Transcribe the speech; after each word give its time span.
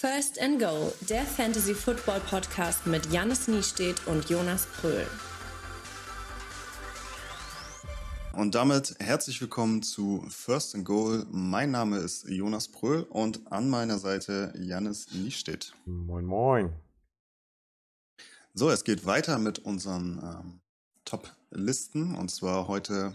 First 0.00 0.40
and 0.40 0.60
Goal, 0.60 0.92
der 1.08 1.24
Fantasy 1.24 1.74
Football 1.74 2.20
Podcast 2.20 2.86
mit 2.86 3.12
Jannis 3.12 3.48
Niestedt 3.48 4.06
und 4.06 4.30
Jonas 4.30 4.66
Pröhl. 4.66 5.08
Und 8.32 8.54
damit 8.54 8.94
herzlich 9.00 9.40
willkommen 9.40 9.82
zu 9.82 10.24
First 10.28 10.76
and 10.76 10.84
Goal. 10.84 11.26
Mein 11.32 11.72
Name 11.72 11.98
ist 11.98 12.28
Jonas 12.28 12.68
Pröhl 12.68 13.08
und 13.10 13.50
an 13.50 13.68
meiner 13.68 13.98
Seite 13.98 14.52
Jannis 14.56 15.10
Niestedt. 15.10 15.74
Moin, 15.84 16.24
moin. 16.24 16.72
So, 18.54 18.70
es 18.70 18.84
geht 18.84 19.04
weiter 19.04 19.40
mit 19.40 19.58
unseren 19.58 20.20
ähm, 20.22 20.60
Top-Listen. 21.06 22.14
Und 22.14 22.30
zwar 22.30 22.68
heute 22.68 23.14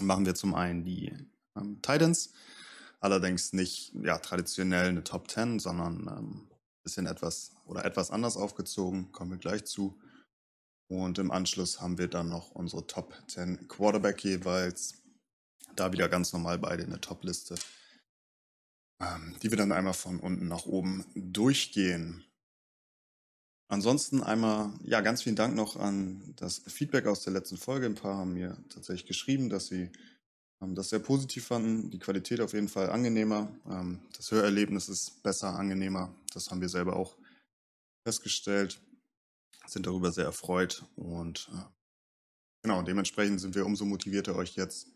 machen 0.00 0.26
wir 0.26 0.34
zum 0.34 0.56
einen 0.56 0.84
die 0.84 1.14
ähm, 1.56 1.80
Titans 1.82 2.32
Allerdings 3.04 3.52
nicht 3.52 3.92
ja, 4.02 4.16
traditionell 4.16 4.88
eine 4.88 5.04
Top 5.04 5.30
10, 5.30 5.58
sondern 5.58 6.08
ähm, 6.08 6.48
bisschen 6.82 7.04
etwas 7.04 7.52
oder 7.66 7.84
etwas 7.84 8.10
anders 8.10 8.38
aufgezogen, 8.38 9.12
kommen 9.12 9.32
wir 9.32 9.36
gleich 9.36 9.66
zu. 9.66 10.00
Und 10.88 11.18
im 11.18 11.30
Anschluss 11.30 11.82
haben 11.82 11.98
wir 11.98 12.08
dann 12.08 12.30
noch 12.30 12.52
unsere 12.52 12.86
Top 12.86 13.14
10 13.28 13.68
Quarterback 13.68 14.24
jeweils. 14.24 15.02
Da 15.76 15.92
wieder 15.92 16.08
ganz 16.08 16.32
normal 16.32 16.58
beide 16.58 16.82
in 16.82 16.88
der 16.88 17.02
Top-Liste. 17.02 17.56
Ähm, 19.02 19.36
die 19.42 19.50
wir 19.50 19.58
dann 19.58 19.72
einmal 19.72 19.92
von 19.92 20.18
unten 20.18 20.48
nach 20.48 20.64
oben 20.64 21.04
durchgehen. 21.14 22.24
Ansonsten 23.68 24.22
einmal, 24.22 24.72
ja, 24.82 25.02
ganz 25.02 25.24
vielen 25.24 25.36
Dank 25.36 25.54
noch 25.54 25.76
an 25.76 26.32
das 26.36 26.62
Feedback 26.68 27.06
aus 27.06 27.20
der 27.20 27.34
letzten 27.34 27.58
Folge. 27.58 27.84
Ein 27.84 27.96
paar 27.96 28.16
haben 28.16 28.32
mir 28.32 28.56
tatsächlich 28.70 29.04
geschrieben, 29.04 29.50
dass 29.50 29.66
sie 29.66 29.90
das 30.72 30.90
sehr 30.90 31.00
positiv 31.00 31.46
fanden. 31.46 31.90
Die 31.90 31.98
Qualität 31.98 32.40
auf 32.40 32.52
jeden 32.52 32.68
Fall 32.68 32.90
angenehmer. 32.90 33.48
Ähm, 33.68 34.00
das 34.16 34.30
Hörerlebnis 34.30 34.88
ist 34.88 35.22
besser, 35.22 35.54
angenehmer. 35.58 36.14
Das 36.32 36.50
haben 36.50 36.60
wir 36.60 36.68
selber 36.68 36.96
auch 36.96 37.16
festgestellt. 38.06 38.80
Sind 39.66 39.86
darüber 39.86 40.12
sehr 40.12 40.26
erfreut 40.26 40.84
und 40.96 41.48
äh, 41.52 41.62
genau, 42.62 42.82
dementsprechend 42.82 43.40
sind 43.40 43.54
wir 43.54 43.64
umso 43.64 43.84
motivierter, 43.84 44.36
euch 44.36 44.56
jetzt 44.56 44.88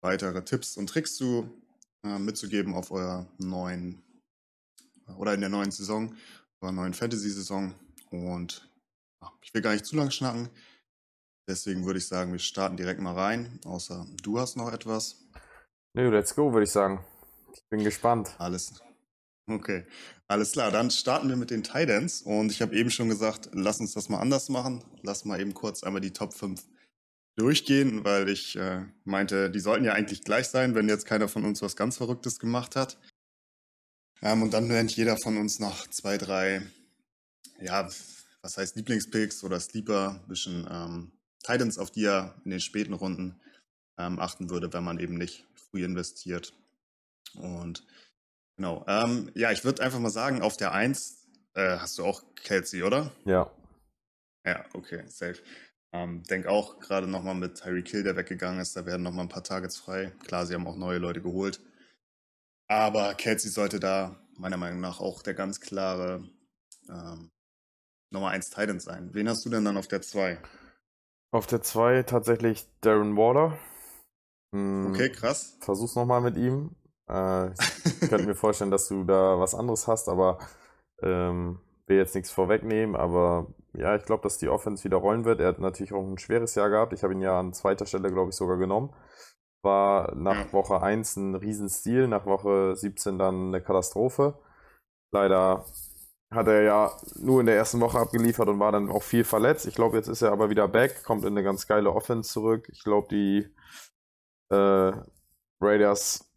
weitere 0.00 0.42
Tipps 0.44 0.76
und 0.76 0.88
Tricks 0.88 1.16
zu, 1.16 1.50
äh, 2.02 2.18
mitzugeben 2.18 2.74
auf 2.74 2.90
eurer 2.90 3.26
neuen 3.38 4.02
oder 5.16 5.34
in 5.34 5.40
der 5.40 5.50
neuen 5.50 5.70
Saison, 5.70 6.16
eurer 6.60 6.72
neuen 6.72 6.94
Fantasy-Saison. 6.94 7.74
Und 8.10 8.68
ich 9.42 9.52
will 9.52 9.62
gar 9.62 9.72
nicht 9.72 9.86
zu 9.86 9.96
lang 9.96 10.10
schnacken. 10.10 10.48
Deswegen 11.48 11.84
würde 11.84 11.98
ich 11.98 12.06
sagen, 12.06 12.32
wir 12.32 12.38
starten 12.38 12.76
direkt 12.76 13.00
mal 13.00 13.14
rein. 13.14 13.60
Außer 13.64 14.06
du 14.22 14.38
hast 14.38 14.56
noch 14.56 14.72
etwas. 14.72 15.16
Nö, 15.94 16.10
let's 16.10 16.34
go, 16.34 16.52
würde 16.52 16.64
ich 16.64 16.70
sagen. 16.70 17.04
Ich 17.52 17.62
bin 17.68 17.84
gespannt. 17.84 18.34
Alles. 18.38 18.74
Okay, 19.46 19.84
alles 20.26 20.52
klar. 20.52 20.70
Dann 20.70 20.90
starten 20.90 21.28
wir 21.28 21.36
mit 21.36 21.50
den 21.50 21.62
Titans. 21.62 22.22
Und 22.22 22.50
ich 22.50 22.62
habe 22.62 22.74
eben 22.74 22.90
schon 22.90 23.08
gesagt, 23.08 23.50
lass 23.52 23.80
uns 23.80 23.92
das 23.92 24.08
mal 24.08 24.18
anders 24.18 24.48
machen. 24.48 24.82
Lass 25.02 25.24
mal 25.24 25.40
eben 25.40 25.52
kurz 25.52 25.82
einmal 25.82 26.00
die 26.00 26.12
Top 26.12 26.32
5 26.32 26.62
durchgehen, 27.36 28.04
weil 28.04 28.28
ich 28.28 28.56
äh, 28.56 28.82
meinte, 29.04 29.50
die 29.50 29.60
sollten 29.60 29.84
ja 29.84 29.92
eigentlich 29.92 30.22
gleich 30.22 30.48
sein, 30.48 30.74
wenn 30.74 30.88
jetzt 30.88 31.06
keiner 31.06 31.28
von 31.28 31.44
uns 31.44 31.62
was 31.62 31.76
ganz 31.76 31.96
Verrücktes 31.96 32.38
gemacht 32.38 32.76
hat. 32.76 32.98
Ähm, 34.22 34.42
und 34.42 34.54
dann 34.54 34.68
nennt 34.68 34.96
jeder 34.96 35.16
von 35.16 35.36
uns 35.36 35.58
noch 35.58 35.88
zwei, 35.88 36.16
drei, 36.16 36.62
ja, 37.60 37.88
was 38.40 38.56
heißt 38.56 38.76
Lieblingspicks 38.76 39.44
oder 39.44 39.60
Sleeper, 39.60 40.20
ein 40.22 40.28
bisschen 40.28 40.66
ähm, 40.70 41.12
Titans, 41.44 41.78
auf 41.78 41.90
die 41.90 42.04
er 42.04 42.34
in 42.44 42.50
den 42.50 42.60
späten 42.60 42.94
Runden 42.94 43.40
ähm, 43.98 44.18
achten 44.18 44.50
würde, 44.50 44.72
wenn 44.72 44.82
man 44.82 44.98
eben 44.98 45.14
nicht 45.14 45.46
früh 45.54 45.84
investiert. 45.84 46.52
Und 47.34 47.86
genau, 48.56 48.84
ähm, 48.88 49.30
ja, 49.34 49.52
ich 49.52 49.64
würde 49.64 49.82
einfach 49.82 50.00
mal 50.00 50.10
sagen, 50.10 50.42
auf 50.42 50.56
der 50.56 50.72
1 50.72 51.28
äh, 51.54 51.78
hast 51.78 51.98
du 51.98 52.04
auch 52.04 52.22
Kelsey, 52.34 52.82
oder? 52.82 53.12
Ja. 53.24 53.50
Ja, 54.46 54.64
okay, 54.74 55.04
safe. 55.06 55.42
Ähm, 55.92 56.22
denk 56.24 56.46
auch 56.46 56.80
gerade 56.80 57.06
nochmal 57.06 57.34
mit 57.34 57.56
Tyreek 57.56 57.88
Hill, 57.88 58.02
der 58.02 58.16
weggegangen 58.16 58.60
ist, 58.60 58.76
da 58.76 58.84
werden 58.84 59.02
nochmal 59.02 59.26
ein 59.26 59.30
paar 59.30 59.44
Targets 59.44 59.76
frei. 59.76 60.12
Klar, 60.24 60.46
sie 60.46 60.54
haben 60.54 60.66
auch 60.66 60.76
neue 60.76 60.98
Leute 60.98 61.22
geholt. 61.22 61.60
Aber 62.68 63.14
Kelsey 63.14 63.50
sollte 63.50 63.78
da 63.78 64.20
meiner 64.36 64.56
Meinung 64.56 64.80
nach 64.80 65.00
auch 65.00 65.22
der 65.22 65.34
ganz 65.34 65.60
klare 65.60 66.28
ähm, 66.88 67.30
Nummer 68.10 68.30
1 68.30 68.50
Titan 68.50 68.80
sein. 68.80 69.14
Wen 69.14 69.28
hast 69.28 69.44
du 69.44 69.50
denn 69.50 69.64
dann 69.64 69.76
auf 69.76 69.88
der 69.88 70.02
2? 70.02 70.38
Auf 71.34 71.48
der 71.48 71.62
2 71.62 72.04
tatsächlich 72.04 72.64
Darren 72.80 73.16
Waller. 73.16 73.58
Hm, 74.54 74.86
okay, 74.92 75.10
krass. 75.10 75.58
Versuch's 75.60 75.96
nochmal 75.96 76.20
mit 76.20 76.36
ihm. 76.36 76.76
Äh, 77.10 77.50
ich 77.50 78.00
könnte 78.08 78.24
mir 78.24 78.36
vorstellen, 78.36 78.70
dass 78.70 78.86
du 78.86 79.02
da 79.02 79.40
was 79.40 79.56
anderes 79.56 79.88
hast, 79.88 80.08
aber 80.08 80.38
ähm, 81.02 81.58
will 81.88 81.96
jetzt 81.96 82.14
nichts 82.14 82.30
vorwegnehmen. 82.30 82.94
Aber 82.94 83.52
ja, 83.72 83.96
ich 83.96 84.04
glaube, 84.04 84.22
dass 84.22 84.38
die 84.38 84.48
Offense 84.48 84.84
wieder 84.84 84.98
rollen 84.98 85.24
wird. 85.24 85.40
Er 85.40 85.48
hat 85.48 85.58
natürlich 85.58 85.92
auch 85.92 86.06
ein 86.06 86.18
schweres 86.18 86.54
Jahr 86.54 86.70
gehabt. 86.70 86.92
Ich 86.92 87.02
habe 87.02 87.14
ihn 87.14 87.20
ja 87.20 87.36
an 87.36 87.52
zweiter 87.52 87.86
Stelle, 87.86 88.12
glaube 88.12 88.30
ich, 88.30 88.36
sogar 88.36 88.56
genommen. 88.56 88.94
War 89.64 90.14
nach 90.14 90.46
ja. 90.46 90.52
Woche 90.52 90.82
1 90.82 91.16
ein 91.16 91.34
Riesenstil, 91.34 92.06
nach 92.06 92.26
Woche 92.26 92.76
17 92.76 93.18
dann 93.18 93.48
eine 93.48 93.60
Katastrophe. 93.60 94.38
Leider 95.10 95.64
hat 96.34 96.46
er 96.48 96.62
ja 96.62 96.96
nur 97.16 97.40
in 97.40 97.46
der 97.46 97.56
ersten 97.56 97.80
Woche 97.80 97.98
abgeliefert 97.98 98.48
und 98.48 98.58
war 98.58 98.72
dann 98.72 98.90
auch 98.90 99.02
viel 99.02 99.24
verletzt. 99.24 99.66
Ich 99.66 99.74
glaube, 99.74 99.96
jetzt 99.96 100.08
ist 100.08 100.22
er 100.22 100.32
aber 100.32 100.50
wieder 100.50 100.68
back, 100.68 101.04
kommt 101.04 101.24
in 101.24 101.32
eine 101.32 101.42
ganz 101.42 101.66
geile 101.66 101.92
Offense 101.92 102.32
zurück. 102.32 102.68
Ich 102.72 102.84
glaube, 102.84 103.08
die 103.10 103.48
äh, 104.50 104.92
Raiders 105.60 106.30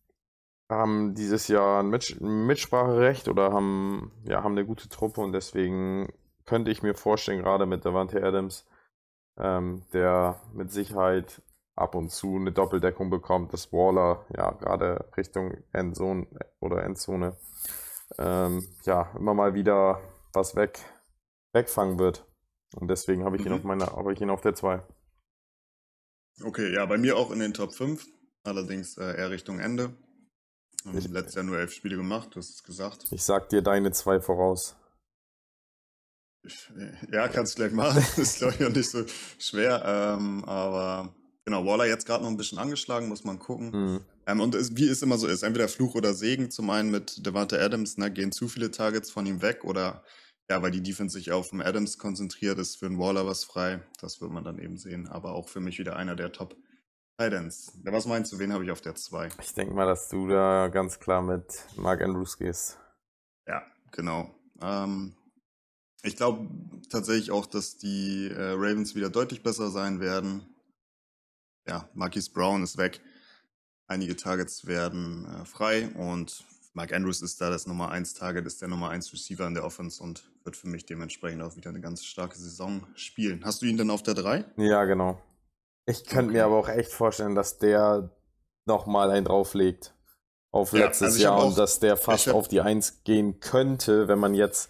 haben 0.70 1.16
dieses 1.16 1.48
Jahr 1.48 1.82
ein, 1.82 1.90
Mit 1.90 2.20
Mitspracherecht 2.20 3.28
oder 3.28 3.52
haben, 3.52 4.12
ja, 4.26 4.44
haben 4.44 4.54
eine 4.54 4.66
gute 4.66 4.90
Truppe 4.90 5.22
und 5.22 5.32
deswegen 5.32 6.12
könnte 6.46 6.72
ich 6.72 6.84
mir 6.84 6.96
vorstellen, 6.96 7.42
gerade 7.42 7.66
mit 7.66 7.86
Davante 7.86 8.24
Adams, 8.24 8.66
ähm, 9.38 9.84
der 9.94 10.42
mit 10.54 10.72
Sicherheit 10.72 11.42
ab 11.76 11.96
und 11.96 12.10
zu 12.12 12.36
eine 12.36 12.52
Doppeldeckung 12.52 13.10
bekommt, 13.10 13.54
dass 13.54 13.72
Waller 13.72 14.26
ja 14.36 14.52
gerade 14.52 15.06
Richtung 15.16 15.56
Endzone 15.72 16.28
oder 16.60 16.84
Endzone 16.84 17.38
ähm, 18.18 18.68
ja, 18.84 19.14
immer 19.18 19.34
mal 19.34 19.54
wieder 19.54 20.02
was 20.34 20.56
weg, 20.56 20.80
wegfangen 21.54 22.00
wird. 22.00 22.26
Und 22.76 22.90
deswegen 22.90 23.24
habe 23.24 23.38
ich 23.38 23.44
ihn 23.44 23.52
mhm. 23.52 23.58
auf 23.58 23.64
meiner, 23.64 23.86
habe 23.88 24.14
ich 24.14 24.22
ihn 24.22 24.30
auf 24.30 24.42
der 24.42 24.56
2. 24.56 24.82
Okay, 26.44 26.74
ja, 26.74 26.86
bei 26.86 26.98
mir 26.98 27.18
auch 27.18 27.32
in 27.32 27.40
den 27.40 27.54
Top 27.54 27.74
5, 27.74 28.06
allerdings 28.44 28.98
äh, 28.98 29.18
eher 29.18 29.32
Richtung 29.32 29.60
Ende. 29.60 29.96
Ich 30.94 31.04
habe 31.04 31.16
letztes 31.16 31.36
Jahr 31.36 31.44
nur 31.44 31.58
elf 31.58 31.74
Spiele 31.74 31.98
gemacht, 31.98 32.30
du 32.34 32.40
hast 32.40 32.52
es 32.52 32.64
gesagt. 32.64 33.08
Ich 33.12 33.24
sag 33.24 33.50
dir 33.50 33.62
deine 33.62 33.92
zwei 33.92 34.22
voraus. 34.22 34.78
Äh, 36.46 36.94
ja, 37.12 37.28
kannst 37.28 37.54
du 37.54 37.64
gleich 37.64 37.74
machen. 37.74 37.96
Das 37.96 38.18
ist, 38.18 38.40
glaube 38.40 38.56
ich, 38.58 38.66
auch 38.66 38.72
nicht 38.72 38.90
so 38.90 39.04
schwer. 39.38 39.84
Ähm, 39.86 40.46
aber 40.46 41.14
genau, 41.48 41.66
Waller 41.66 41.86
jetzt 41.86 42.06
gerade 42.06 42.26
noch 42.26 42.30
ein 42.30 42.36
bisschen 42.36 42.58
angeschlagen, 42.58 43.08
muss 43.08 43.24
man 43.24 43.40
gucken. 43.40 43.72
Mhm. 43.72 44.02
Ähm, 44.26 44.42
und 44.42 44.54
es, 44.54 44.76
wie 44.76 44.90
es 44.90 45.02
immer 45.02 45.18
so 45.18 45.28
ist, 45.28 45.44
entweder 45.44 45.70
Fluch 45.70 45.96
oder 45.96 46.14
Segen. 46.14 46.52
Zum 46.52 46.70
einen 46.70 46.92
mit 46.92 47.26
Devante 47.26 47.62
Adams, 47.62 47.98
ne, 47.98 48.12
gehen 48.12 48.34
zu 48.34 48.50
viele 48.50 48.70
Targets 48.70 49.10
von 49.10 49.26
ihm 49.26 49.42
weg 49.42 49.64
oder 49.64 50.04
ja, 50.50 50.62
weil 50.62 50.72
die 50.72 50.84
Defense 50.84 51.14
sich 51.18 51.32
auf 51.32 51.52
den 51.52 51.62
Adams 51.62 51.98
konzentriert, 51.98 52.60
ist 52.60 52.76
für 52.76 52.88
einen 52.88 53.00
Waller 53.00 53.26
was 53.26 53.46
frei. 53.46 53.82
Das 54.02 54.20
wird 54.20 54.32
man 54.32 54.44
dann 54.44 54.60
eben 54.60 54.76
sehen. 54.76 55.08
Aber 55.08 55.32
auch 55.32 55.48
für 55.48 55.62
mich 55.62 55.80
wieder 55.80 55.96
einer 55.96 56.18
der 56.18 56.34
Top 56.34 56.58
Titans. 57.18 57.72
Was 57.86 58.06
meinst 58.06 58.34
du, 58.34 58.40
wen 58.40 58.52
habe 58.52 58.66
ich 58.66 58.72
auf 58.72 58.82
der 58.82 58.96
2? 58.96 59.30
Ich 59.42 59.54
denke 59.54 59.74
mal, 59.74 59.88
dass 59.88 60.10
du 60.10 60.28
da 60.28 60.68
ganz 60.68 61.00
klar 61.00 61.22
mit 61.22 61.46
Mark 61.78 62.02
Andrews 62.02 62.38
gehst. 62.38 62.78
Ja, 63.48 63.64
genau. 63.94 64.36
Ähm, 64.62 65.16
ich 66.04 66.18
glaube 66.18 66.50
tatsächlich 66.90 67.32
auch, 67.32 67.46
dass 67.46 67.78
die 67.78 68.28
äh, 68.28 68.52
Ravens 68.52 68.96
wieder 68.96 69.10
deutlich 69.10 69.44
besser 69.44 69.72
sein 69.72 70.02
werden. 70.02 70.46
Ja, 71.68 71.88
Marquis 71.94 72.30
Brown 72.30 72.64
ist 72.64 72.78
weg. 72.78 73.02
Einige 73.88 74.16
Targets 74.16 74.66
werden 74.66 75.26
äh, 75.26 75.46
frei 75.46 75.90
und 75.96 76.44
Mike 76.74 76.96
Andrews 76.96 77.22
ist 77.22 77.42
da 77.42 77.50
das 77.50 77.66
Nummer 77.66 77.90
1 77.90 78.14
Target, 78.14 78.46
ist 78.46 78.62
der 78.62 78.68
Nummer 78.68 78.90
1 78.90 79.12
Receiver 79.12 79.48
in 79.48 79.56
der 79.56 79.66
Offense 79.66 80.02
und 80.02 80.30
wird 80.44 80.56
für 80.56 80.68
mich 80.68 80.86
dementsprechend 80.86 81.42
auch 81.42 81.56
wieder 81.56 81.70
eine 81.70 81.82
ganz 81.82 82.06
starke 82.06 82.38
Saison 82.38 82.86
spielen. 82.96 83.44
Hast 83.44 83.62
du 83.62 83.66
ihn 83.66 83.78
denn 83.78 83.90
auf 83.90 84.04
der 84.04 84.14
3? 84.14 84.46
Ja, 84.58 84.86
genau. 84.86 85.20
Ich 85.86 86.06
könnte 86.06 86.26
okay. 86.26 86.34
mir 86.34 86.46
aber 86.46 86.58
auch 86.58 86.70
echt 86.70 86.92
vorstellen, 86.92 87.34
dass 87.34 87.58
der 87.58 88.12
nochmal 88.66 89.10
einen 89.10 89.26
drauflegt 89.26 89.96
auf 90.52 90.74
letztes 90.74 91.18
ja, 91.18 91.32
also 91.32 91.42
Jahr 91.42 91.48
und 91.48 91.58
dass 91.58 91.80
der 91.80 91.98
fast 91.98 92.30
auf 92.30 92.48
die 92.48 92.62
1 92.62 93.04
gehen 93.04 93.40
könnte, 93.40 94.08
wenn 94.08 94.20
man 94.20 94.34
jetzt 94.36 94.70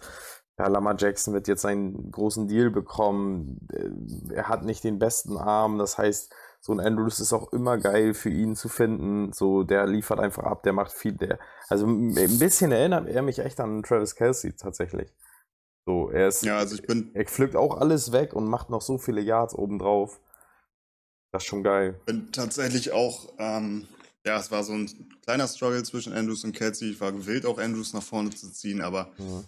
ja, 0.58 0.66
Lama 0.66 0.96
Jackson 0.98 1.34
wird 1.34 1.46
jetzt 1.46 1.64
einen 1.64 2.10
großen 2.10 2.48
Deal 2.48 2.70
bekommen. 2.70 3.68
Äh, 3.72 4.34
er 4.34 4.48
hat 4.48 4.64
nicht 4.64 4.82
den 4.82 4.98
besten 4.98 5.36
Arm, 5.36 5.78
das 5.78 5.98
heißt, 5.98 6.32
so 6.60 6.72
ein 6.72 6.80
Andrews 6.80 7.20
ist 7.20 7.32
auch 7.32 7.52
immer 7.52 7.78
geil 7.78 8.14
für 8.14 8.30
ihn 8.30 8.56
zu 8.56 8.68
finden. 8.68 9.32
So, 9.32 9.62
der 9.62 9.86
liefert 9.86 10.20
einfach 10.20 10.44
ab, 10.44 10.62
der 10.62 10.72
macht 10.72 10.92
viel. 10.92 11.12
Der, 11.12 11.38
also 11.68 11.86
ein 11.86 12.14
bisschen 12.38 12.72
erinnert 12.72 13.08
er 13.08 13.22
mich 13.22 13.38
echt 13.38 13.60
an 13.60 13.82
Travis 13.82 14.14
Kelsey 14.14 14.54
tatsächlich. 14.54 15.12
So, 15.86 16.10
er 16.10 16.28
ist. 16.28 16.44
Ja, 16.44 16.58
also 16.58 16.74
ich 16.74 16.82
bin. 16.82 17.10
Er 17.14 17.24
pflückt 17.24 17.56
auch 17.56 17.80
alles 17.80 18.12
weg 18.12 18.34
und 18.34 18.46
macht 18.48 18.70
noch 18.70 18.82
so 18.82 18.98
viele 18.98 19.20
Yards 19.20 19.54
obendrauf. 19.54 20.20
Das 21.32 21.42
ist 21.42 21.48
schon 21.48 21.62
geil. 21.62 22.00
Bin 22.06 22.32
tatsächlich 22.32 22.92
auch 22.92 23.32
ähm, 23.38 23.86
ja, 24.28 24.38
es 24.38 24.50
war 24.50 24.62
so 24.62 24.74
ein 24.74 24.90
kleiner 25.24 25.48
Struggle 25.48 25.82
zwischen 25.84 26.12
Andrews 26.12 26.44
und 26.44 26.52
Kelsey. 26.52 26.90
Ich 26.90 27.00
war 27.00 27.12
gewillt, 27.12 27.46
auch 27.46 27.58
Andrews 27.58 27.94
nach 27.94 28.02
vorne 28.02 28.30
zu 28.30 28.50
ziehen, 28.52 28.82
aber 28.82 29.10
mhm. 29.16 29.44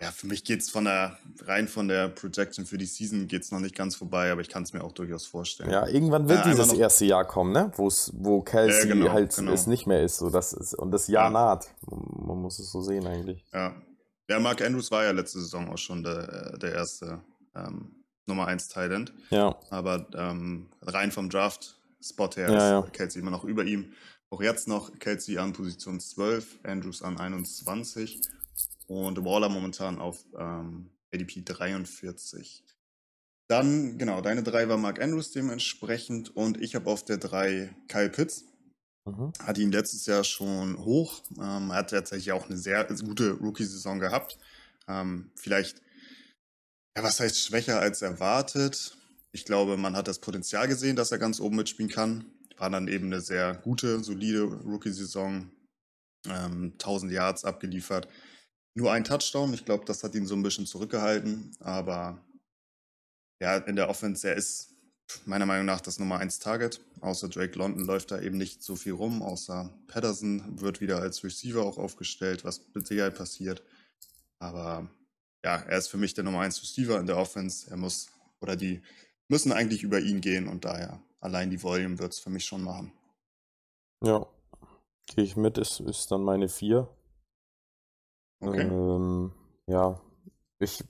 Ja, 0.00 0.10
für 0.10 0.26
mich 0.26 0.44
geht 0.44 0.60
es 0.60 0.70
von 0.70 0.84
der, 0.84 1.18
rein 1.44 1.68
von 1.68 1.86
der 1.86 2.08
Projection 2.08 2.64
für 2.64 2.78
die 2.78 2.86
Season 2.86 3.28
geht 3.28 3.50
noch 3.52 3.60
nicht 3.60 3.74
ganz 3.74 3.96
vorbei, 3.96 4.32
aber 4.32 4.40
ich 4.40 4.48
kann 4.48 4.62
es 4.62 4.72
mir 4.72 4.82
auch 4.82 4.92
durchaus 4.92 5.26
vorstellen. 5.26 5.70
Ja, 5.70 5.86
irgendwann 5.86 6.28
wird 6.28 6.46
ja, 6.46 6.50
dieses 6.50 6.72
erste 6.72 7.04
Jahr 7.04 7.26
kommen, 7.26 7.52
ne? 7.52 7.70
Wo's, 7.76 8.10
wo 8.14 8.40
Kelsey 8.40 8.88
ja, 8.88 8.94
genau, 8.94 9.12
halt 9.12 9.36
genau. 9.36 9.52
es 9.52 9.66
nicht 9.66 9.86
mehr 9.86 10.02
ist. 10.02 10.18
So, 10.18 10.30
das 10.30 10.54
ist 10.54 10.74
und 10.74 10.90
das 10.90 11.06
Jahr 11.08 11.26
ja. 11.26 11.30
naht. 11.30 11.68
Man 11.86 12.40
muss 12.40 12.58
es 12.58 12.72
so 12.72 12.80
sehen 12.80 13.06
eigentlich. 13.06 13.44
Ja. 13.52 13.74
Ja, 14.28 14.38
Mark 14.38 14.62
Andrews 14.62 14.90
war 14.90 15.04
ja 15.04 15.10
letzte 15.10 15.40
Saison 15.40 15.68
auch 15.68 15.78
schon 15.78 16.02
der, 16.02 16.56
der 16.56 16.72
erste 16.72 17.20
ähm, 17.54 18.04
Nummer 18.26 18.46
1 18.46 18.68
Thailand. 18.68 19.12
Ja. 19.30 19.56
Aber 19.70 20.06
ähm, 20.14 20.68
rein 20.82 21.10
vom 21.10 21.28
Draft-Spot 21.28 22.30
her 22.36 22.50
ja, 22.50 22.80
ist 22.80 22.92
Kelsey 22.92 23.20
immer 23.20 23.32
noch 23.32 23.44
über 23.44 23.64
ihm. 23.64 23.92
Auch 24.30 24.40
jetzt 24.40 24.68
noch 24.68 24.96
Kelsey 25.00 25.38
an 25.38 25.52
Position 25.52 25.98
12, 25.98 26.60
Andrews 26.62 27.02
an 27.02 27.18
21 27.18 28.20
und 28.90 29.24
Waller 29.24 29.48
momentan 29.48 30.00
auf 30.00 30.24
ähm, 30.36 30.90
ADP 31.14 31.42
43. 31.44 32.64
Dann, 33.48 33.98
genau, 33.98 34.20
deine 34.20 34.42
3 34.42 34.68
war 34.68 34.78
Mark 34.78 35.00
Andrews 35.00 35.30
dementsprechend 35.30 36.34
und 36.36 36.60
ich 36.60 36.74
habe 36.74 36.90
auf 36.90 37.04
der 37.04 37.18
3 37.18 37.72
Kyle 37.86 38.10
Pitts. 38.10 38.44
Mhm. 39.06 39.32
Hatte 39.38 39.62
ihn 39.62 39.70
letztes 39.70 40.06
Jahr 40.06 40.24
schon 40.24 40.76
hoch. 40.84 41.22
Ähm, 41.38 41.72
hat 41.72 41.90
tatsächlich 41.90 42.32
auch 42.32 42.46
eine 42.46 42.56
sehr 42.56 42.84
gute 42.84 43.32
Rookie-Saison 43.34 44.00
gehabt. 44.00 44.38
Ähm, 44.88 45.30
vielleicht, 45.36 45.80
ja, 46.96 47.04
was 47.04 47.20
heißt 47.20 47.38
schwächer 47.38 47.78
als 47.78 48.02
erwartet? 48.02 48.96
Ich 49.30 49.44
glaube, 49.44 49.76
man 49.76 49.94
hat 49.94 50.08
das 50.08 50.18
Potenzial 50.18 50.66
gesehen, 50.66 50.96
dass 50.96 51.12
er 51.12 51.18
ganz 51.18 51.38
oben 51.38 51.56
mitspielen 51.56 51.92
kann. 51.92 52.24
War 52.56 52.70
dann 52.70 52.88
eben 52.88 53.06
eine 53.06 53.20
sehr 53.20 53.54
gute, 53.54 54.02
solide 54.02 54.42
Rookie-Saison. 54.42 55.48
Ähm, 56.28 56.72
1000 56.72 57.12
Yards 57.12 57.44
abgeliefert. 57.44 58.08
Nur 58.74 58.92
ein 58.92 59.04
Touchdown. 59.04 59.52
Ich 59.54 59.64
glaube, 59.64 59.84
das 59.84 60.04
hat 60.04 60.14
ihn 60.14 60.26
so 60.26 60.34
ein 60.34 60.42
bisschen 60.42 60.66
zurückgehalten. 60.66 61.56
Aber 61.60 62.24
ja, 63.40 63.56
in 63.56 63.76
der 63.76 63.88
Offense, 63.88 64.28
er 64.28 64.36
ist 64.36 64.74
meiner 65.24 65.46
Meinung 65.46 65.66
nach 65.66 65.80
das 65.80 65.98
Nummer 65.98 66.18
1 66.18 66.38
Target. 66.38 66.80
Außer 67.00 67.28
Drake 67.28 67.58
London 67.58 67.84
läuft 67.84 68.10
da 68.10 68.20
eben 68.20 68.38
nicht 68.38 68.62
so 68.62 68.76
viel 68.76 68.92
rum. 68.92 69.22
Außer 69.22 69.70
Patterson 69.88 70.60
wird 70.60 70.80
wieder 70.80 71.00
als 71.00 71.24
Receiver 71.24 71.62
auch 71.62 71.78
aufgestellt, 71.78 72.44
was 72.44 72.60
mit 72.74 72.86
Sicherheit 72.86 73.16
passiert. 73.16 73.62
Aber 74.38 74.88
ja, 75.44 75.56
er 75.56 75.78
ist 75.78 75.88
für 75.88 75.96
mich 75.96 76.14
der 76.14 76.24
Nummer 76.24 76.40
1 76.40 76.62
Receiver 76.62 76.98
in 76.98 77.06
der 77.06 77.16
Offense. 77.16 77.70
Er 77.70 77.76
muss, 77.76 78.08
oder 78.40 78.56
die 78.56 78.82
müssen 79.28 79.52
eigentlich 79.52 79.82
über 79.82 80.00
ihn 80.00 80.20
gehen 80.20 80.48
und 80.48 80.64
daher 80.64 81.02
allein 81.20 81.50
die 81.50 81.62
Volume 81.62 81.98
wird 81.98 82.12
es 82.12 82.18
für 82.18 82.30
mich 82.30 82.44
schon 82.44 82.62
machen. 82.62 82.92
Ja, 84.02 84.26
gehe 85.06 85.24
ich 85.24 85.36
mit, 85.36 85.58
ist, 85.58 85.80
ist 85.80 86.10
dann 86.10 86.22
meine 86.22 86.48
4. 86.48 86.88
Okay. 88.40 88.62
Ähm, 88.62 89.32
ja, 89.66 90.00
ich 90.58 90.84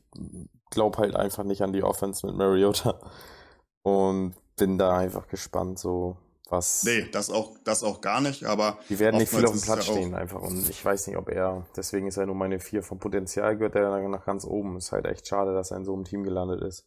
glaube 0.70 0.98
halt 0.98 1.16
einfach 1.16 1.44
nicht 1.44 1.62
an 1.62 1.72
die 1.72 1.82
Offense 1.82 2.26
mit 2.26 2.36
Mariota. 2.36 3.00
Und 3.82 4.34
bin 4.56 4.76
da 4.76 4.96
einfach 4.96 5.26
gespannt, 5.28 5.78
so 5.78 6.18
was. 6.50 6.84
Nee, 6.84 7.08
das 7.10 7.30
auch, 7.30 7.56
das 7.64 7.82
auch 7.82 8.00
gar 8.00 8.20
nicht, 8.20 8.44
aber. 8.44 8.78
Die 8.88 8.98
werden 8.98 9.18
nicht 9.18 9.30
viel 9.30 9.44
auf 9.44 9.52
dem 9.52 9.60
Platz 9.60 9.86
stehen, 9.86 10.14
einfach. 10.14 10.42
Und 10.42 10.68
ich 10.68 10.84
weiß 10.84 11.06
nicht, 11.06 11.16
ob 11.16 11.30
er, 11.30 11.66
deswegen 11.76 12.06
ist 12.06 12.18
er 12.18 12.26
nur 12.26 12.34
meine 12.34 12.60
vier. 12.60 12.82
Vom 12.82 12.98
Potenzial 12.98 13.56
gehört 13.56 13.76
er 13.76 14.06
nach 14.08 14.26
ganz 14.26 14.44
oben. 14.44 14.76
Ist 14.76 14.92
halt 14.92 15.06
echt 15.06 15.26
schade, 15.26 15.54
dass 15.54 15.70
er 15.70 15.78
in 15.78 15.84
so 15.84 15.94
einem 15.94 16.04
Team 16.04 16.24
gelandet 16.24 16.62
ist. 16.62 16.84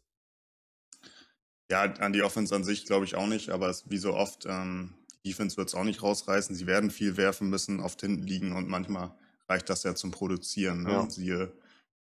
Ja, 1.72 1.82
an 1.82 2.14
die 2.14 2.22
Offense 2.22 2.56
an 2.56 2.64
sich 2.64 2.86
glaube 2.86 3.06
ich 3.06 3.16
auch 3.16 3.26
nicht, 3.26 3.50
aber 3.50 3.70
es, 3.70 3.90
wie 3.90 3.98
so 3.98 4.14
oft, 4.14 4.46
ähm, 4.46 4.94
Defense 5.26 5.58
wird 5.58 5.70
es 5.70 5.76
auch 5.76 5.86
nicht 5.86 6.04
rausreißen. 6.04 6.56
Sie 6.56 6.68
werden 6.68 6.92
viel 6.92 7.18
werfen 7.18 7.50
müssen, 7.50 7.80
oft 7.80 8.02
hinten 8.02 8.24
liegen 8.24 8.56
und 8.56 8.68
manchmal 8.68 9.16
reicht 9.50 9.70
das 9.70 9.84
ja 9.84 9.96
zum 9.96 10.12
Produzieren. 10.12 10.84
Ne? 10.84 10.92
Ja. 10.92 11.10
Siehe 11.10 11.54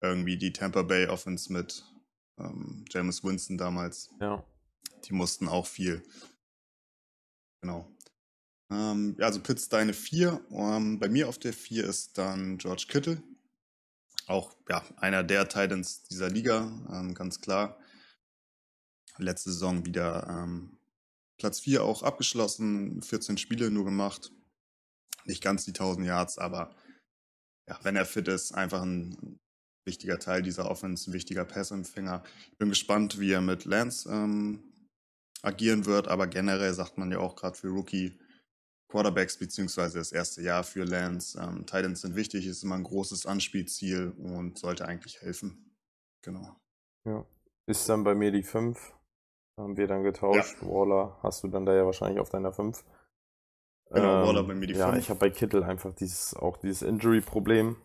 irgendwie 0.02 0.38
die 0.38 0.54
Tampa 0.54 0.82
Bay 0.84 1.08
Offense 1.08 1.52
mit 1.52 1.84
ähm, 2.40 2.86
James 2.90 3.24
Winston 3.24 3.58
damals. 3.58 4.10
Ja. 4.20 4.44
Die 5.06 5.14
mussten 5.14 5.48
auch 5.48 5.68
viel. 5.68 6.04
Genau. 7.62 7.90
Ähm, 8.72 9.16
also 9.20 9.40
Pitts 9.42 9.70
deine 9.70 9.94
4. 9.94 10.42
Ähm, 10.52 11.00
bei 11.00 11.10
mir 11.10 11.28
auf 11.28 11.38
der 11.38 11.54
4 11.54 11.86
ist 11.86 12.18
dann 12.18 12.58
George 12.58 12.86
Kittle. 12.88 13.22
Auch 14.28 14.56
ja, 14.70 14.84
einer 14.98 15.24
der 15.24 15.50
Titans 15.50 16.04
dieser 16.04 16.30
Liga, 16.30 16.72
ähm, 16.92 17.16
ganz 17.16 17.42
klar. 17.42 17.80
Letzte 19.18 19.52
Saison 19.52 19.86
wieder 19.86 20.28
ähm, 20.30 20.78
Platz 21.38 21.62
4 21.62 21.84
auch 21.84 22.04
abgeschlossen, 22.04 23.02
14 23.02 23.38
Spiele 23.38 23.72
nur 23.72 23.86
gemacht. 23.86 24.32
Nicht 25.26 25.42
ganz 25.42 25.66
die 25.66 25.72
1000 25.72 26.06
Yards, 26.06 26.38
aber 26.38 26.76
ja, 27.70 27.80
wenn 27.84 27.96
er 27.96 28.06
fit 28.06 28.28
ist, 28.28 28.54
einfach 28.54 28.82
ein 28.82 29.40
wichtiger 29.86 30.20
Teil 30.20 30.42
dieser 30.42 30.70
Offense, 30.70 31.10
ein 31.10 31.14
wichtiger 31.14 31.46
Passempfänger. 31.46 32.24
Ich 32.52 32.58
bin 32.58 32.70
gespannt, 32.70 33.20
wie 33.20 33.32
er 33.32 33.42
mit 33.42 33.66
Lance 33.66 34.10
ähm, 34.10 34.64
agieren 35.42 35.86
wird, 35.86 36.08
aber 36.08 36.28
generell 36.28 36.74
sagt 36.74 36.98
man 36.98 37.12
ja 37.12 37.20
auch 37.20 37.36
gerade 37.36 37.58
für 37.58 37.70
Rookie 37.70 38.20
Quarterbacks 38.90 39.38
beziehungsweise 39.38 40.00
das 40.00 40.12
erste 40.12 40.42
Jahr 40.42 40.64
für 40.64 40.84
Lance. 40.84 41.40
Ähm, 41.40 41.66
Titans 41.66 42.02
sind 42.02 42.16
wichtig, 42.16 42.48
ist 42.48 42.64
immer 42.64 42.76
ein 42.76 42.84
großes 42.84 43.26
Anspielziel 43.26 44.14
und 44.18 44.58
sollte 44.58 44.88
eigentlich 44.88 45.22
helfen. 45.22 45.76
Genau. 46.24 46.56
Ja. 47.06 47.26
Ist 47.68 47.88
dann 47.88 48.04
bei 48.04 48.16
mir 48.16 48.32
die 48.32 48.44
5. 48.44 48.94
Haben 49.58 49.78
wir 49.78 49.88
dann 49.88 50.04
getauscht. 50.04 50.58
Ja. 50.62 50.68
Waller 50.68 51.20
hast 51.22 51.44
du 51.44 51.50
dann 51.50 51.66
da 51.66 51.76
ja 51.76 51.86
wahrscheinlich 51.86 52.20
auf 52.20 52.30
deiner 52.30 52.52
5. 52.52 52.84
Genau, 53.92 54.22
ähm, 54.22 54.28
Waller 54.28 54.44
bei 54.44 54.54
mir 54.54 54.68
die 54.68 54.76
5. 54.76 54.88
Ja, 54.88 54.98
ich 54.98 55.10
habe 55.10 55.20
bei 55.20 55.30
Kittel 55.30 55.64
einfach 55.64 55.94
dieses, 55.94 56.36
auch 56.36 56.58
dieses 56.58 56.82
Injury-Problem. 56.82 57.76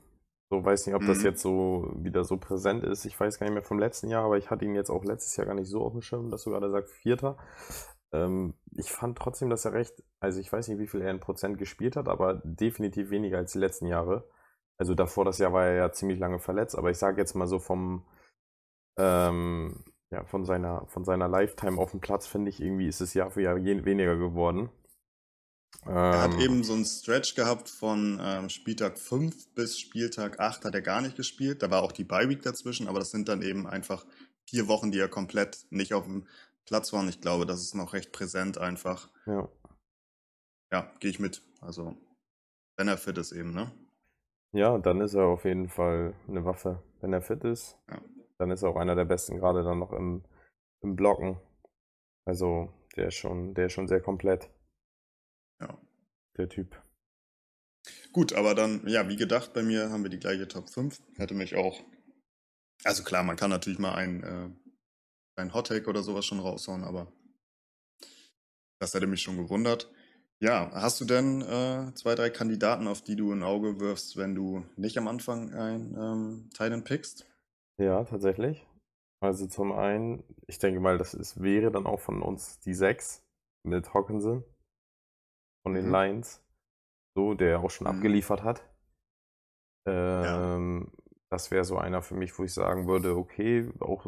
So 0.51 0.65
weiß 0.65 0.87
nicht, 0.87 0.95
ob 0.95 1.03
mhm. 1.03 1.06
das 1.09 1.23
jetzt 1.23 1.41
so 1.41 1.91
wieder 1.97 2.25
so 2.25 2.37
präsent 2.37 2.85
ist. 2.85 3.05
Ich 3.06 3.19
weiß 3.19 3.39
gar 3.39 3.47
nicht 3.47 3.55
mehr 3.55 3.62
vom 3.62 3.79
letzten 3.79 4.11
Jahr, 4.11 4.25
aber 4.25 4.37
ich 4.37 4.51
hatte 4.51 4.65
ihn 4.65 4.75
jetzt 4.75 4.91
auch 4.91 5.05
letztes 5.05 5.37
Jahr 5.37 5.47
gar 5.47 5.55
nicht 5.55 5.69
so 5.69 5.83
auf 5.83 5.93
dem 5.93 6.03
Schirm, 6.03 6.31
dass 6.31 6.45
du 6.45 6.51
gerade 6.51 6.71
sagst, 6.71 6.93
Vierter. 6.93 7.39
Ähm, 8.12 8.55
ich 8.73 8.93
fand 8.93 9.19
trotzdem, 9.19 9.49
dass 9.49 9.65
er 9.65 9.73
recht, 9.73 10.03
also 10.21 10.41
ich 10.41 10.53
weiß 10.53 10.69
nicht, 10.69 10.79
wie 10.79 10.87
viel 10.87 11.01
er 11.01 11.11
in 11.11 11.21
Prozent 11.21 11.59
gespielt 11.59 11.97
hat, 11.97 12.09
aber 12.09 12.35
definitiv 12.45 13.11
weniger 13.11 13.39
als 13.39 13.53
die 13.53 13.59
letzten 13.59 13.87
Jahre. 13.87 14.29
Also 14.77 14.95
davor 14.95 15.25
das 15.25 15.39
Jahr 15.39 15.53
war 15.53 15.67
er 15.67 15.75
ja 15.75 15.93
ziemlich 15.93 16.19
lange 16.19 16.39
verletzt, 16.39 16.77
aber 16.77 16.91
ich 16.91 16.99
sage 16.99 17.21
jetzt 17.21 17.35
mal 17.35 17.47
so 17.47 17.59
vom, 17.59 18.05
ähm, 18.99 19.85
ja, 20.11 20.25
von 20.25 20.45
seiner, 20.45 20.87
von 20.89 21.05
seiner 21.05 21.29
Lifetime 21.29 21.81
auf 21.81 21.93
dem 21.93 22.01
Platz, 22.01 22.27
finde 22.27 22.51
ich, 22.51 22.61
irgendwie 22.61 22.87
ist 22.87 23.01
es 23.01 23.15
Jahr 23.15 23.31
für 23.31 23.43
Jahr 23.43 23.56
weniger 23.56 24.17
geworden. 24.17 24.71
Er 25.85 26.23
hat 26.23 26.35
ähm. 26.35 26.41
eben 26.41 26.65
so 26.65 26.73
einen 26.75 26.85
Stretch 26.85 27.35
gehabt 27.35 27.69
von 27.69 28.21
ähm, 28.23 28.49
Spieltag 28.49 28.99
5 28.99 29.55
bis 29.55 29.79
Spieltag 29.79 30.41
8 30.41 30.65
hat 30.65 30.75
er 30.75 30.82
gar 30.82 31.00
nicht 31.00 31.17
gespielt. 31.17 31.62
Da 31.62 31.71
war 31.71 31.82
auch 31.82 31.93
die 31.93 32.05
Bye 32.05 32.29
Week 32.29 32.43
dazwischen, 32.43 32.88
aber 32.88 32.99
das 32.99 33.10
sind 33.10 33.29
dann 33.29 33.43
eben 33.43 33.67
einfach 33.67 34.06
vier 34.49 34.69
Wochen, 34.69 34.91
die 34.91 34.99
er 34.99 35.08
komplett 35.08 35.67
nicht 35.70 35.94
auf 35.94 36.05
dem 36.05 36.27
Platz 36.65 36.93
war. 36.93 37.01
Und 37.01 37.08
ich 37.08 37.20
glaube, 37.20 37.46
das 37.46 37.60
ist 37.60 37.75
noch 37.75 37.93
recht 37.93 38.13
präsent 38.13 38.58
einfach. 38.58 39.08
Ja. 39.27 39.49
Ja, 40.72 40.91
gehe 41.01 41.10
ich 41.10 41.20
mit. 41.20 41.43
Also, 41.60 41.96
wenn 42.77 42.89
er 42.89 42.99
fit 42.99 43.19
ist 43.19 43.32
eben, 43.32 43.53
ne? 43.53 43.70
Ja, 44.53 44.79
dann 44.79 45.01
ist 45.01 45.15
er 45.15 45.25
auf 45.27 45.44
jeden 45.44 45.69
Fall 45.69 46.15
eine 46.29 46.44
Waffe. 46.44 46.82
Wenn 47.01 47.13
er 47.13 47.22
fit 47.22 47.44
ist, 47.44 47.77
ja. 47.91 48.01
dann 48.39 48.51
ist 48.51 48.63
er 48.63 48.70
auch 48.70 48.77
einer 48.77 48.94
der 48.94 49.05
besten, 49.05 49.37
gerade 49.37 49.63
dann 49.63 49.79
noch 49.79 49.93
im, 49.93 50.25
im 50.81 50.96
Blocken. 50.96 51.41
Also, 52.25 52.72
der 52.96 53.08
ist 53.08 53.17
schon, 53.17 53.55
der 53.55 53.67
ist 53.67 53.72
schon 53.72 53.89
sehr 53.89 54.01
komplett. 54.01 54.49
Ja. 55.61 55.79
Der 56.37 56.49
Typ. 56.49 56.81
Gut, 58.13 58.32
aber 58.32 58.55
dann, 58.55 58.87
ja, 58.87 59.08
wie 59.08 59.17
gedacht, 59.17 59.53
bei 59.53 59.63
mir 59.63 59.91
haben 59.91 60.03
wir 60.03 60.11
die 60.11 60.19
gleiche 60.19 60.49
Top 60.49 60.69
5. 60.70 61.01
Hätte 61.17 61.34
mich 61.34 61.55
auch. 61.55 61.82
Also 62.82 63.03
klar, 63.03 63.23
man 63.23 63.37
kann 63.37 63.51
natürlich 63.51 63.79
mal 63.79 63.94
ein, 63.94 64.23
äh, 64.23 64.51
ein 65.37 65.55
Hot 65.55 65.69
Take 65.69 65.89
oder 65.89 66.03
sowas 66.03 66.25
schon 66.25 66.41
raushauen, 66.41 66.84
aber 66.84 67.13
das 68.79 68.94
hätte 68.94 69.06
mich 69.06 69.23
schon 69.23 69.37
gewundert. 69.37 69.91
Ja, 70.41 70.70
hast 70.75 71.01
du 71.01 71.05
denn 71.05 71.43
äh, 71.43 71.94
zwei, 71.94 72.15
drei 72.15 72.29
Kandidaten, 72.31 72.87
auf 72.87 73.03
die 73.03 73.17
du 73.17 73.32
ein 73.32 73.43
Auge 73.43 73.81
wirfst, 73.81 74.17
wenn 74.17 74.34
du 74.34 74.65
nicht 74.77 74.99
am 74.99 75.08
Anfang 75.08 75.53
ein 75.55 75.96
ähm, 75.99 76.51
Titan 76.53 76.84
pickst? 76.84 77.27
Ja, 77.79 78.05
tatsächlich. 78.05 78.67
Also 79.20 79.46
zum 79.46 79.73
einen, 79.73 80.23
ich 80.46 80.58
denke 80.58 80.81
mal, 80.81 80.99
das 80.99 81.15
ist, 81.15 81.41
wäre 81.41 81.70
dann 81.70 81.87
auch 81.87 82.01
von 82.01 82.20
uns 82.20 82.58
die 82.61 82.75
6 82.75 83.23
mit 83.63 83.94
Hawkinson 83.94 84.44
von 85.65 85.75
den 85.75 85.87
mhm. 85.87 85.93
Lions, 85.93 86.44
so, 87.17 87.35
der 87.35 87.61
auch 87.61 87.71
schon 87.71 87.89
mhm. 87.89 87.97
abgeliefert 87.97 88.44
hat. 88.44 88.63
Ähm, 89.87 90.91
ja. 90.93 91.05
Das 91.31 91.51
wäre 91.51 91.65
so 91.65 91.79
einer 91.79 92.03
für 92.03 92.15
mich, 92.15 92.39
wo 92.39 92.44
ich 92.44 92.55
sagen 92.55 92.87
würde, 92.87 93.17
okay, 93.17 93.69
auch, 93.81 94.06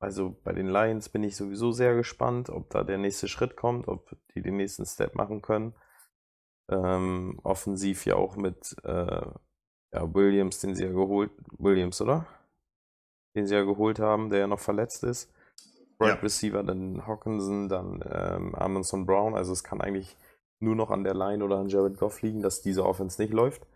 also 0.00 0.40
bei 0.44 0.52
den 0.52 0.68
Lions 0.68 1.08
bin 1.08 1.24
ich 1.24 1.36
sowieso 1.36 1.72
sehr 1.72 1.94
gespannt, 1.94 2.48
ob 2.48 2.70
da 2.70 2.84
der 2.84 2.98
nächste 2.98 3.28
Schritt 3.28 3.56
kommt, 3.56 3.88
ob 3.88 4.16
die 4.34 4.40
den 4.40 4.56
nächsten 4.56 4.86
Step 4.86 5.14
machen 5.14 5.42
können. 5.42 5.74
Ähm, 6.70 7.38
offensiv 7.42 8.06
ja 8.06 8.14
auch 8.16 8.36
mit 8.36 8.76
äh, 8.84 9.26
ja, 9.92 10.14
Williams, 10.14 10.60
den 10.60 10.74
sie 10.74 10.84
ja 10.84 10.90
geholt, 10.90 11.32
Williams, 11.58 12.00
oder? 12.00 12.26
Den 13.36 13.46
sie 13.46 13.54
ja 13.54 13.64
geholt 13.64 13.98
haben, 13.98 14.30
der 14.30 14.40
ja 14.40 14.46
noch 14.46 14.60
verletzt 14.60 15.04
ist. 15.04 15.32
Right 16.00 16.16
ja. 16.16 16.20
Receiver, 16.22 16.62
dann 16.62 17.06
Hawkinson, 17.06 17.68
dann 17.68 18.02
ähm, 18.10 18.54
Amundsen 18.54 19.06
Brown. 19.06 19.34
Also 19.34 19.52
es 19.52 19.62
kann 19.62 19.80
eigentlich 19.80 20.16
nur 20.62 20.76
noch 20.76 20.90
an 20.90 21.04
der 21.04 21.14
Line 21.14 21.44
oder 21.44 21.58
an 21.58 21.68
Jared 21.68 21.98
Goff 21.98 22.22
liegen, 22.22 22.42
dass 22.42 22.62
diese 22.62 22.86
Offense 22.86 23.20
nicht 23.20 23.32
läuft. 23.32 23.66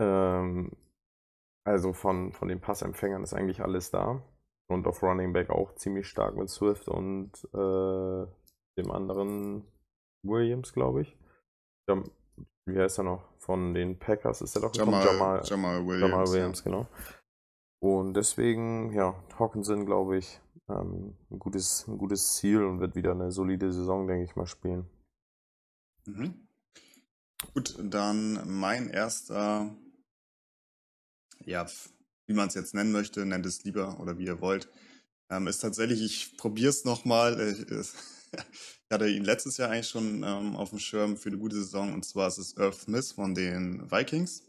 Ähm, 0.00 0.72
also 1.66 1.92
von, 1.92 2.32
von 2.32 2.48
den 2.48 2.60
Passempfängern 2.60 3.22
ist 3.22 3.34
eigentlich 3.34 3.60
alles 3.62 3.90
da. 3.90 4.22
Und 4.68 4.86
auf 4.86 5.02
Running 5.02 5.32
Back 5.32 5.50
auch 5.50 5.74
ziemlich 5.76 6.08
stark 6.08 6.36
mit 6.36 6.50
Swift 6.50 6.88
und 6.88 7.30
äh, 7.54 8.26
dem 8.78 8.90
anderen 8.90 9.64
Williams, 10.24 10.72
glaube 10.72 11.02
ich. 11.02 11.16
Jam 11.88 12.10
wie 12.68 12.78
heißt 12.78 12.98
er 12.98 13.04
noch? 13.04 13.22
Von 13.38 13.74
den 13.74 13.98
Packers 13.98 14.42
ist 14.42 14.56
er 14.56 14.62
doch 14.62 14.74
Jamal, 14.74 15.06
Jamal, 15.06 15.42
Jamal 15.44 15.86
Williams. 15.86 16.10
Jamal 16.10 16.26
Williams, 16.32 16.64
genau. 16.64 16.86
Und 17.80 18.14
deswegen, 18.14 18.92
ja, 18.92 19.14
Hawkinson, 19.38 19.86
glaube 19.86 20.18
ich, 20.18 20.40
ähm, 20.68 21.16
ein, 21.30 21.38
gutes, 21.38 21.86
ein 21.86 21.96
gutes 21.98 22.34
Ziel 22.34 22.64
und 22.64 22.80
wird 22.80 22.96
wieder 22.96 23.12
eine 23.12 23.30
solide 23.30 23.72
Saison, 23.72 24.08
denke 24.08 24.24
ich 24.24 24.34
mal, 24.34 24.46
spielen. 24.46 24.88
Mhm. 26.06 26.46
Gut, 27.52 27.74
dann 27.78 28.58
mein 28.58 28.88
erster, 28.90 29.76
ja, 31.44 31.66
wie 32.26 32.34
man 32.34 32.48
es 32.48 32.54
jetzt 32.54 32.74
nennen 32.74 32.92
möchte, 32.92 33.24
nennt 33.26 33.46
es 33.46 33.64
lieber 33.64 34.00
oder 34.00 34.18
wie 34.18 34.24
ihr 34.26 34.40
wollt, 34.40 34.68
ähm, 35.30 35.46
ist 35.46 35.58
tatsächlich, 35.58 36.02
ich 36.02 36.36
probiere 36.36 36.70
es 36.70 36.84
nochmal. 36.84 37.56
Ich 38.88 38.94
hatte 38.94 39.08
ihn 39.08 39.24
letztes 39.24 39.56
Jahr 39.56 39.70
eigentlich 39.70 39.88
schon 39.88 40.22
ähm, 40.22 40.54
auf 40.54 40.70
dem 40.70 40.78
Schirm 40.78 41.16
für 41.16 41.30
eine 41.30 41.38
gute 41.38 41.56
Saison 41.56 41.92
und 41.92 42.04
zwar 42.04 42.28
ist 42.28 42.38
es 42.38 42.56
Earth 42.56 42.82
Smith 42.82 43.12
von 43.12 43.34
den 43.34 43.90
Vikings. 43.90 44.44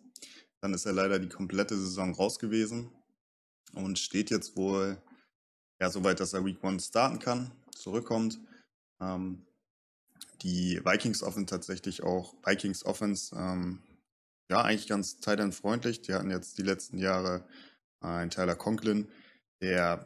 Dann 0.62 0.76
ist 0.76 0.86
er 0.86 0.94
leider 0.94 1.18
die 1.18 1.30
komplette 1.30 1.76
Saison 1.76 2.14
raus 2.14 2.38
gewesen 2.38 2.92
und 3.74 3.98
steht 3.98 4.30
jetzt 4.30 4.56
wohl 4.56 5.02
ja 5.80 5.90
so 5.90 6.04
weit, 6.04 6.20
dass 6.20 6.34
er 6.34 6.46
Week 6.46 6.64
One 6.64 6.80
starten 6.80 7.18
kann, 7.18 7.52
zurückkommt. 7.76 8.40
Ähm, 9.00 9.47
die 10.42 10.82
Vikings 10.84 11.24
Offense 11.24 11.48
tatsächlich 11.48 12.04
auch, 12.04 12.34
Vikings 12.46 12.86
Offense, 12.86 13.36
ähm, 13.36 13.82
ja, 14.50 14.62
eigentlich 14.62 14.88
ganz 14.88 15.20
freundlich. 15.52 16.02
Die 16.02 16.14
hatten 16.14 16.30
jetzt 16.30 16.58
die 16.58 16.64
letzten 16.64 16.98
Jahre 16.98 17.46
einen 18.00 18.30
Tyler 18.30 18.56
Conklin, 18.56 19.10
der, 19.62 20.06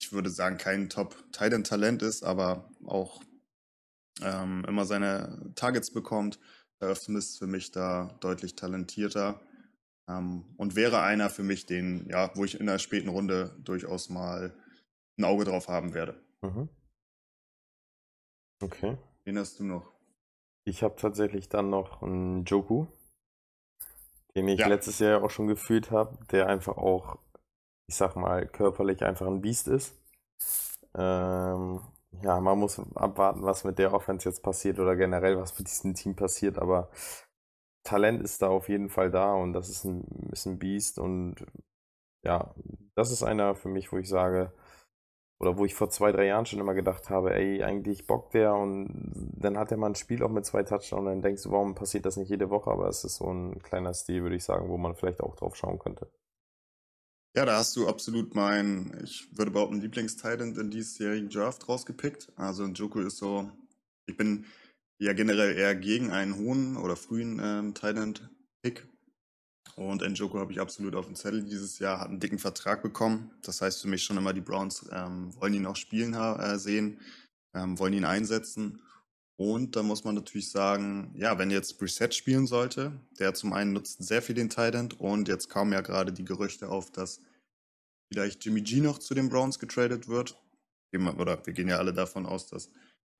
ich 0.00 0.12
würde 0.12 0.30
sagen, 0.30 0.56
kein 0.58 0.88
Top-Titan-Talent 0.88 2.02
ist, 2.02 2.22
aber 2.22 2.70
auch 2.84 3.22
ähm, 4.22 4.64
immer 4.66 4.84
seine 4.84 5.52
Targets 5.54 5.90
bekommt. 5.90 6.38
Smith 6.94 7.38
für 7.38 7.46
mich 7.46 7.70
da 7.70 8.16
deutlich 8.20 8.54
talentierter 8.54 9.40
ähm, 10.08 10.44
und 10.56 10.76
wäre 10.76 11.02
einer 11.02 11.30
für 11.30 11.42
mich, 11.42 11.66
den, 11.66 12.06
ja, 12.08 12.30
wo 12.34 12.44
ich 12.44 12.60
in 12.60 12.66
der 12.66 12.78
späten 12.78 13.08
Runde 13.08 13.56
durchaus 13.64 14.08
mal 14.08 14.54
ein 15.18 15.24
Auge 15.24 15.44
drauf 15.44 15.68
haben 15.68 15.94
werde. 15.94 16.20
Mhm. 16.42 16.68
Okay. 18.62 18.96
Wen 19.26 19.38
hast 19.38 19.58
du 19.58 19.64
noch? 19.64 19.92
Ich 20.64 20.82
habe 20.82 20.96
tatsächlich 20.96 21.48
dann 21.48 21.70
noch 21.70 22.02
einen 22.02 22.44
Joku, 22.44 22.86
den 24.36 24.48
ich 24.48 24.60
Ja. 24.60 24.68
letztes 24.68 24.98
Jahr 24.98 25.22
auch 25.24 25.30
schon 25.30 25.46
gefühlt 25.46 25.90
habe, 25.90 26.18
der 26.30 26.46
einfach 26.48 26.76
auch, 26.76 27.18
ich 27.88 27.96
sag 27.96 28.16
mal, 28.16 28.46
körperlich 28.46 29.04
einfach 29.04 29.26
ein 29.26 29.40
Biest 29.42 29.68
ist. 29.68 29.94
Ähm, 30.94 31.80
ja, 32.22 32.40
man 32.40 32.58
muss 32.58 32.78
abwarten, 32.96 33.42
was 33.42 33.64
mit 33.64 33.78
der 33.78 33.92
Offense 33.94 34.28
jetzt 34.28 34.42
passiert 34.42 34.78
oder 34.80 34.96
generell, 34.96 35.38
was 35.38 35.58
mit 35.58 35.68
diesem 35.68 35.94
Team 35.94 36.16
passiert, 36.16 36.58
aber 36.58 36.90
Talent 37.84 38.22
ist 38.22 38.42
da 38.42 38.48
auf 38.48 38.68
jeden 38.68 38.90
Fall 38.90 39.10
da 39.10 39.34
und 39.34 39.52
das 39.54 39.68
ist 39.70 39.84
ein, 39.84 40.04
ist 40.32 40.46
ein 40.46 40.58
Biest 40.58 40.98
und 40.98 41.36
ja, 42.24 42.54
das 42.96 43.12
ist 43.12 43.22
einer 43.22 43.54
für 43.56 43.68
mich, 43.68 43.92
wo 43.92 43.98
ich 43.98 44.08
sage, 44.08 44.52
oder 45.38 45.58
wo 45.58 45.64
ich 45.64 45.74
vor 45.74 45.90
zwei, 45.90 46.12
drei 46.12 46.26
Jahren 46.26 46.46
schon 46.46 46.60
immer 46.60 46.74
gedacht 46.74 47.10
habe, 47.10 47.34
ey, 47.34 47.62
eigentlich 47.62 48.06
bockt 48.06 48.34
der 48.34 48.54
und 48.54 49.12
dann 49.36 49.58
hat 49.58 49.70
er 49.70 49.76
mal 49.76 49.88
ein 49.88 49.94
Spiel 49.94 50.22
auch 50.22 50.30
mit 50.30 50.46
zwei 50.46 50.62
Touchdowns 50.62 50.92
und 51.00 51.04
dann 51.06 51.22
denkst 51.22 51.42
du, 51.42 51.50
warum 51.50 51.74
passiert 51.74 52.06
das 52.06 52.16
nicht 52.16 52.30
jede 52.30 52.48
Woche? 52.50 52.70
Aber 52.70 52.88
es 52.88 53.04
ist 53.04 53.16
so 53.16 53.30
ein 53.30 53.62
kleiner 53.62 53.92
Stil, 53.92 54.22
würde 54.22 54.36
ich 54.36 54.44
sagen, 54.44 54.68
wo 54.68 54.78
man 54.78 54.94
vielleicht 54.94 55.20
auch 55.20 55.36
drauf 55.36 55.56
schauen 55.56 55.78
könnte. 55.78 56.10
Ja, 57.36 57.44
da 57.44 57.58
hast 57.58 57.76
du 57.76 57.86
absolut 57.86 58.34
mein, 58.34 58.98
ich 59.04 59.28
würde 59.36 59.50
behaupten, 59.50 59.82
Lieblingstitan 59.82 60.56
in 60.56 60.70
diesjährigen 60.70 61.28
Draft 61.28 61.68
rausgepickt. 61.68 62.32
Also 62.36 62.66
Njoku 62.66 63.00
ist 63.00 63.18
so, 63.18 63.50
ich 64.06 64.16
bin 64.16 64.46
ja 64.98 65.12
generell 65.12 65.54
eher 65.54 65.74
gegen 65.74 66.10
einen 66.10 66.38
hohen 66.38 66.78
oder 66.78 66.96
frühen 66.96 67.38
ähm, 67.44 67.74
Titan-Pick. 67.74 68.88
Und 69.76 70.00
Njoku 70.02 70.38
habe 70.38 70.52
ich 70.52 70.60
absolut 70.60 70.94
auf 70.94 71.04
dem 71.06 71.14
Zettel 71.14 71.42
dieses 71.42 71.78
Jahr, 71.78 72.00
hat 72.00 72.08
einen 72.08 72.18
dicken 72.18 72.38
Vertrag 72.38 72.82
bekommen. 72.82 73.30
Das 73.42 73.60
heißt 73.60 73.82
für 73.82 73.88
mich 73.88 74.02
schon 74.02 74.16
immer, 74.16 74.32
die 74.32 74.40
Browns 74.40 74.86
ähm, 74.90 75.34
wollen 75.38 75.52
ihn 75.52 75.66
auch 75.66 75.76
spielen 75.76 76.14
äh, 76.14 76.58
sehen, 76.58 76.98
ähm, 77.54 77.78
wollen 77.78 77.92
ihn 77.92 78.06
einsetzen. 78.06 78.80
Und 79.38 79.76
da 79.76 79.82
muss 79.82 80.02
man 80.02 80.14
natürlich 80.14 80.50
sagen, 80.50 81.12
ja, 81.14 81.38
wenn 81.38 81.50
jetzt 81.50 81.78
Brissett 81.78 82.14
spielen 82.14 82.46
sollte, 82.46 82.98
der 83.18 83.34
zum 83.34 83.52
einen 83.52 83.74
nutzt 83.74 84.02
sehr 84.02 84.22
viel 84.22 84.34
den 84.34 84.48
Titan 84.48 84.92
und 84.92 85.28
jetzt 85.28 85.50
kamen 85.50 85.74
ja 85.74 85.82
gerade 85.82 86.10
die 86.10 86.24
Gerüchte 86.24 86.70
auf, 86.70 86.90
dass 86.90 87.20
vielleicht 88.10 88.42
Jimmy 88.46 88.62
G 88.62 88.80
noch 88.80 88.98
zu 88.98 89.12
den 89.12 89.28
Browns 89.28 89.58
getradet 89.58 90.08
wird. 90.08 90.40
Oder 90.94 91.44
wir 91.44 91.52
gehen 91.52 91.68
ja 91.68 91.76
alle 91.76 91.92
davon 91.92 92.24
aus, 92.24 92.46
dass 92.46 92.70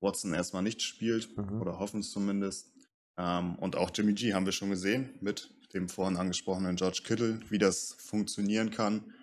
Watson 0.01 0.33
erstmal 0.33 0.63
nicht 0.63 0.81
spielt 0.81 1.37
Mhm. 1.37 1.61
oder 1.61 1.77
hoffen 1.77 1.99
es 1.99 2.09
zumindest. 2.09 2.71
Ähm, 3.19 3.55
und 3.57 3.75
auch 3.75 3.91
Jimmy 3.93 4.13
G 4.13 4.33
haben 4.33 4.45
wir 4.45 4.53
schon 4.53 4.71
gesehen 4.71 5.11
mit 5.21 5.51
dem 5.73 5.89
vorhin 5.89 6.17
angesprochenen 6.17 6.75
George 6.75 7.01
Kittle, 7.03 7.39
wie 7.49 7.57
das 7.57 7.95
funktionieren 7.99 8.71
kann. 8.71 9.13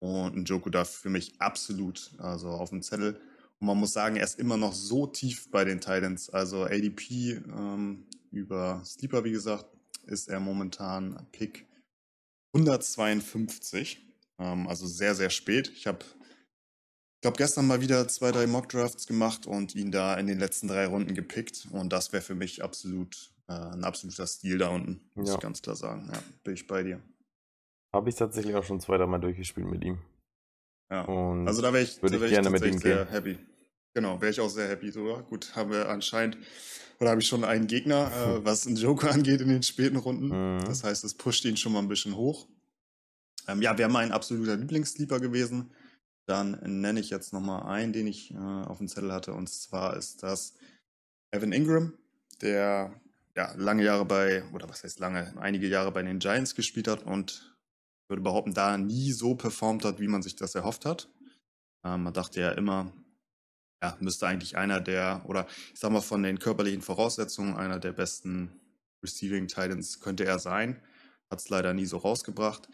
Und 0.00 0.36
Njoku 0.36 0.70
darf 0.70 0.90
für 0.90 1.10
mich 1.10 1.40
absolut 1.40 2.12
also 2.18 2.48
auf 2.48 2.70
dem 2.70 2.82
Zettel. 2.82 3.20
Und 3.60 3.66
man 3.66 3.78
muss 3.78 3.92
sagen, 3.92 4.16
er 4.16 4.24
ist 4.24 4.38
immer 4.38 4.56
noch 4.56 4.72
so 4.72 5.06
tief 5.06 5.50
bei 5.50 5.64
den 5.64 5.80
Titans. 5.80 6.30
Also 6.30 6.64
ADP 6.64 7.42
ähm, 7.46 8.06
über 8.30 8.82
Sleeper, 8.84 9.24
wie 9.24 9.32
gesagt, 9.32 9.66
ist 10.06 10.28
er 10.28 10.38
momentan 10.40 11.26
Pick 11.32 11.66
152. 12.54 14.06
Ähm, 14.38 14.68
also 14.68 14.86
sehr, 14.86 15.14
sehr 15.16 15.30
spät. 15.30 15.72
Ich 15.74 15.88
habe, 15.88 16.04
ich 16.04 17.20
glaube, 17.22 17.36
gestern 17.36 17.66
mal 17.66 17.80
wieder 17.80 18.06
zwei, 18.06 18.30
drei 18.30 18.46
Mock-Drafts 18.46 19.08
gemacht 19.08 19.46
und 19.46 19.74
ihn 19.74 19.90
da 19.90 20.14
in 20.14 20.28
den 20.28 20.38
letzten 20.38 20.68
drei 20.68 20.86
Runden 20.86 21.14
gepickt. 21.14 21.66
Und 21.72 21.92
das 21.92 22.12
wäre 22.12 22.22
für 22.22 22.36
mich 22.36 22.62
absolut 22.62 23.32
äh, 23.48 23.52
ein 23.52 23.84
absoluter 23.84 24.26
Stil 24.26 24.58
da 24.58 24.68
unten, 24.68 25.00
muss 25.14 25.28
Ja. 25.28 25.34
ich 25.34 25.40
ganz 25.40 25.62
klar 25.62 25.76
sagen. 25.76 26.08
Ja, 26.12 26.22
bin 26.44 26.54
ich 26.54 26.66
bei 26.66 26.82
dir. 26.82 27.00
Habe 27.92 28.08
ich 28.10 28.14
tatsächlich 28.16 28.54
auch 28.54 28.64
schon 28.64 28.80
zwei, 28.80 28.96
dreimal 28.98 29.20
durchgespielt 29.20 29.66
mit 29.66 29.82
ihm. 29.84 29.98
Ja. 30.90 31.02
Und 31.04 31.46
Also 31.48 31.62
da 31.62 31.72
wäre 31.72 31.82
ich, 31.84 32.02
würde 32.02 32.18
da 32.18 32.24
ich 32.26 32.30
wär 32.32 32.42
gerne 32.42 32.50
mit 32.50 32.64
ihm 32.64 32.78
sehr 32.78 33.04
gehen. 33.04 33.08
happy. 33.12 33.38
Genau, 33.94 34.20
wäre 34.20 34.30
ich 34.30 34.40
auch 34.40 34.48
sehr 34.50 34.68
happy 34.68 34.90
drüber. 34.90 35.22
Gut, 35.22 35.56
haben 35.56 35.70
wir 35.70 35.88
anscheinend, 35.88 36.38
oder 37.00 37.10
habe 37.10 37.20
ich 37.20 37.26
schon 37.26 37.44
einen 37.44 37.66
Gegner, 37.66 38.10
äh, 38.12 38.44
was 38.44 38.66
einen 38.66 38.76
Joker 38.76 39.10
angeht 39.12 39.40
in 39.40 39.48
den 39.48 39.62
späten 39.62 39.96
Runden. 39.96 40.28
Mhm. 40.58 40.64
Das 40.66 40.84
heißt, 40.84 41.04
es 41.04 41.14
pusht 41.14 41.44
ihn 41.46 41.56
schon 41.56 41.72
mal 41.72 41.80
ein 41.80 41.88
bisschen 41.88 42.14
hoch. 42.16 42.46
Ähm, 43.48 43.62
ja, 43.62 43.76
wäre 43.78 43.88
mein 43.90 44.12
absoluter 44.12 44.56
Lieblingssleeper 44.56 45.20
gewesen. 45.20 45.70
Dann 46.26 46.58
nenne 46.82 47.00
ich 47.00 47.08
jetzt 47.08 47.32
nochmal 47.32 47.62
einen, 47.62 47.94
den 47.94 48.06
ich 48.06 48.32
äh, 48.34 48.36
auf 48.36 48.76
dem 48.78 48.88
Zettel 48.88 49.10
hatte. 49.12 49.32
Und 49.32 49.48
zwar 49.48 49.96
ist 49.96 50.22
das 50.22 50.54
Evan 51.30 51.52
Ingram, 51.52 51.94
der 52.42 52.92
ja 53.38 53.54
lange 53.56 53.84
Jahre 53.84 54.04
bei, 54.04 54.42
oder 54.52 54.68
was 54.68 54.82
heißt 54.82 54.98
lange, 54.98 55.32
einige 55.38 55.68
Jahre 55.68 55.92
bei 55.92 56.02
den 56.02 56.18
Giants 56.18 56.56
gespielt 56.56 56.88
hat 56.88 57.04
und 57.04 57.56
würde 58.08 58.22
behaupten, 58.22 58.52
da 58.52 58.76
nie 58.76 59.12
so 59.12 59.36
performt 59.36 59.84
hat, 59.84 60.00
wie 60.00 60.08
man 60.08 60.22
sich 60.22 60.34
das 60.34 60.56
erhofft 60.56 60.84
hat. 60.84 61.08
Ähm, 61.84 62.02
man 62.02 62.12
dachte 62.12 62.40
ja 62.40 62.50
immer, 62.50 62.92
ja, 63.80 63.96
müsste 64.00 64.26
eigentlich 64.26 64.56
einer 64.56 64.80
der, 64.80 65.22
oder 65.26 65.46
ich 65.72 65.78
sag 65.78 65.92
mal 65.92 66.00
von 66.00 66.24
den 66.24 66.40
körperlichen 66.40 66.82
Voraussetzungen, 66.82 67.56
einer 67.56 67.78
der 67.78 67.92
besten 67.92 68.50
Receiving 69.04 69.46
Titans 69.46 70.00
könnte 70.00 70.24
er 70.24 70.40
sein. 70.40 70.82
Hat 71.30 71.38
es 71.38 71.48
leider 71.48 71.74
nie 71.74 71.86
so 71.86 71.98
rausgebracht. 71.98 72.68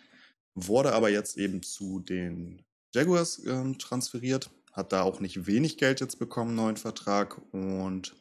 Wurde 0.54 0.94
aber 0.94 1.10
jetzt 1.10 1.36
eben 1.36 1.62
zu 1.62 2.00
den 2.00 2.64
Jaguars 2.94 3.44
ähm, 3.44 3.78
transferiert. 3.78 4.50
Hat 4.72 4.94
da 4.94 5.02
auch 5.02 5.20
nicht 5.20 5.46
wenig 5.46 5.76
Geld 5.76 6.00
jetzt 6.00 6.18
bekommen, 6.18 6.54
neuen 6.54 6.78
Vertrag. 6.78 7.38
Und 7.52 8.16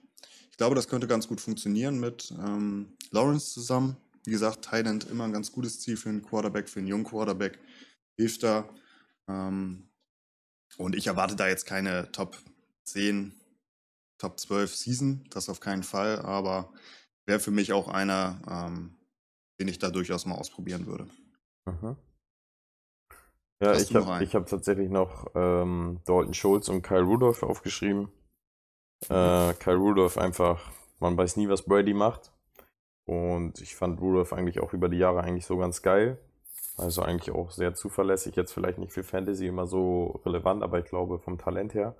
ich 0.54 0.58
glaube, 0.58 0.76
das 0.76 0.88
könnte 0.88 1.08
ganz 1.08 1.28
gut 1.28 1.42
funktionieren 1.42 2.00
mit 2.00 2.32
ähm, 2.38 2.94
Lawrence 3.10 3.52
zusammen. 3.54 3.98
Wie 4.24 4.30
gesagt, 4.30 4.66
Thailand 4.66 5.10
immer 5.10 5.24
ein 5.24 5.34
ganz 5.34 5.52
gutes 5.52 5.80
Ziel 5.80 5.98
für 5.98 6.10
einen 6.10 6.22
Quarterback, 6.22 6.70
für 6.70 6.78
einen 6.78 6.88
jungen 6.88 7.06
Quarterback. 7.06 7.58
Hilft 8.18 8.44
da. 8.44 8.70
Ähm, 9.28 9.90
und 10.78 10.96
ich 10.96 11.08
erwarte 11.08 11.36
da 11.36 11.48
jetzt 11.48 11.66
keine 11.66 12.12
Top 12.12 12.38
10, 12.84 13.34
Top 14.20 14.40
12 14.40 14.76
Season, 14.76 15.26
das 15.32 15.50
auf 15.50 15.60
keinen 15.60 15.82
Fall, 15.82 16.20
aber 16.20 16.72
wäre 17.26 17.40
für 17.40 17.50
mich 17.50 17.74
auch 17.74 17.88
einer, 17.88 18.40
ähm, 18.48 18.94
den 19.60 19.68
ich 19.68 19.80
da 19.80 19.90
durchaus 19.90 20.28
mal 20.28 20.36
ausprobieren 20.36 20.86
würde. 20.86 21.08
Mhm. 21.66 21.98
Ja, 23.60 23.70
Hast 23.70 23.90
ich 23.90 23.96
habe 23.96 24.24
hab 24.24 24.46
tatsächlich 24.46 24.92
noch 24.92 25.32
ähm, 25.34 26.00
Dalton 26.06 26.36
Schultz 26.36 26.70
und 26.70 26.84
Kyle 26.84 27.02
Rudolph 27.02 27.42
aufgeschrieben. 27.42 28.12
Äh, 29.10 29.54
Kyle 29.56 29.76
Rudolph 29.76 30.18
einfach, 30.18 30.72
man 31.00 31.18
weiß 31.18 31.38
nie, 31.38 31.50
was 31.50 31.64
Brady 31.64 31.94
macht. 31.94 32.32
Und 33.06 33.60
ich 33.62 33.76
fand 33.76 34.00
Rudolph 34.00 34.34
eigentlich 34.34 34.62
auch 34.62 34.74
über 34.74 34.90
die 34.90 34.98
Jahre 34.98 35.22
eigentlich 35.22 35.46
so 35.46 35.58
ganz 35.58 35.82
geil. 35.82 36.18
Also 36.78 37.02
eigentlich 37.02 37.36
auch 37.36 37.52
sehr 37.52 37.76
zuverlässig. 37.76 38.36
Jetzt 38.36 38.54
vielleicht 38.54 38.78
nicht 38.78 38.94
für 38.94 39.04
Fantasy 39.04 39.48
immer 39.48 39.68
so 39.68 40.22
relevant, 40.26 40.64
aber 40.64 40.80
ich 40.80 40.86
glaube 40.86 41.20
vom 41.20 41.38
Talent 41.38 41.74
her, 41.74 41.96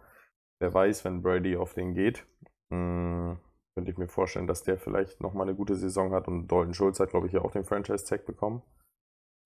wer 0.60 0.74
weiß, 0.74 1.06
wenn 1.06 1.22
Brady 1.22 1.58
auf 1.58 1.74
den 1.74 1.94
geht. 1.94 2.26
Mh, 2.70 3.38
könnte 3.76 3.92
ich 3.92 3.98
mir 3.98 4.08
vorstellen, 4.08 4.48
dass 4.48 4.64
der 4.64 4.78
vielleicht 4.78 5.22
nochmal 5.22 5.48
eine 5.48 5.56
gute 5.56 5.76
Saison 5.76 6.12
hat 6.14 6.28
und 6.28 6.48
Dalton 6.48 6.74
Schulz 6.74 7.00
hat, 7.00 7.10
glaube 7.10 7.28
ich, 7.28 7.34
ja 7.34 7.42
auch 7.42 7.52
den 7.52 7.66
Franchise-Tag 7.66 8.26
bekommen 8.26 8.62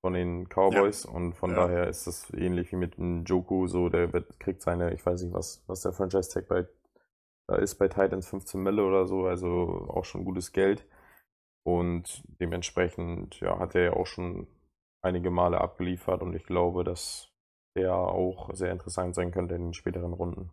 von 0.01 0.13
den 0.13 0.47
Cowboys 0.47 1.05
ja. 1.05 1.11
und 1.11 1.33
von 1.33 1.51
ja. 1.51 1.55
daher 1.55 1.87
ist 1.87 2.07
das 2.07 2.31
ähnlich 2.33 2.71
wie 2.71 2.75
mit 2.75 2.95
Joku, 3.27 3.67
so 3.67 3.89
der 3.89 4.13
wird, 4.13 4.39
kriegt 4.39 4.61
seine, 4.61 4.93
ich 4.93 5.05
weiß 5.05 5.23
nicht, 5.23 5.33
was, 5.33 5.63
was 5.67 5.81
der 5.81 5.93
Franchise-Tag 5.93 6.47
bei 6.47 6.67
da 7.47 7.55
ist 7.55 7.75
bei 7.75 7.87
Titans 7.87 8.27
15 8.27 8.61
Mille 8.61 8.83
oder 8.83 9.05
so, 9.05 9.25
also 9.25 9.87
auch 9.89 10.05
schon 10.05 10.25
gutes 10.25 10.51
Geld. 10.51 10.85
Und 11.63 12.23
dementsprechend 12.39 13.39
ja, 13.39 13.59
hat 13.59 13.75
er 13.75 13.83
ja 13.83 13.93
auch 13.93 14.07
schon 14.07 14.47
einige 15.01 15.31
Male 15.31 15.59
abgeliefert 15.59 16.21
und 16.21 16.33
ich 16.33 16.43
glaube, 16.43 16.83
dass 16.83 17.29
der 17.75 17.93
auch 17.93 18.53
sehr 18.53 18.71
interessant 18.71 19.15
sein 19.15 19.31
könnte 19.31 19.55
in 19.55 19.65
den 19.65 19.73
späteren 19.73 20.13
Runden. 20.13 20.51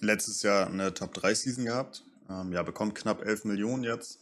Letztes 0.00 0.42
Jahr 0.42 0.66
eine 0.66 0.94
Top 0.94 1.14
3 1.14 1.34
Season 1.34 1.64
gehabt. 1.64 2.04
Ähm, 2.28 2.52
ja, 2.52 2.62
bekommt 2.62 2.94
knapp 2.94 3.22
11 3.24 3.44
Millionen 3.44 3.84
jetzt. 3.84 4.20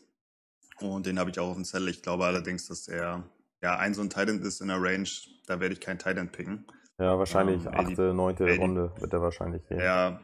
Und 0.81 1.07
den 1.07 1.19
habe 1.19 1.31
ich 1.31 1.39
auch 1.39 1.49
auf 1.49 1.55
dem 1.55 1.65
Zettel. 1.65 1.89
Ich 1.89 2.03
glaube 2.03 2.25
allerdings, 2.25 2.69
dass 2.69 2.89
er 2.89 3.25
ja 3.63 3.77
ein 3.77 3.95
so 3.95 4.03
ein 4.03 4.11
Titan 4.11 4.41
ist 4.41 4.61
in 4.61 4.69
der 4.69 4.81
Range. 4.81 5.09
Da 5.47 5.61
werde 5.61 5.75
ich 5.75 5.81
kein 5.81 5.99
Titan 5.99 6.31
picken. 6.31 6.67
Ja, 6.99 7.19
wahrscheinlich 7.19 7.65
ähm, 7.67 7.75
achte, 7.75 8.15
neunte 8.15 8.57
Runde 8.57 8.93
wird 8.99 9.13
er 9.13 9.23
wahrscheinlich 9.23 9.67
gehen. 9.69 9.79
Ja, 9.79 10.21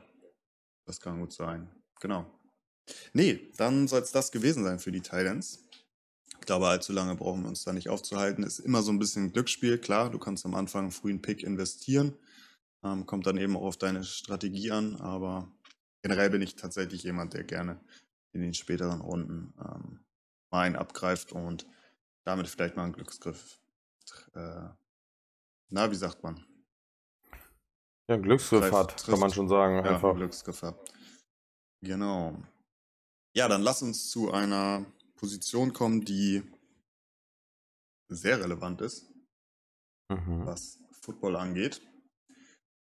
das 0.85 1.01
kann 1.01 1.21
gut 1.21 1.33
sein. 1.33 1.69
Genau. 2.01 2.27
Nee, 3.13 3.51
dann 3.57 3.89
soll 3.89 4.03
es 4.03 4.13
das 4.13 4.31
gewesen 4.31 4.65
sein 4.65 4.79
für 4.79 4.93
die 4.93 5.01
Titans. 5.01 5.65
Ich 6.41 6.47
glaube, 6.47 6.69
allzu 6.69 6.93
lange 6.93 7.15
brauchen 7.15 7.43
wir 7.43 7.49
uns 7.49 7.65
da 7.65 7.73
nicht 7.73 7.89
aufzuhalten. 7.89 8.45
Ist 8.45 8.59
immer 8.59 8.83
so 8.83 8.93
ein 8.93 8.99
bisschen 8.99 9.33
Glücksspiel. 9.33 9.79
Klar, 9.79 10.11
du 10.11 10.19
kannst 10.19 10.45
am 10.45 10.55
Anfang 10.55 10.83
einen 10.83 10.93
frühen 10.93 11.23
Pick 11.23 11.43
investieren. 11.43 12.15
Ähm, 12.83 13.07
kommt 13.07 13.27
dann 13.27 13.39
eben 13.39 13.57
auch 13.57 13.63
auf 13.63 13.77
deine 13.79 14.05
Strategie 14.05 14.71
an. 14.71 14.97
Aber 14.97 15.51
generell 16.03 16.29
bin 16.29 16.43
ich 16.43 16.57
tatsächlich 16.57 17.03
jemand, 17.03 17.33
der 17.33 17.45
gerne 17.45 17.81
in 18.33 18.43
den 18.43 18.53
späteren 18.53 19.01
Runden 19.01 19.55
ähm, 19.59 20.01
mal 20.51 20.63
einen 20.63 20.77
abgreift 20.77 21.33
und 21.33 21.67
damit 22.25 22.49
vielleicht 22.49 22.77
mal 22.77 22.85
einen 22.85 22.93
Glücksgriff. 22.93 23.59
Äh, 24.35 24.69
na, 25.71 25.91
wie 25.91 25.97
sagt 25.97 26.23
man? 26.23 26.45
Ja, 28.11 28.17
Glücksgriff 28.17 28.71
hat, 28.71 29.05
kann 29.05 29.19
man 29.19 29.33
schon 29.33 29.49
sagen. 29.49 29.77
Ja, 29.77 29.95
einfach. 29.95 30.15
Glücksgriff 30.15 30.63
hat. 30.63 30.79
Genau. 31.83 32.37
Ja, 33.37 33.49
dann 33.49 33.63
lass 33.63 33.83
uns 33.83 34.11
zu 34.11 34.31
einer 34.31 34.85
Position 35.17 35.73
kommen, 35.73 36.05
die 36.05 36.43
sehr 38.11 38.41
relevant 38.41 38.81
ist, 38.81 39.11
mhm. 40.11 40.47
was 40.47 40.79
Football 41.01 41.37
angeht. 41.37 41.81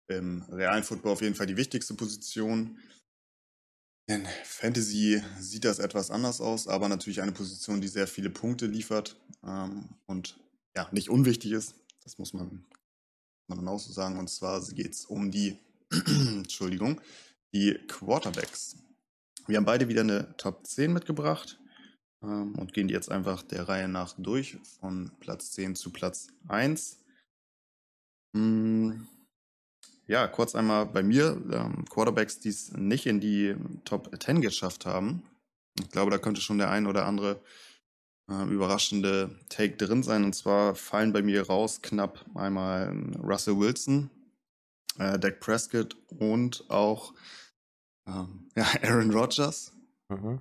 Im 0.09 0.43
realen 0.43 0.83
Football 0.83 1.13
auf 1.13 1.21
jeden 1.21 1.35
Fall 1.35 1.47
die 1.47 1.57
wichtigste 1.57 1.95
Position. 1.95 2.79
In 4.09 4.25
Fantasy 4.45 5.21
sieht 5.37 5.65
das 5.65 5.79
etwas 5.79 6.11
anders 6.11 6.39
aus, 6.39 6.67
aber 6.67 6.87
natürlich 6.87 7.21
eine 7.21 7.33
Position, 7.33 7.81
die 7.81 7.89
sehr 7.89 8.07
viele 8.07 8.29
Punkte 8.29 8.67
liefert 8.67 9.19
ähm, 9.43 9.89
und 10.05 10.39
ja, 10.77 10.87
nicht 10.91 11.09
unwichtig 11.09 11.51
ist. 11.51 11.75
Das 12.03 12.17
muss 12.17 12.33
man 12.33 12.65
man 13.47 13.67
auch 13.67 13.79
so 13.79 13.91
sagen. 13.91 14.19
Und 14.19 14.29
zwar 14.29 14.61
geht 14.67 14.93
es 14.93 15.05
um 15.05 15.31
die, 15.31 15.57
Entschuldigung, 15.91 17.01
die 17.53 17.73
Quarterbacks. 17.87 18.77
Wir 19.47 19.57
haben 19.57 19.65
beide 19.65 19.87
wieder 19.87 20.01
eine 20.01 20.35
Top 20.37 20.67
10 20.67 20.91
mitgebracht 20.91 21.59
ähm, 22.21 22.55
und 22.55 22.73
gehen 22.73 22.87
die 22.87 22.93
jetzt 22.93 23.09
einfach 23.09 23.43
der 23.43 23.69
Reihe 23.69 23.87
nach 23.87 24.13
durch, 24.17 24.57
von 24.79 25.11
Platz 25.19 25.51
10 25.51 25.75
zu 25.75 25.91
Platz 25.91 26.27
1. 26.49 26.97
Hm, 28.35 29.07
ja, 30.07 30.27
kurz 30.27 30.55
einmal 30.55 30.85
bei 30.85 31.03
mir, 31.03 31.41
ähm, 31.51 31.85
Quarterbacks, 31.89 32.39
die 32.39 32.49
es 32.49 32.71
nicht 32.73 33.05
in 33.05 33.19
die 33.19 33.55
Top 33.85 34.09
10 34.21 34.41
geschafft 34.41 34.85
haben. 34.85 35.23
Ich 35.79 35.89
glaube, 35.89 36.11
da 36.11 36.17
könnte 36.17 36.41
schon 36.41 36.57
der 36.57 36.69
ein 36.69 36.87
oder 36.87 37.05
andere 37.05 37.39
äh, 38.29 38.43
überraschende 38.45 39.37
Take 39.49 39.77
drin 39.77 40.03
sein. 40.03 40.23
Und 40.23 40.33
zwar 40.33 40.75
fallen 40.75 41.13
bei 41.13 41.21
mir 41.21 41.47
raus 41.47 41.81
knapp 41.81 42.25
einmal 42.35 42.89
ähm, 42.89 43.15
Russell 43.21 43.57
Wilson, 43.57 44.09
äh, 44.97 45.17
Dak 45.19 45.39
Prescott 45.39 45.95
und 46.19 46.69
auch 46.69 47.13
ähm, 48.07 48.49
ja, 48.55 48.65
Aaron 48.83 49.11
Rodgers. 49.11 49.71
Mhm. 50.09 50.39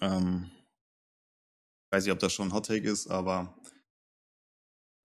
Ähm, 0.00 0.50
weiß 1.92 2.04
nicht, 2.04 2.12
ob 2.12 2.18
das 2.18 2.32
schon 2.32 2.48
ein 2.48 2.54
Hot 2.54 2.66
Take 2.66 2.88
ist, 2.88 3.08
aber 3.08 3.54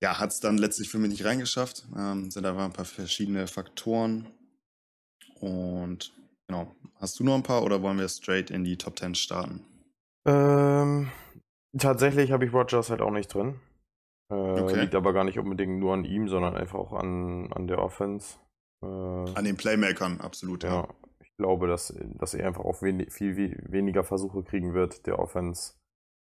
ja, 0.01 0.19
hat 0.19 0.31
es 0.31 0.39
dann 0.39 0.57
letztlich 0.57 0.89
für 0.89 0.99
mich 0.99 1.09
nicht 1.09 1.25
reingeschafft. 1.25 1.85
Ähm, 1.97 2.29
sind 2.29 2.45
einfach 2.45 2.65
ein 2.65 2.73
paar 2.73 2.85
verschiedene 2.85 3.47
Faktoren. 3.47 4.27
Und 5.39 6.13
genau, 6.47 6.75
hast 6.95 7.19
du 7.19 7.23
noch 7.23 7.35
ein 7.35 7.43
paar 7.43 7.63
oder 7.63 7.81
wollen 7.81 7.97
wir 7.97 8.07
straight 8.07 8.51
in 8.51 8.63
die 8.63 8.77
Top 8.77 8.99
10 8.99 9.15
starten? 9.15 9.65
Ähm, 10.25 11.11
Tatsächlich 11.77 12.31
habe 12.31 12.45
ich 12.45 12.53
Rogers 12.53 12.89
halt 12.89 13.01
auch 13.01 13.11
nicht 13.11 13.33
drin. 13.33 13.59
Äh, 14.31 14.33
okay. 14.33 14.81
Liegt 14.81 14.95
aber 14.95 15.13
gar 15.13 15.23
nicht 15.23 15.39
unbedingt 15.39 15.79
nur 15.79 15.93
an 15.93 16.05
ihm, 16.05 16.27
sondern 16.27 16.55
einfach 16.55 16.79
auch 16.79 16.93
an, 16.93 17.51
an 17.53 17.67
der 17.67 17.79
Offense. 17.79 18.37
Äh, 18.81 18.87
an 18.87 19.43
den 19.43 19.57
Playmakern, 19.57 20.21
absolut, 20.21 20.63
ja. 20.63 20.73
ja. 20.73 20.87
Ich 21.21 21.35
glaube, 21.37 21.67
dass, 21.67 21.93
dass 22.17 22.33
er 22.33 22.47
einfach 22.47 22.63
auch 22.63 22.81
wen, 22.81 23.09
viel, 23.09 23.35
viel 23.35 23.61
weniger 23.67 24.03
Versuche 24.03 24.43
kriegen 24.43 24.73
wird, 24.73 25.05
der 25.05 25.19
Offense, 25.19 25.73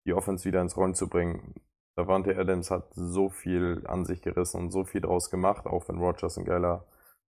die 0.06 0.14
Offense 0.14 0.44
wieder 0.44 0.60
ins 0.60 0.76
Rollen 0.76 0.94
zu 0.94 1.08
bringen. 1.08 1.54
Davante 1.96 2.36
Adams 2.36 2.70
hat 2.70 2.92
so 2.94 3.30
viel 3.30 3.84
an 3.86 4.04
sich 4.04 4.20
gerissen 4.20 4.58
und 4.58 4.70
so 4.70 4.84
viel 4.84 5.00
draus 5.00 5.30
gemacht, 5.30 5.66
auch 5.66 5.88
wenn 5.88 5.98
Rogers 5.98 6.36
ein 6.36 6.44
geiler 6.44 6.86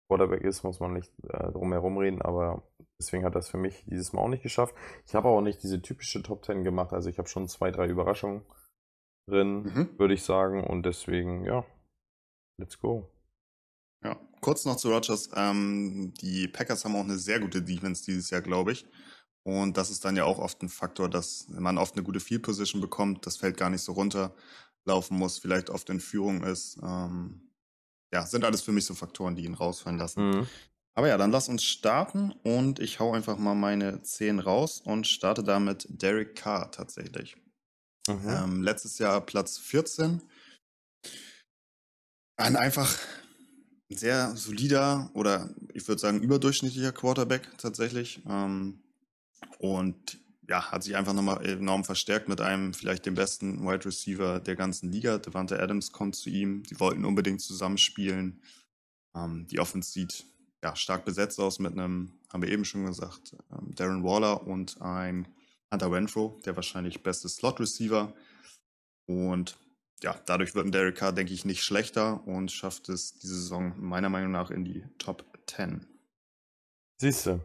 Quarterback 0.07 0.41
ist, 0.43 0.63
muss 0.63 0.79
man 0.79 0.93
nicht 0.93 1.11
äh, 1.23 1.51
drum 1.51 1.71
herum 1.71 1.97
reden, 1.97 2.21
aber 2.21 2.63
deswegen 2.99 3.25
hat 3.25 3.35
das 3.35 3.49
für 3.49 3.57
mich 3.57 3.83
dieses 3.85 4.13
Mal 4.13 4.21
auch 4.21 4.29
nicht 4.29 4.43
geschafft. 4.43 4.75
Ich 5.05 5.15
habe 5.15 5.27
auch 5.27 5.41
nicht 5.41 5.61
diese 5.63 5.81
typische 5.81 6.23
Top 6.23 6.45
10 6.45 6.63
gemacht, 6.63 6.93
also 6.93 7.09
ich 7.09 7.17
habe 7.17 7.27
schon 7.27 7.47
zwei, 7.47 7.71
drei 7.71 7.87
Überraschungen 7.87 8.43
drin, 9.29 9.63
mhm. 9.63 9.99
würde 9.99 10.13
ich 10.13 10.23
sagen, 10.23 10.63
und 10.63 10.83
deswegen, 10.83 11.43
ja, 11.43 11.65
let's 12.59 12.79
go. 12.79 13.09
Ja, 14.03 14.17
kurz 14.41 14.65
noch 14.65 14.77
zu 14.77 14.89
Rogers. 14.91 15.29
Ähm, 15.35 16.13
die 16.21 16.47
Packers 16.47 16.85
haben 16.85 16.95
auch 16.95 17.03
eine 17.03 17.17
sehr 17.17 17.39
gute 17.39 17.61
Defense 17.61 18.05
dieses 18.05 18.29
Jahr, 18.29 18.41
glaube 18.41 18.71
ich. 18.71 18.85
Und 19.43 19.77
das 19.77 19.89
ist 19.89 20.03
dann 20.05 20.15
ja 20.15 20.25
auch 20.25 20.39
oft 20.39 20.61
ein 20.61 20.69
Faktor, 20.69 21.09
dass 21.09 21.47
man 21.49 21.77
oft 21.77 21.95
eine 21.95 22.03
gute 22.03 22.19
Field 22.19 22.43
Position 22.43 22.81
bekommt, 22.81 23.25
das 23.25 23.37
Feld 23.37 23.57
gar 23.57 23.69
nicht 23.69 23.81
so 23.81 23.93
runterlaufen 23.93 25.17
muss, 25.17 25.39
vielleicht 25.39 25.69
oft 25.69 25.89
in 25.89 25.99
Führung 25.99 26.43
ist. 26.43 26.77
Ähm, 26.83 27.46
ja, 28.13 28.25
sind 28.25 28.45
alles 28.45 28.61
für 28.61 28.71
mich 28.71 28.85
so 28.85 28.93
Faktoren, 28.93 29.35
die 29.35 29.45
ihn 29.45 29.53
rausfallen 29.53 29.99
lassen. 29.99 30.29
Mhm. 30.29 30.47
Aber 30.95 31.07
ja, 31.09 31.17
dann 31.17 31.31
lass 31.31 31.47
uns 31.47 31.63
starten 31.63 32.31
und 32.43 32.79
ich 32.79 32.99
hau 32.99 33.13
einfach 33.13 33.37
mal 33.37 33.53
meine 33.53 34.01
10 34.01 34.39
raus 34.39 34.81
und 34.83 35.05
starte 35.05 35.43
damit 35.43 35.85
Derek 35.89 36.35
Carr 36.35 36.71
tatsächlich. 36.71 37.37
Mhm. 38.07 38.27
Ähm, 38.27 38.63
letztes 38.63 38.97
Jahr 38.97 39.21
Platz 39.21 39.59
14. 39.59 40.21
Ein 42.37 42.55
einfach 42.55 42.97
sehr 43.89 44.35
solider 44.35 45.09
oder 45.13 45.49
ich 45.73 45.87
würde 45.87 46.01
sagen 46.01 46.21
überdurchschnittlicher 46.21 46.91
Quarterback 46.91 47.47
tatsächlich. 47.57 48.21
Ähm, 48.27 48.79
und 49.59 50.19
ja, 50.47 50.71
hat 50.71 50.83
sich 50.83 50.95
einfach 50.95 51.13
nochmal 51.13 51.45
enorm 51.45 51.83
verstärkt 51.83 52.29
mit 52.29 52.39
einem 52.39 52.73
vielleicht 52.73 53.05
dem 53.05 53.15
besten 53.15 53.63
Wide 53.63 53.85
Receiver 53.85 54.39
der 54.39 54.55
ganzen 54.55 54.91
Liga. 54.91 55.17
Devante 55.17 55.61
Adams 55.61 55.91
kommt 55.91 56.15
zu 56.15 56.29
ihm. 56.29 56.63
Die 56.63 56.79
wollten 56.79 57.03
unbedingt 57.03 57.41
zusammenspielen. 57.41 58.41
Ähm, 59.15 59.45
die 59.47 59.59
Offense 59.59 59.91
sieht 59.91 60.25
ja, 60.63 60.75
stark 60.75 61.03
besetzt 61.03 61.39
aus 61.39 61.59
mit 61.59 61.73
einem, 61.73 62.13
haben 62.31 62.41
wir 62.41 62.49
eben 62.49 62.65
schon 62.65 62.85
gesagt, 62.85 63.35
ähm, 63.51 63.75
Darren 63.75 64.03
Waller 64.03 64.47
und 64.47 64.81
ein 64.81 65.27
Hunter 65.71 65.91
Renfro, 65.91 66.39
der 66.45 66.55
wahrscheinlich 66.55 67.03
beste 67.03 67.27
Slot 67.27 67.59
Receiver. 67.59 68.13
Und 69.05 69.57
ja, 70.01 70.15
dadurch 70.25 70.55
wird 70.55 70.65
ein 70.65 70.71
Derek 70.71 70.95
Carr, 70.95 71.11
denke 71.11 71.33
ich, 71.33 71.43
nicht 71.43 71.63
schlechter 71.63 72.25
und 72.25 72.51
schafft 72.51 72.87
es 72.87 73.19
diese 73.19 73.35
Saison 73.35 73.73
meiner 73.77 74.09
Meinung 74.09 74.31
nach 74.31 74.49
in 74.49 74.63
die 74.63 74.85
Top 74.97 75.25
10. 75.47 75.85
Siehst 77.01 77.25
du, 77.25 77.41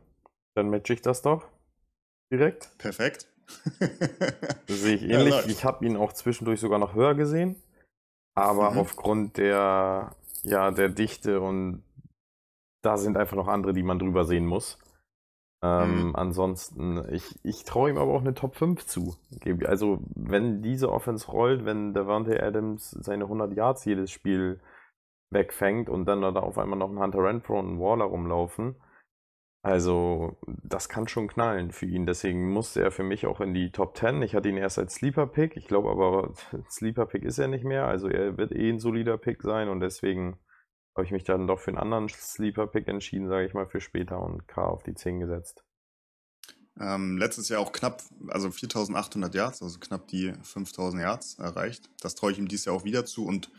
dann 0.55 0.71
match 0.71 0.91
ich 0.91 1.03
das 1.03 1.23
doch 1.23 1.52
direkt. 2.33 2.77
Perfekt. 2.79 3.29
das 4.67 4.81
sehe 4.81 4.97
ich 4.97 5.03
ähnlich. 5.03 5.35
Ja, 5.35 5.45
ich 5.47 5.65
habe 5.65 5.85
ihn 5.87 5.97
auch 5.97 6.13
zwischendurch 6.13 6.61
sogar 6.61 6.79
noch 6.79 6.95
höher 6.95 7.15
gesehen. 7.15 7.57
Aber 8.35 8.73
mhm. 8.73 8.79
aufgrund 8.79 9.37
der, 9.37 10.17
ja, 10.43 10.71
der 10.71 10.89
Dichte 10.89 11.41
und 11.41 11.85
da 12.83 12.97
sind 12.97 13.17
einfach 13.17 13.37
noch 13.37 13.49
andere, 13.49 13.75
die 13.75 13.83
man 13.83 13.99
drüber 13.99 14.25
sehen 14.25 14.47
muss. 14.47 14.79
Ähm, 15.63 16.09
mhm. 16.09 16.17
Ansonsten, 16.17 17.05
ich, 17.13 17.39
ich 17.45 17.65
traue 17.65 17.91
ihm 17.91 17.99
aber 17.99 18.13
auch 18.13 18.21
eine 18.21 18.35
Top 18.35 18.57
5 18.57 18.85
zu. 18.85 19.17
Also, 19.65 20.01
wenn 20.17 20.63
diese 20.63 20.91
Offense 20.91 21.31
rollt, 21.31 21.65
wenn 21.65 21.95
Devante 21.95 22.43
Adams 22.43 22.91
seine 22.91 23.25
100 23.25 23.53
Yards 23.55 23.85
jedes 23.85 24.11
Spiel 24.11 24.61
wegfängt 25.31 25.89
und 25.89 26.07
dann 26.07 26.21
da 26.21 26.41
auf 26.41 26.59
einmal 26.59 26.79
noch 26.79 26.91
ein 26.91 26.99
Hunter 26.99 27.23
Renfro 27.23 27.61
und 27.61 27.75
ein 27.75 27.81
Waller 27.81 28.07
rumlaufen, 28.07 28.75
also, 29.63 30.37
das 30.47 30.89
kann 30.89 31.07
schon 31.07 31.29
knallen 31.29 31.71
für 31.71 31.87
ihn. 31.87 32.05
Deswegen 32.05 32.51
musste 32.51 32.83
er 32.83 32.91
für 32.91 33.05
mich 33.05 33.27
auch 33.27 33.41
in 33.41 33.55
die 33.55 33.71
Top 33.71 33.97
10. 33.97 34.21
Ich 34.23 34.35
hatte 34.35 34.49
ihn 34.49 34.57
erst 34.57 34.79
als 34.79 34.95
Sleeper-Pick. 34.95 35.57
Ich 35.57 35.69
glaube 35.69 35.91
aber, 35.91 36.35
Sleeper-Pick 36.71 37.23
ist 37.23 37.39
er 37.39 37.47
nicht 37.47 37.65
mehr. 37.65 37.87
Also, 37.87 38.09
er 38.09 38.37
wird 38.37 38.51
eh 38.53 38.71
ein 38.71 38.81
solider 38.81 39.19
Pick 39.19 39.43
sein 39.43 39.69
und 39.69 39.81
deswegen 39.81 40.39
habe 40.97 41.07
ich 41.07 41.13
mich 41.13 41.25
dann 41.25 41.47
doch 41.47 41.61
für 41.61 41.71
einen 41.71 41.79
anderen 41.79 42.09
Sleeper-Pick 42.09 42.89
entschieden, 42.89 43.29
sage 43.29 43.47
ich 43.47 43.55
mal, 43.55 43.69
für 43.69 43.81
später 43.81 44.21
und 44.21 44.49
K 44.49 44.65
auf 44.65 44.83
die 44.83 44.95
10 44.95 45.21
gesetzt. 45.21 45.65
Ähm, 46.81 47.17
letztes 47.17 47.49
Jahr 47.49 47.61
auch 47.61 47.73
knapp, 47.73 48.03
also 48.29 48.51
4800 48.51 49.35
Yards, 49.35 49.63
also 49.63 49.79
knapp 49.79 50.09
die 50.09 50.33
5000 50.43 51.03
Yards 51.03 51.39
erreicht. 51.39 51.89
Das 52.01 52.15
traue 52.15 52.33
ich 52.33 52.39
ihm 52.39 52.49
dieses 52.49 52.65
Jahr 52.65 52.75
auch 52.75 52.85
wieder 52.85 53.05
zu 53.05 53.27
und 53.27 53.51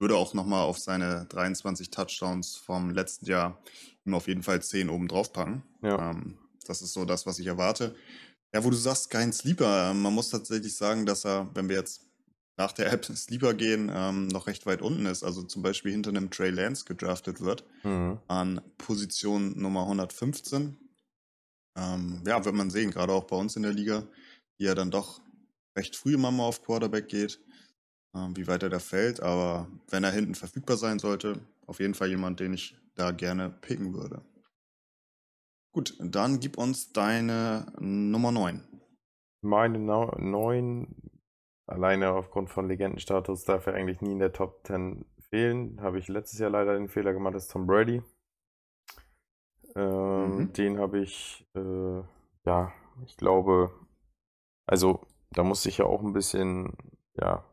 würde 0.00 0.16
auch 0.16 0.34
nochmal 0.34 0.62
auf 0.62 0.78
seine 0.78 1.26
23 1.26 1.90
Touchdowns 1.90 2.56
vom 2.56 2.90
letzten 2.90 3.26
Jahr 3.26 3.62
ihm 4.04 4.14
auf 4.14 4.26
jeden 4.26 4.42
Fall 4.42 4.62
10 4.62 4.88
oben 4.88 5.08
drauf 5.08 5.32
packen. 5.32 5.62
Ja. 5.82 6.10
Ähm, 6.10 6.38
das 6.66 6.82
ist 6.82 6.92
so 6.92 7.04
das, 7.04 7.26
was 7.26 7.38
ich 7.38 7.46
erwarte. 7.46 7.94
Ja, 8.52 8.64
wo 8.64 8.70
du 8.70 8.76
sagst, 8.76 9.10
kein 9.10 9.32
Sleeper. 9.32 9.94
Man 9.94 10.14
muss 10.14 10.30
tatsächlich 10.30 10.74
sagen, 10.74 11.06
dass 11.06 11.24
er, 11.24 11.48
wenn 11.54 11.68
wir 11.68 11.76
jetzt 11.76 12.06
nach 12.56 12.72
der 12.72 12.92
App 12.92 13.04
Sleeper 13.14 13.54
gehen, 13.54 13.90
ähm, 13.94 14.28
noch 14.28 14.46
recht 14.46 14.66
weit 14.66 14.82
unten 14.82 15.06
ist. 15.06 15.22
Also 15.22 15.42
zum 15.42 15.62
Beispiel 15.62 15.92
hinter 15.92 16.10
einem 16.10 16.30
Trey 16.30 16.50
Lance 16.50 16.84
gedraftet 16.84 17.40
wird. 17.40 17.64
Mhm. 17.84 18.18
An 18.26 18.60
Position 18.78 19.58
Nummer 19.60 19.82
115. 19.82 20.76
Ähm, 21.76 22.22
ja, 22.26 22.44
wird 22.44 22.54
man 22.54 22.70
sehen, 22.70 22.90
gerade 22.90 23.12
auch 23.12 23.24
bei 23.24 23.36
uns 23.36 23.56
in 23.56 23.62
der 23.62 23.72
Liga, 23.72 24.06
wie 24.58 24.66
er 24.66 24.74
dann 24.74 24.90
doch 24.90 25.20
recht 25.76 25.94
früh 25.96 26.14
immer 26.14 26.30
mal 26.30 26.44
auf 26.44 26.62
Quarterback 26.62 27.08
geht, 27.08 27.40
ähm, 27.40 27.49
wie 28.12 28.46
weit 28.46 28.62
er 28.62 28.70
da 28.70 28.78
fällt. 28.78 29.22
Aber 29.22 29.68
wenn 29.88 30.04
er 30.04 30.12
hinten 30.12 30.34
verfügbar 30.34 30.76
sein 30.76 30.98
sollte, 30.98 31.40
auf 31.66 31.80
jeden 31.80 31.94
Fall 31.94 32.08
jemand, 32.08 32.40
den 32.40 32.52
ich 32.52 32.76
da 32.94 33.12
gerne 33.12 33.50
picken 33.50 33.94
würde. 33.94 34.22
Gut, 35.72 35.96
dann 36.00 36.40
gib 36.40 36.58
uns 36.58 36.92
deine 36.92 37.72
Nummer 37.78 38.32
9. 38.32 38.62
Meine 39.42 39.78
9, 39.78 40.94
alleine 41.66 42.12
aufgrund 42.12 42.50
von 42.50 42.68
Legendenstatus, 42.68 43.44
darf 43.44 43.66
er 43.66 43.74
eigentlich 43.74 44.00
nie 44.00 44.12
in 44.12 44.18
der 44.18 44.32
Top 44.32 44.66
10 44.66 45.06
fehlen. 45.30 45.80
Habe 45.80 45.98
ich 45.98 46.08
letztes 46.08 46.40
Jahr 46.40 46.50
leider 46.50 46.74
den 46.74 46.88
Fehler 46.88 47.12
gemacht, 47.12 47.36
ist 47.36 47.50
Tom 47.50 47.66
Brady. 47.66 48.02
Ähm, 49.76 50.36
mhm. 50.36 50.52
Den 50.52 50.78
habe 50.78 50.98
ich, 50.98 51.46
äh, 51.54 52.02
ja, 52.44 52.72
ich 53.06 53.16
glaube, 53.16 53.72
also 54.66 55.06
da 55.30 55.44
musste 55.44 55.68
ich 55.68 55.78
ja 55.78 55.84
auch 55.84 56.02
ein 56.02 56.12
bisschen, 56.12 56.76
ja, 57.14 57.44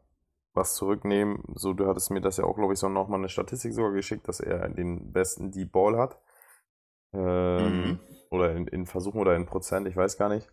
was 0.58 0.76
zurücknehmen. 0.76 1.44
So, 1.56 1.74
du 1.74 1.88
hattest 1.88 2.12
mir 2.12 2.22
das 2.22 2.38
ja 2.38 2.44
auch, 2.44 2.56
glaube 2.56 2.74
ich, 2.74 2.80
so 2.80 2.90
nochmal 2.90 3.20
eine 3.20 3.30
Statistik 3.30 3.74
sogar 3.74 3.94
geschickt, 3.94 4.28
dass 4.28 4.42
er 4.42 4.68
den 4.70 5.14
besten 5.14 5.52
Deep 5.52 5.72
Ball 5.72 5.98
hat. 5.98 6.20
Ähm, 7.14 7.82
mhm. 7.82 8.00
Oder 8.30 8.54
in, 8.54 8.68
in, 8.68 8.86
Versuchen 8.86 9.22
oder 9.22 9.36
in 9.36 9.46
Prozent, 9.46 9.88
ich 9.88 9.96
weiß 9.96 10.18
gar 10.18 10.30
nicht, 10.30 10.52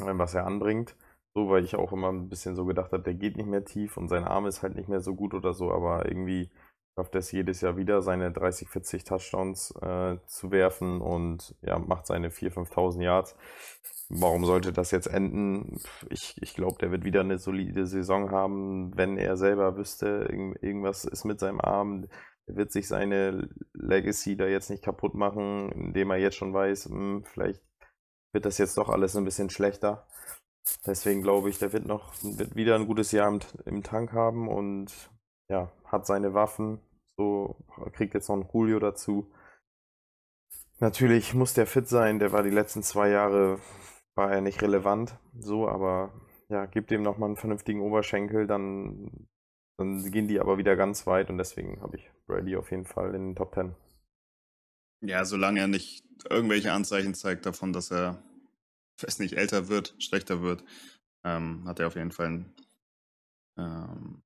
ähm, 0.00 0.18
was 0.18 0.34
er 0.34 0.46
anbringt. 0.46 0.94
So, 1.34 1.48
weil 1.48 1.64
ich 1.64 1.74
auch 1.74 1.92
immer 1.92 2.10
ein 2.10 2.28
bisschen 2.28 2.54
so 2.54 2.64
gedacht 2.64 2.92
habe, 2.92 3.02
der 3.02 3.14
geht 3.14 3.36
nicht 3.36 3.48
mehr 3.48 3.64
tief 3.64 3.96
und 3.96 4.08
sein 4.08 4.24
Arm 4.24 4.46
ist 4.46 4.62
halt 4.62 4.76
nicht 4.76 4.88
mehr 4.88 5.00
so 5.00 5.14
gut 5.14 5.34
oder 5.34 5.52
so, 5.52 5.72
aber 5.72 6.06
irgendwie 6.06 6.50
schafft 6.94 7.14
es 7.16 7.32
jedes 7.32 7.60
Jahr 7.60 7.76
wieder, 7.76 8.02
seine 8.02 8.30
30, 8.30 8.68
40 8.68 9.04
Touchdowns 9.04 9.72
äh, 9.82 10.18
zu 10.26 10.50
werfen 10.50 11.00
und 11.00 11.54
ja, 11.62 11.78
macht 11.78 12.06
seine 12.06 12.30
4.000, 12.30 12.68
5.000 12.70 13.02
Yards. 13.02 13.36
Warum 14.10 14.44
sollte 14.44 14.72
das 14.72 14.90
jetzt 14.90 15.06
enden? 15.06 15.80
Ich, 16.10 16.40
ich 16.40 16.54
glaube, 16.54 16.76
der 16.78 16.92
wird 16.92 17.04
wieder 17.04 17.20
eine 17.20 17.38
solide 17.38 17.86
Saison 17.86 18.30
haben, 18.30 18.96
wenn 18.96 19.16
er 19.16 19.36
selber 19.36 19.76
wüsste, 19.76 20.28
irgendwas 20.60 21.04
ist 21.04 21.24
mit 21.24 21.40
seinem 21.40 21.60
Arm. 21.60 22.06
Er 22.46 22.56
wird 22.56 22.70
sich 22.70 22.86
seine 22.86 23.48
Legacy 23.72 24.36
da 24.36 24.46
jetzt 24.46 24.70
nicht 24.70 24.84
kaputt 24.84 25.14
machen, 25.14 25.72
indem 25.72 26.10
er 26.10 26.18
jetzt 26.18 26.36
schon 26.36 26.52
weiß, 26.52 26.90
mh, 26.90 26.96
hm, 26.96 27.24
vielleicht 27.24 27.62
wird 28.32 28.44
das 28.44 28.58
jetzt 28.58 28.76
doch 28.76 28.90
alles 28.90 29.16
ein 29.16 29.24
bisschen 29.24 29.50
schlechter. 29.50 30.06
Deswegen 30.86 31.22
glaube 31.22 31.50
ich, 31.50 31.58
der 31.58 31.72
wird 31.72 31.86
noch 31.86 32.12
wird 32.22 32.54
wieder 32.56 32.74
ein 32.74 32.86
gutes 32.86 33.12
Jahr 33.12 33.28
im, 33.28 33.40
im 33.64 33.82
Tank 33.82 34.12
haben 34.12 34.48
und 34.48 34.92
ja, 35.48 35.70
hat 35.84 36.06
seine 36.06 36.34
Waffen, 36.34 36.80
so 37.16 37.56
kriegt 37.92 38.14
jetzt 38.14 38.28
noch 38.28 38.36
einen 38.36 38.48
Julio 38.52 38.78
dazu. 38.78 39.32
Natürlich 40.80 41.34
muss 41.34 41.54
der 41.54 41.66
fit 41.66 41.88
sein, 41.88 42.18
der 42.18 42.32
war 42.32 42.42
die 42.42 42.50
letzten 42.50 42.82
zwei 42.82 43.08
Jahre, 43.08 43.60
war 44.14 44.32
er 44.32 44.40
nicht 44.40 44.62
relevant, 44.62 45.18
so, 45.38 45.68
aber 45.68 46.12
ja, 46.48 46.66
gibt 46.66 46.90
ihm 46.90 47.02
nochmal 47.02 47.28
einen 47.28 47.36
vernünftigen 47.36 47.80
Oberschenkel, 47.80 48.46
dann, 48.46 49.28
dann 49.78 50.10
gehen 50.10 50.28
die 50.28 50.40
aber 50.40 50.58
wieder 50.58 50.76
ganz 50.76 51.06
weit 51.06 51.30
und 51.30 51.38
deswegen 51.38 51.80
habe 51.80 51.96
ich 51.96 52.10
Brady 52.26 52.56
auf 52.56 52.70
jeden 52.70 52.84
Fall 52.84 53.14
in 53.14 53.28
den 53.28 53.36
Top 53.36 53.54
10. 53.54 53.74
Ja, 55.00 55.24
solange 55.24 55.60
er 55.60 55.66
nicht 55.68 56.04
irgendwelche 56.28 56.72
Anzeichen 56.72 57.14
zeigt 57.14 57.46
davon, 57.46 57.72
dass 57.72 57.90
er, 57.90 58.22
weiß 59.02 59.18
nicht, 59.18 59.34
älter 59.34 59.68
wird, 59.68 59.94
schlechter 59.98 60.42
wird, 60.42 60.64
ähm, 61.24 61.64
hat 61.66 61.80
er 61.80 61.88
auf 61.88 61.96
jeden 61.96 62.12
Fall 62.12 62.26
einen, 62.26 62.54
ähm, 63.58 64.22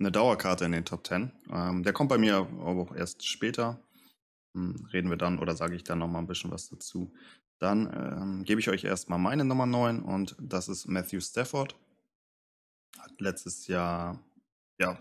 eine 0.00 0.10
Dauerkarte 0.10 0.64
in 0.64 0.72
den 0.72 0.84
Top 0.84 1.06
10. 1.06 1.30
Ähm, 1.52 1.82
der 1.82 1.92
kommt 1.92 2.08
bei 2.08 2.18
mir 2.18 2.36
aber 2.36 2.80
auch 2.80 2.94
erst 2.94 3.26
später. 3.26 3.78
Hm, 4.54 4.88
reden 4.92 5.10
wir 5.10 5.16
dann 5.16 5.38
oder 5.38 5.54
sage 5.54 5.76
ich 5.76 5.84
dann 5.84 5.98
nochmal 5.98 6.22
ein 6.22 6.26
bisschen 6.26 6.50
was 6.50 6.68
dazu. 6.68 7.12
Dann 7.58 7.86
ähm, 7.94 8.44
gebe 8.44 8.60
ich 8.60 8.70
euch 8.70 8.84
erstmal 8.84 9.18
meine 9.18 9.44
Nummer 9.44 9.66
9 9.66 10.02
und 10.02 10.34
das 10.40 10.68
ist 10.68 10.88
Matthew 10.88 11.20
Stafford. 11.20 11.76
Hat 12.98 13.20
letztes 13.20 13.66
Jahr, 13.66 14.18
ja, 14.80 14.98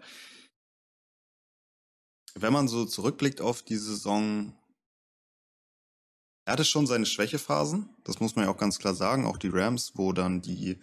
wenn 2.35 2.53
man 2.53 2.67
so 2.67 2.85
zurückblickt 2.85 3.41
auf 3.41 3.63
die 3.63 3.77
Saison, 3.77 4.53
er 6.45 6.53
hatte 6.53 6.65
schon 6.65 6.85
seine 6.85 7.05
Schwächephasen, 7.05 7.89
das 8.03 8.19
muss 8.19 8.35
man 8.35 8.45
ja 8.45 8.51
auch 8.51 8.57
ganz 8.57 8.77
klar 8.79 8.93
sagen. 8.93 9.25
Auch 9.25 9.37
die 9.37 9.49
Rams, 9.49 9.93
wo 9.95 10.13
dann 10.13 10.41
die 10.41 10.79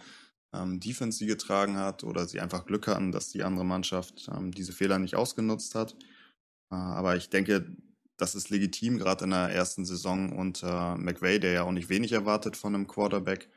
ähm, 0.52 0.80
Defense 0.80 1.18
sie 1.18 1.26
getragen 1.26 1.76
hat 1.76 2.04
oder 2.04 2.26
sie 2.26 2.40
einfach 2.40 2.66
Glück 2.66 2.86
hatten, 2.86 3.12
dass 3.12 3.30
die 3.30 3.42
andere 3.42 3.64
Mannschaft 3.64 4.28
ähm, 4.34 4.52
diese 4.52 4.72
Fehler 4.72 4.98
nicht 4.98 5.16
ausgenutzt 5.16 5.74
hat. 5.74 5.94
Äh, 6.70 6.76
aber 6.76 7.16
ich 7.16 7.30
denke, 7.30 7.76
das 8.16 8.34
ist 8.34 8.50
legitim, 8.50 8.98
gerade 8.98 9.24
in 9.24 9.30
der 9.30 9.50
ersten 9.50 9.84
Saison 9.84 10.32
unter 10.32 10.96
McVay, 10.96 11.38
der 11.38 11.52
ja 11.52 11.62
auch 11.64 11.72
nicht 11.72 11.88
wenig 11.88 12.12
erwartet 12.12 12.56
von 12.56 12.74
einem 12.74 12.86
Quarterback. 12.86 13.48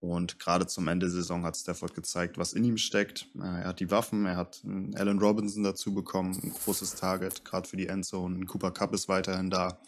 Und 0.00 0.40
gerade 0.40 0.66
zum 0.66 0.88
Ende 0.88 1.06
der 1.06 1.14
Saison 1.14 1.44
hat 1.44 1.56
Stafford 1.56 1.94
gezeigt, 1.94 2.36
was 2.36 2.54
in 2.54 2.64
ihm 2.64 2.76
steckt. 2.76 3.28
Äh, 3.36 3.62
er 3.62 3.64
hat 3.68 3.80
die 3.80 3.90
Waffen, 3.90 4.26
er 4.26 4.36
hat 4.36 4.62
Allen 4.94 5.20
Robinson 5.20 5.62
dazu 5.62 5.94
bekommen, 5.94 6.36
ein 6.42 6.52
großes 6.64 6.96
Target, 6.96 7.44
gerade 7.44 7.68
für 7.68 7.76
die 7.76 7.86
Endzone. 7.86 8.44
Cooper 8.46 8.72
Cup 8.72 8.92
ist 8.94 9.08
weiterhin 9.08 9.50
da. 9.50 9.78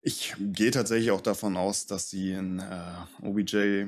Ich 0.00 0.34
gehe 0.38 0.70
tatsächlich 0.70 1.10
auch 1.10 1.20
davon 1.20 1.56
aus, 1.56 1.86
dass 1.86 2.08
sie 2.08 2.32
in 2.32 2.60
äh, 2.60 2.94
OBJ 3.22 3.86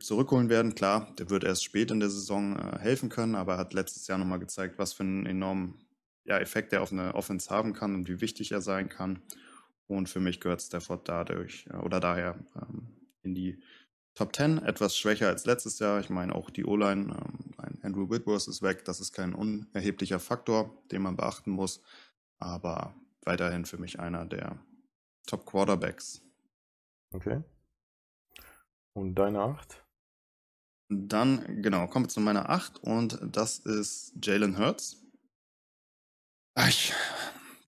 zurückholen 0.00 0.48
werden. 0.48 0.74
Klar, 0.74 1.12
der 1.18 1.30
wird 1.30 1.44
erst 1.44 1.62
spät 1.62 1.90
in 1.90 2.00
der 2.00 2.10
Saison 2.10 2.58
äh, 2.58 2.78
helfen 2.80 3.08
können, 3.08 3.36
aber 3.36 3.52
er 3.54 3.58
hat 3.58 3.72
letztes 3.72 4.06
Jahr 4.08 4.18
nochmal 4.18 4.40
gezeigt, 4.40 4.78
was 4.78 4.92
für 4.92 5.04
einen 5.04 5.26
enormen 5.26 5.74
ja, 6.24 6.38
Effekt 6.38 6.72
er 6.72 6.82
auf 6.82 6.90
eine 6.90 7.14
Offense 7.14 7.50
haben 7.50 7.72
kann 7.72 7.94
und 7.94 8.08
wie 8.08 8.20
wichtig 8.20 8.50
er 8.50 8.62
sein 8.62 8.88
kann. 8.88 9.22
Und 9.86 10.08
für 10.08 10.20
mich 10.20 10.40
gehört 10.40 10.62
Stafford 10.62 11.08
dadurch 11.08 11.66
äh, 11.70 11.76
oder 11.76 12.00
daher 12.00 12.36
ähm, 12.56 12.88
in 13.22 13.34
die 13.34 13.62
Top 14.14 14.34
10. 14.34 14.58
Etwas 14.58 14.96
schwächer 14.96 15.28
als 15.28 15.44
letztes 15.44 15.78
Jahr. 15.78 16.00
Ich 16.00 16.10
meine, 16.10 16.34
auch 16.34 16.50
die 16.50 16.64
O-Line, 16.64 17.16
ähm, 17.16 17.78
Andrew 17.82 18.10
Whitworth 18.10 18.48
ist 18.48 18.62
weg. 18.62 18.84
Das 18.84 19.00
ist 19.00 19.12
kein 19.12 19.34
unerheblicher 19.34 20.20
Faktor, 20.20 20.82
den 20.90 21.02
man 21.02 21.16
beachten 21.16 21.50
muss. 21.50 21.80
Aber 22.38 22.94
weiterhin 23.22 23.64
für 23.64 23.78
mich 23.78 24.00
einer 24.00 24.24
der 24.24 24.58
Top 25.26 25.46
Quarterbacks. 25.46 26.22
Okay. 27.12 27.42
Und 28.92 29.14
deine 29.14 29.40
8? 29.40 29.84
Dann, 30.88 31.62
genau, 31.62 31.86
kommen 31.86 32.04
wir 32.04 32.10
zu 32.10 32.20
meiner 32.20 32.50
8 32.50 32.78
und 32.78 33.18
das 33.22 33.58
ist 33.58 34.12
Jalen 34.22 34.58
Hurts. 34.58 35.02
Ich 36.68 36.92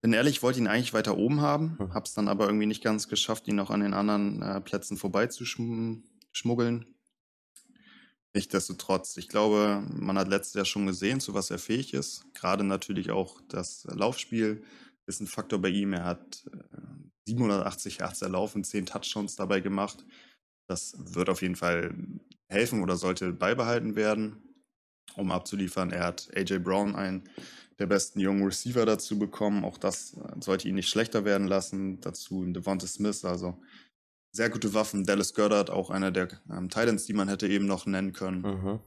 bin 0.00 0.12
ehrlich, 0.12 0.36
ich 0.36 0.42
wollte 0.42 0.60
ihn 0.60 0.68
eigentlich 0.68 0.94
weiter 0.94 1.16
oben 1.16 1.40
haben, 1.40 1.78
hm. 1.78 1.94
hab's 1.94 2.14
dann 2.14 2.28
aber 2.28 2.46
irgendwie 2.46 2.66
nicht 2.66 2.84
ganz 2.84 3.08
geschafft, 3.08 3.48
ihn 3.48 3.56
noch 3.56 3.70
an 3.70 3.80
den 3.80 3.94
anderen 3.94 4.42
äh, 4.42 4.60
Plätzen 4.60 4.96
vorbeizuschmuggeln. 4.96 6.94
Nichtsdestotrotz, 8.34 9.16
ich 9.16 9.28
glaube, 9.28 9.82
man 9.88 10.18
hat 10.18 10.28
letztes 10.28 10.54
Jahr 10.54 10.64
schon 10.66 10.86
gesehen, 10.86 11.20
zu 11.20 11.32
was 11.32 11.50
er 11.50 11.58
fähig 11.58 11.94
ist. 11.94 12.22
Gerade 12.34 12.64
natürlich 12.64 13.10
auch 13.10 13.40
das 13.48 13.84
Laufspiel 13.90 14.62
ist 15.06 15.20
ein 15.20 15.26
Faktor 15.26 15.58
bei 15.58 15.70
ihm. 15.70 15.94
Er 15.94 16.04
hat 16.04 16.44
äh, 16.52 17.05
780 17.26 17.98
Hertz 18.00 18.22
erlaufen, 18.22 18.64
10 18.64 18.86
Touchdowns 18.86 19.36
dabei 19.36 19.60
gemacht. 19.60 20.04
Das 20.68 20.94
wird 20.98 21.28
auf 21.28 21.42
jeden 21.42 21.56
Fall 21.56 21.94
helfen 22.48 22.82
oder 22.82 22.96
sollte 22.96 23.32
beibehalten 23.32 23.96
werden, 23.96 24.42
um 25.16 25.30
abzuliefern. 25.30 25.90
Er 25.90 26.04
hat 26.04 26.28
AJ 26.34 26.58
Brown, 26.60 26.94
einen 26.94 27.28
der 27.78 27.86
besten 27.86 28.20
jungen 28.20 28.44
Receiver, 28.44 28.86
dazu 28.86 29.18
bekommen. 29.18 29.64
Auch 29.64 29.78
das 29.78 30.14
äh, 30.14 30.40
sollte 30.40 30.68
ihn 30.68 30.76
nicht 30.76 30.88
schlechter 30.88 31.24
werden 31.24 31.46
lassen. 31.46 32.00
Dazu 32.00 32.44
Devonta 32.44 32.86
Smith, 32.86 33.24
also 33.24 33.60
sehr 34.32 34.50
gute 34.50 34.72
Waffen. 34.74 35.04
Dallas 35.04 35.34
Goddard, 35.34 35.70
auch 35.70 35.90
einer 35.90 36.10
der 36.10 36.28
ähm, 36.50 36.68
Titans, 36.68 37.06
die 37.06 37.12
man 37.12 37.28
hätte 37.28 37.48
eben 37.48 37.66
noch 37.66 37.86
nennen 37.86 38.12
können. 38.12 38.42
Mhm. 38.42 38.80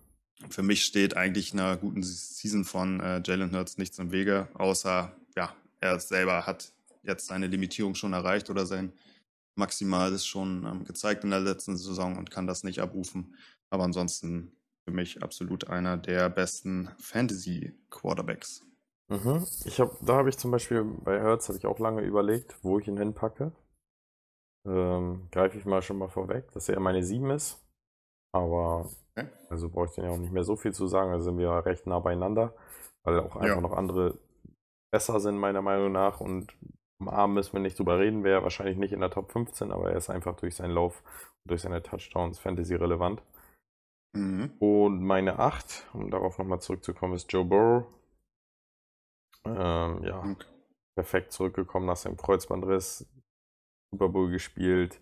Für 0.49 0.63
mich 0.63 0.85
steht 0.85 1.17
eigentlich 1.17 1.53
einer 1.53 1.75
guten 1.77 2.01
Season 2.01 2.63
von 2.63 2.99
äh, 3.01 3.21
Jalen 3.25 3.51
Hurts 3.51 3.77
nichts 3.77 3.99
im 3.99 4.11
Wege, 4.11 4.47
außer 4.53 5.13
ja, 5.35 5.53
er 5.81 5.99
selber 5.99 6.45
hat 6.45 6.71
jetzt 7.03 7.27
seine 7.27 7.47
Limitierung 7.47 7.95
schon 7.95 8.13
erreicht 8.13 8.49
oder 8.49 8.65
sein 8.65 8.93
Maximales 9.55 10.25
schon 10.25 10.65
ähm, 10.65 10.85
gezeigt 10.85 11.23
in 11.23 11.31
der 11.31 11.39
letzten 11.41 11.77
Saison 11.77 12.17
und 12.17 12.31
kann 12.31 12.47
das 12.47 12.63
nicht 12.63 12.79
abrufen. 12.79 13.35
Aber 13.69 13.83
ansonsten 13.83 14.51
für 14.87 14.93
mich 14.93 15.21
absolut 15.21 15.67
einer 15.67 15.97
der 15.97 16.29
besten 16.29 16.89
Fantasy-Quarterbacks. 16.99 18.61
Mhm. 19.09 19.45
Ich 19.65 19.79
hab, 19.79 19.97
da 20.05 20.15
habe 20.17 20.29
ich 20.29 20.37
zum 20.37 20.51
Beispiel 20.51 20.83
bei 20.83 21.19
Hertz 21.19 21.47
habe 21.49 21.57
ich 21.57 21.65
auch 21.65 21.79
lange 21.79 22.01
überlegt, 22.03 22.57
wo 22.63 22.79
ich 22.79 22.87
ihn 22.87 22.97
hinpacke. 22.97 23.51
ähm, 24.65 25.27
greife 25.31 25.57
ich 25.57 25.65
mal 25.65 25.81
schon 25.81 25.97
mal 25.97 26.09
vorweg, 26.09 26.51
dass 26.51 26.69
er 26.69 26.79
meine 26.79 27.03
7 27.03 27.29
ist. 27.31 27.59
Aber 28.33 28.89
Okay. 29.17 29.27
also 29.49 29.69
brauche 29.69 29.87
ich 29.87 29.95
dann 29.95 30.05
ja 30.05 30.11
auch 30.11 30.17
nicht 30.17 30.31
mehr 30.33 30.43
so 30.43 30.55
viel 30.55 30.73
zu 30.73 30.87
sagen. 30.87 31.11
Da 31.11 31.19
sind 31.19 31.37
wir 31.37 31.49
recht 31.65 31.87
nah 31.87 31.99
beieinander, 31.99 32.53
weil 33.03 33.19
auch 33.19 33.35
einfach 33.35 33.55
Ja. 33.55 33.61
noch 33.61 33.73
andere 33.73 34.17
besser 34.91 35.19
sind, 35.19 35.37
meiner 35.37 35.61
Meinung 35.61 35.91
nach. 35.91 36.19
Und 36.21 36.53
Arm 37.07 37.33
müssen 37.33 37.53
wir 37.53 37.61
nicht 37.61 37.79
drüber 37.79 37.97
reden, 37.99 38.23
wäre 38.23 38.43
wahrscheinlich 38.43 38.77
nicht 38.77 38.91
in 38.91 38.99
der 38.99 39.09
Top 39.09 39.31
15, 39.31 39.71
aber 39.71 39.91
er 39.91 39.97
ist 39.97 40.09
einfach 40.09 40.35
durch 40.35 40.55
seinen 40.55 40.73
Lauf 40.73 41.01
und 41.43 41.51
durch 41.51 41.61
seine 41.61 41.81
Touchdowns 41.81 42.39
Fantasy 42.39 42.75
relevant. 42.75 43.21
Mhm. 44.13 44.51
Und 44.59 45.01
meine 45.03 45.39
8, 45.39 45.87
um 45.93 46.11
darauf 46.11 46.37
nochmal 46.37 46.59
zurückzukommen, 46.59 47.13
ist 47.13 47.31
Joe 47.31 47.45
Burrow. 47.45 47.85
Ähm, 49.45 50.03
ja, 50.03 50.19
Okay. 50.19 50.47
perfekt 50.95 51.31
zurückgekommen 51.31 51.85
nach 51.85 51.95
seinem 51.95 52.17
Kreuzbandriss, 52.17 53.07
Super 53.91 54.09
Bowl 54.09 54.29
gespielt, 54.29 54.99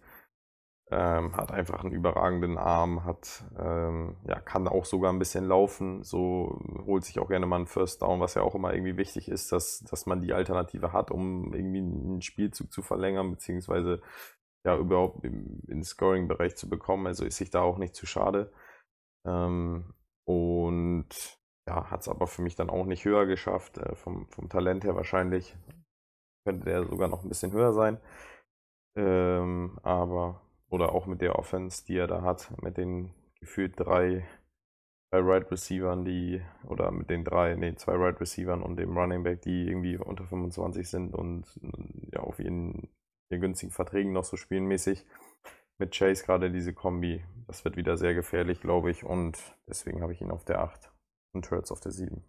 ähm, 0.90 1.36
hat 1.36 1.52
einfach 1.52 1.84
einen 1.84 1.94
überragenden 1.94 2.58
Arm, 2.58 3.04
hat, 3.04 3.44
ähm, 3.60 4.16
ja, 4.26 4.40
kann 4.40 4.68
auch 4.68 4.86
sogar 4.86 5.12
ein 5.12 5.20
bisschen 5.20 5.46
laufen, 5.46 6.04
so 6.04 6.62
holt 6.86 7.04
sich 7.04 7.20
auch 7.20 7.28
gerne 7.28 7.46
mal 7.46 7.58
einen 7.58 7.68
First 7.68 8.02
Down, 8.02 8.22
was 8.22 8.36
ja 8.36 8.42
auch 8.42 8.56
immer 8.56 8.74
irgendwie 8.74 8.96
wichtig 8.96 9.28
ist, 9.28 9.52
dass, 9.52 9.80
dass 9.80 10.06
man 10.06 10.22
die 10.22 10.34
Alternative 10.34 10.94
hat, 10.94 11.12
um 11.12 11.54
irgendwie 11.54 11.80
einen 11.80 12.22
Spielzug 12.22 12.72
zu 12.72 12.82
verlängern, 12.82 13.32
beziehungsweise 13.32 14.02
ja 14.66 14.78
überhaupt 14.78 15.24
in 15.24 15.62
den 15.68 15.84
Scoring-Bereich 15.84 16.56
zu 16.56 16.70
bekommen. 16.70 17.08
Also 17.08 17.26
ist 17.26 17.38
sich 17.38 17.50
da 17.50 17.62
auch 17.62 17.78
nicht 17.78 17.96
zu 17.96 18.06
schade. 18.06 18.52
Ähm, 19.26 19.94
und 20.26 21.10
ja, 21.68 21.90
hat 21.92 22.02
es 22.02 22.10
aber 22.10 22.28
für 22.28 22.42
mich 22.42 22.56
dann 22.56 22.70
auch 22.70 22.86
nicht 22.86 23.06
höher 23.06 23.26
geschafft. 23.26 23.78
Äh, 23.78 23.96
vom, 23.96 24.28
vom 24.30 24.50
Talent 24.50 24.84
her 24.84 24.96
wahrscheinlich 24.96 25.56
könnte 26.46 26.66
der 26.66 26.86
sogar 26.86 27.10
noch 27.10 27.24
ein 27.24 27.30
bisschen 27.30 27.52
höher 27.52 27.74
sein. 27.74 28.00
Ähm, 28.98 29.80
aber, 29.84 30.42
oder 30.70 30.94
auch 30.94 31.06
mit 31.06 31.22
der 31.22 31.38
Offense, 31.38 31.86
die 31.86 31.98
er 31.98 32.08
da 32.08 32.22
hat, 32.22 32.52
mit 32.62 32.78
den 32.78 33.14
gefühlt 33.40 33.80
drei, 33.80 34.28
drei 35.12 35.20
Right 35.20 35.52
Receivern, 35.52 36.06
die, 36.06 36.42
oder 36.66 36.92
mit 36.92 37.10
den 37.10 37.24
drei, 37.24 37.56
nee, 37.56 37.76
zwei 37.76 37.94
Right 37.96 38.20
Receivern 38.20 38.62
und 38.62 38.78
dem 38.78 38.98
Running 38.98 39.24
Back, 39.24 39.42
die 39.42 39.68
irgendwie 39.68 39.98
unter 39.98 40.26
25 40.26 40.90
sind 40.90 41.14
und 41.14 41.46
ja, 42.14 42.22
auf 42.22 42.40
ihren, 42.40 42.90
ihren 43.30 43.42
günstigen 43.42 43.72
Verträgen 43.72 44.12
noch 44.12 44.26
so 44.26 44.38
spielmäßig. 44.38 45.06
Mit 45.80 45.96
Chase 45.96 46.26
gerade 46.26 46.52
diese 46.52 46.74
Kombi, 46.74 47.24
das 47.46 47.64
wird 47.64 47.78
wieder 47.78 47.98
sehr 47.98 48.16
gefährlich, 48.16 48.60
glaube 48.62 48.90
ich, 48.90 49.04
und 49.04 49.38
deswegen 49.68 50.02
habe 50.02 50.12
ich 50.14 50.22
ihn 50.22 50.32
auf 50.32 50.44
der 50.44 50.62
8 50.62 50.92
und 51.34 51.46
Turds 51.46 51.72
auf 51.72 51.80
der 51.80 51.92
7. 51.92 52.24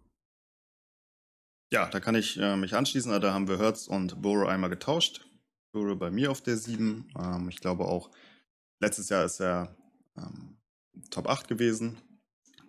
Ja, 1.71 1.87
da 1.87 1.99
kann 1.99 2.15
ich 2.15 2.39
äh, 2.39 2.55
mich 2.55 2.73
anschließen. 2.73 3.19
Da 3.21 3.33
haben 3.33 3.47
wir 3.47 3.59
Hertz 3.59 3.87
und 3.87 4.21
Burrow 4.21 4.47
einmal 4.47 4.71
getauscht. 4.71 5.27
Burrow 5.71 5.97
bei 5.97 6.09
mir 6.09 6.31
auf 6.31 6.41
der 6.41 6.57
7. 6.57 7.11
Ähm, 7.19 7.49
ich 7.49 7.59
glaube 7.59 7.85
auch, 7.85 8.09
letztes 8.79 9.09
Jahr 9.09 9.25
ist 9.25 9.39
er 9.39 9.75
ähm, 10.17 10.57
Top 11.09 11.27
8 11.27 11.47
gewesen. 11.47 11.97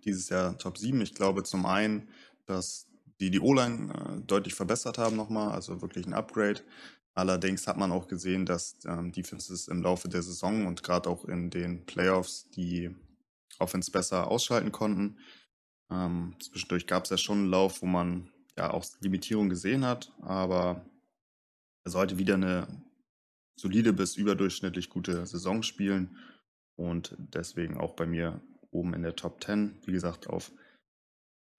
Dieses 0.05 0.29
Jahr 0.29 0.57
Top 0.59 0.79
7. 0.79 1.01
Ich 1.01 1.15
glaube 1.15 1.43
zum 1.43 1.67
einen, 1.67 2.09
dass 2.47 2.87
die 3.21 3.31
die 3.31 3.41
O-Line 3.41 3.93
äh, 3.93 4.21
deutlich 4.27 4.55
verbessert 4.55 4.99
haben 4.99 5.17
nochmal, 5.17 5.53
also 5.53 5.83
wirklich 5.83 6.07
ein 6.07 6.15
Upgrade. 6.15 6.63
Allerdings 7.15 7.67
hat 7.67 7.77
man 7.77 7.93
auch 7.93 8.09
gesehen, 8.09 8.47
dass 8.47 8.77
ähm, 8.87 9.13
Defenses 9.13 9.69
im 9.69 9.83
Laufe 9.83 10.09
der 10.09 10.23
Saison 10.23 10.67
und 10.67 10.83
gerade 10.83 11.09
auch 11.11 11.25
in 11.25 11.51
den 11.51 11.85
Playoffs 11.85 12.49
die 12.51 12.95
Offense 13.59 13.91
besser 13.91 14.29
ausschalten 14.29 14.73
konnten. 14.73 15.19
Ähm, 15.91 16.37
zwischendurch 16.41 16.87
gab 16.87 17.05
es 17.05 17.11
ja 17.11 17.19
schon 17.19 17.39
einen 17.39 17.51
Lauf, 17.51 17.83
wo 17.83 17.87
man 17.87 18.31
ja 18.57 18.71
auch 18.71 18.87
Limitierung 19.01 19.49
gesehen 19.49 19.85
hat, 19.85 20.13
aber 20.23 20.85
er 21.85 21.91
sollte 21.91 22.17
wieder 22.17 22.35
eine 22.35 22.69
solide 23.61 23.93
bis 23.93 24.17
überdurchschnittlich 24.17 24.89
gute 24.89 25.25
Saison 25.27 25.63
spielen 25.63 26.17
und 26.77 27.15
deswegen 27.19 27.77
auch 27.77 27.95
bei 27.95 28.07
mir 28.07 28.41
oben 28.71 28.95
in 28.95 29.03
der 29.03 29.17
Top 29.17 29.43
10, 29.45 29.79
wie 29.85 29.93
gesagt, 29.93 30.29
auf 30.29 30.51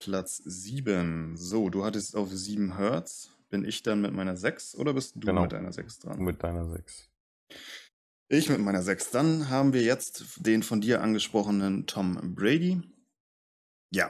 Platz 0.00 0.42
7. 0.44 1.36
So, 1.36 1.70
du 1.70 1.84
hattest 1.84 2.16
auf 2.16 2.30
7 2.30 2.76
Hertz. 2.76 3.30
Bin 3.50 3.64
ich 3.64 3.82
dann 3.82 4.00
mit 4.00 4.12
meiner 4.14 4.36
6 4.36 4.74
oder 4.76 4.94
bist 4.94 5.14
du 5.16 5.20
Genau. 5.20 5.42
mit 5.42 5.52
deiner 5.52 5.72
6 5.72 5.98
dran? 6.00 6.18
Mit 6.20 6.42
deiner 6.42 6.66
6. 6.68 7.08
Ich 8.28 8.48
mit 8.48 8.60
meiner 8.60 8.82
6. 8.82 9.10
Dann 9.10 9.50
haben 9.50 9.74
wir 9.74 9.82
jetzt 9.82 10.24
den 10.44 10.62
von 10.62 10.80
dir 10.80 11.02
angesprochenen 11.02 11.86
Tom 11.86 12.34
Brady. 12.34 12.80
Ja, 13.94 14.08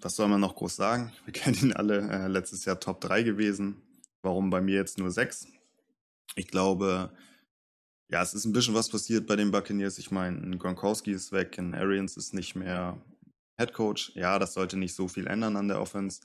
was 0.00 0.16
soll 0.16 0.28
man 0.28 0.40
noch 0.40 0.56
groß 0.56 0.74
sagen? 0.74 1.12
Wir 1.26 1.34
kennen 1.34 1.58
ihn 1.60 1.72
alle, 1.74 1.98
äh, 2.10 2.28
letztes 2.28 2.64
Jahr 2.64 2.80
Top 2.80 3.02
3 3.02 3.22
gewesen. 3.22 3.82
Warum 4.22 4.48
bei 4.48 4.62
mir 4.62 4.76
jetzt 4.76 4.98
nur 4.98 5.10
6? 5.10 5.46
Ich 6.34 6.48
glaube, 6.48 7.12
ja, 8.10 8.22
es 8.22 8.34
ist 8.34 8.44
ein 8.46 8.52
bisschen 8.52 8.74
was 8.74 8.88
passiert 8.88 9.26
bei 9.26 9.36
den 9.36 9.50
Buccaneers. 9.50 9.98
Ich 9.98 10.10
meine, 10.10 10.38
ein 10.38 10.58
Gronkowski 10.58 11.12
ist 11.12 11.32
weg, 11.32 11.58
ein 11.58 11.74
Arians 11.74 12.16
ist 12.16 12.32
nicht 12.32 12.54
mehr 12.54 13.00
Head 13.58 13.74
Coach. 13.74 14.12
Ja, 14.14 14.38
das 14.38 14.54
sollte 14.54 14.78
nicht 14.78 14.94
so 14.94 15.08
viel 15.08 15.26
ändern 15.26 15.56
an 15.56 15.68
der 15.68 15.80
Offense. 15.80 16.22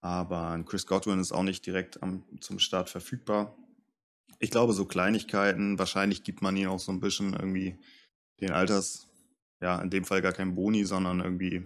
Aber 0.00 0.60
Chris 0.66 0.86
Godwin 0.86 1.20
ist 1.20 1.30
auch 1.30 1.44
nicht 1.44 1.64
direkt 1.64 2.02
am, 2.02 2.24
zum 2.40 2.58
Start 2.58 2.90
verfügbar. 2.90 3.56
Ich 4.40 4.50
glaube, 4.50 4.72
so 4.72 4.84
Kleinigkeiten, 4.84 5.78
wahrscheinlich 5.78 6.24
gibt 6.24 6.42
man 6.42 6.56
ihnen 6.56 6.70
auch 6.70 6.80
so 6.80 6.90
ein 6.90 6.98
bisschen 6.98 7.34
irgendwie 7.34 7.78
den 8.40 8.50
Alters, 8.50 9.06
ja, 9.60 9.80
in 9.80 9.90
dem 9.90 10.04
Fall 10.04 10.22
gar 10.22 10.32
kein 10.32 10.56
Boni, 10.56 10.84
sondern 10.84 11.20
irgendwie 11.20 11.64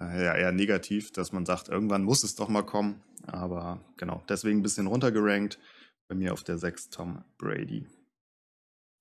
äh, 0.00 0.24
ja, 0.24 0.34
eher 0.34 0.50
negativ, 0.50 1.12
dass 1.12 1.30
man 1.30 1.46
sagt, 1.46 1.68
irgendwann 1.68 2.02
muss 2.02 2.24
es 2.24 2.34
doch 2.34 2.48
mal 2.48 2.66
kommen. 2.66 3.00
Aber 3.26 3.84
genau, 3.96 4.24
deswegen 4.28 4.58
ein 4.58 4.62
bisschen 4.62 4.88
runtergerankt. 4.88 5.60
Bei 6.08 6.16
mir 6.16 6.32
auf 6.32 6.42
der 6.42 6.58
6 6.58 6.90
Tom 6.90 7.24
Brady. 7.38 7.86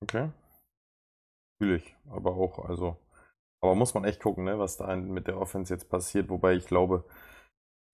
Okay. 0.05 0.29
Fühle 1.59 1.77
ich. 1.77 1.95
Aber 2.09 2.35
auch, 2.35 2.59
also. 2.69 2.97
Aber 3.61 3.73
muss 3.75 3.93
man 3.95 4.03
echt 4.03 4.21
gucken, 4.21 4.43
ne, 4.43 4.59
was 4.59 4.77
da 4.77 4.95
mit 4.95 5.27
der 5.27 5.39
Offense 5.39 5.73
jetzt 5.73 5.89
passiert. 5.89 6.29
Wobei 6.29 6.53
ich 6.53 6.67
glaube, 6.67 7.05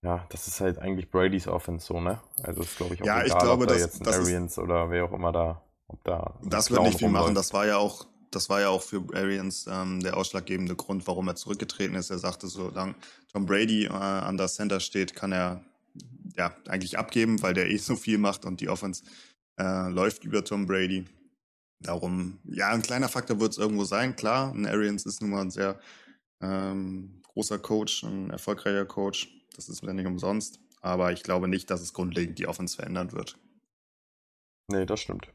ja, 0.03 0.25
das 0.29 0.47
ist 0.47 0.59
halt 0.59 0.79
eigentlich 0.79 1.09
Bradys 1.09 1.47
Offense 1.47 1.85
so, 1.85 2.01
ne? 2.01 2.19
Also 2.43 2.61
ist, 2.63 2.75
glaube 2.75 2.95
ich, 2.95 3.01
auch 3.01 3.05
Ja, 3.05 3.19
ich 3.21 3.27
egal, 3.27 3.39
glaube, 3.41 3.63
ob 3.63 3.67
da 3.69 3.73
das- 3.75 3.83
jetzt 3.83 4.01
ein 4.01 4.03
das 4.03 4.19
Arians 4.19 4.59
oder 4.59 4.89
wer 4.89 5.05
auch 5.05 5.13
immer 5.13 5.31
da, 5.31 5.63
ob 5.87 6.03
da. 6.03 6.37
Das 6.43 6.69
wird 6.69 6.81
nicht 6.83 6.97
viel 6.99 7.07
machen. 7.09 7.35
Das 7.35 7.53
war 7.53 7.65
ja 7.65 7.77
auch, 7.77 8.05
das 8.31 8.49
war 8.49 8.59
ja 8.59 8.69
auch 8.69 8.81
für 8.81 9.01
Arians 9.13 9.67
ähm, 9.71 10.01
der 10.01 10.17
ausschlaggebende 10.17 10.75
Grund, 10.75 11.07
warum 11.07 11.29
er 11.29 11.35
zurückgetreten 11.35 11.95
ist. 11.95 12.09
Er 12.09 12.17
sagte, 12.19 12.47
solange 12.47 12.95
Tom 13.31 13.45
Brady 13.45 13.85
äh, 13.85 13.89
an 13.91 14.35
der 14.37 14.47
Center 14.47 14.81
steht, 14.81 15.15
kann 15.15 15.31
er 15.31 15.63
ja 16.35 16.53
eigentlich 16.67 16.97
abgeben, 16.97 17.41
weil 17.43 17.53
der 17.53 17.69
eh 17.69 17.77
so 17.77 17.95
viel 17.95 18.17
macht 18.17 18.43
und 18.43 18.59
die 18.59 18.67
Offense 18.69 19.03
äh, 19.57 19.87
läuft 19.89 20.25
über 20.25 20.43
Tom 20.43 20.65
Brady. 20.65 21.05
Darum, 21.83 22.39
ja, 22.43 22.69
ein 22.69 22.81
kleiner 22.81 23.09
Faktor 23.09 23.39
wird 23.39 23.51
es 23.51 23.57
irgendwo 23.57 23.83
sein. 23.83 24.15
Klar, 24.15 24.53
ein 24.53 24.67
Arians 24.67 25.05
ist 25.05 25.21
nun 25.21 25.31
mal 25.31 25.41
ein 25.41 25.51
sehr 25.51 25.79
ähm, 26.41 27.21
großer 27.23 27.59
Coach, 27.59 28.03
ein 28.03 28.29
erfolgreicher 28.29 28.85
Coach. 28.85 29.29
Das 29.55 29.67
ist 29.67 29.83
ja 29.83 29.93
nicht 29.93 30.05
umsonst. 30.05 30.59
Aber 30.81 31.11
ich 31.11 31.23
glaube 31.23 31.47
nicht, 31.47 31.69
dass 31.69 31.81
es 31.81 31.93
grundlegend 31.93 32.39
die 32.39 32.47
Offense 32.47 32.75
verändern 32.75 33.11
wird. 33.11 33.37
Nee, 34.71 34.85
das 34.85 34.99
stimmt. 34.99 35.27